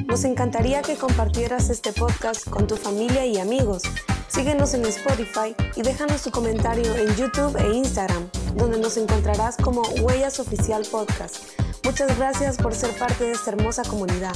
Nos 0.07 0.23
encantaría 0.23 0.81
que 0.81 0.95
compartieras 0.95 1.69
este 1.69 1.93
podcast 1.93 2.49
con 2.49 2.67
tu 2.67 2.75
familia 2.75 3.25
y 3.25 3.37
amigos. 3.37 3.83
Síguenos 4.27 4.73
en 4.73 4.85
Spotify 4.85 5.55
y 5.75 5.81
déjanos 5.83 6.23
tu 6.23 6.31
comentario 6.31 6.95
en 6.95 7.07
YouTube 7.15 7.55
e 7.57 7.75
Instagram, 7.75 8.29
donde 8.55 8.79
nos 8.79 8.97
encontrarás 8.97 9.57
como 9.57 9.81
Huellas 10.01 10.39
Oficial 10.39 10.83
Podcast. 10.91 11.59
Muchas 11.83 12.17
gracias 12.17 12.57
por 12.57 12.75
ser 12.75 12.91
parte 12.97 13.23
de 13.23 13.31
esta 13.31 13.51
hermosa 13.51 13.83
comunidad. 13.83 14.35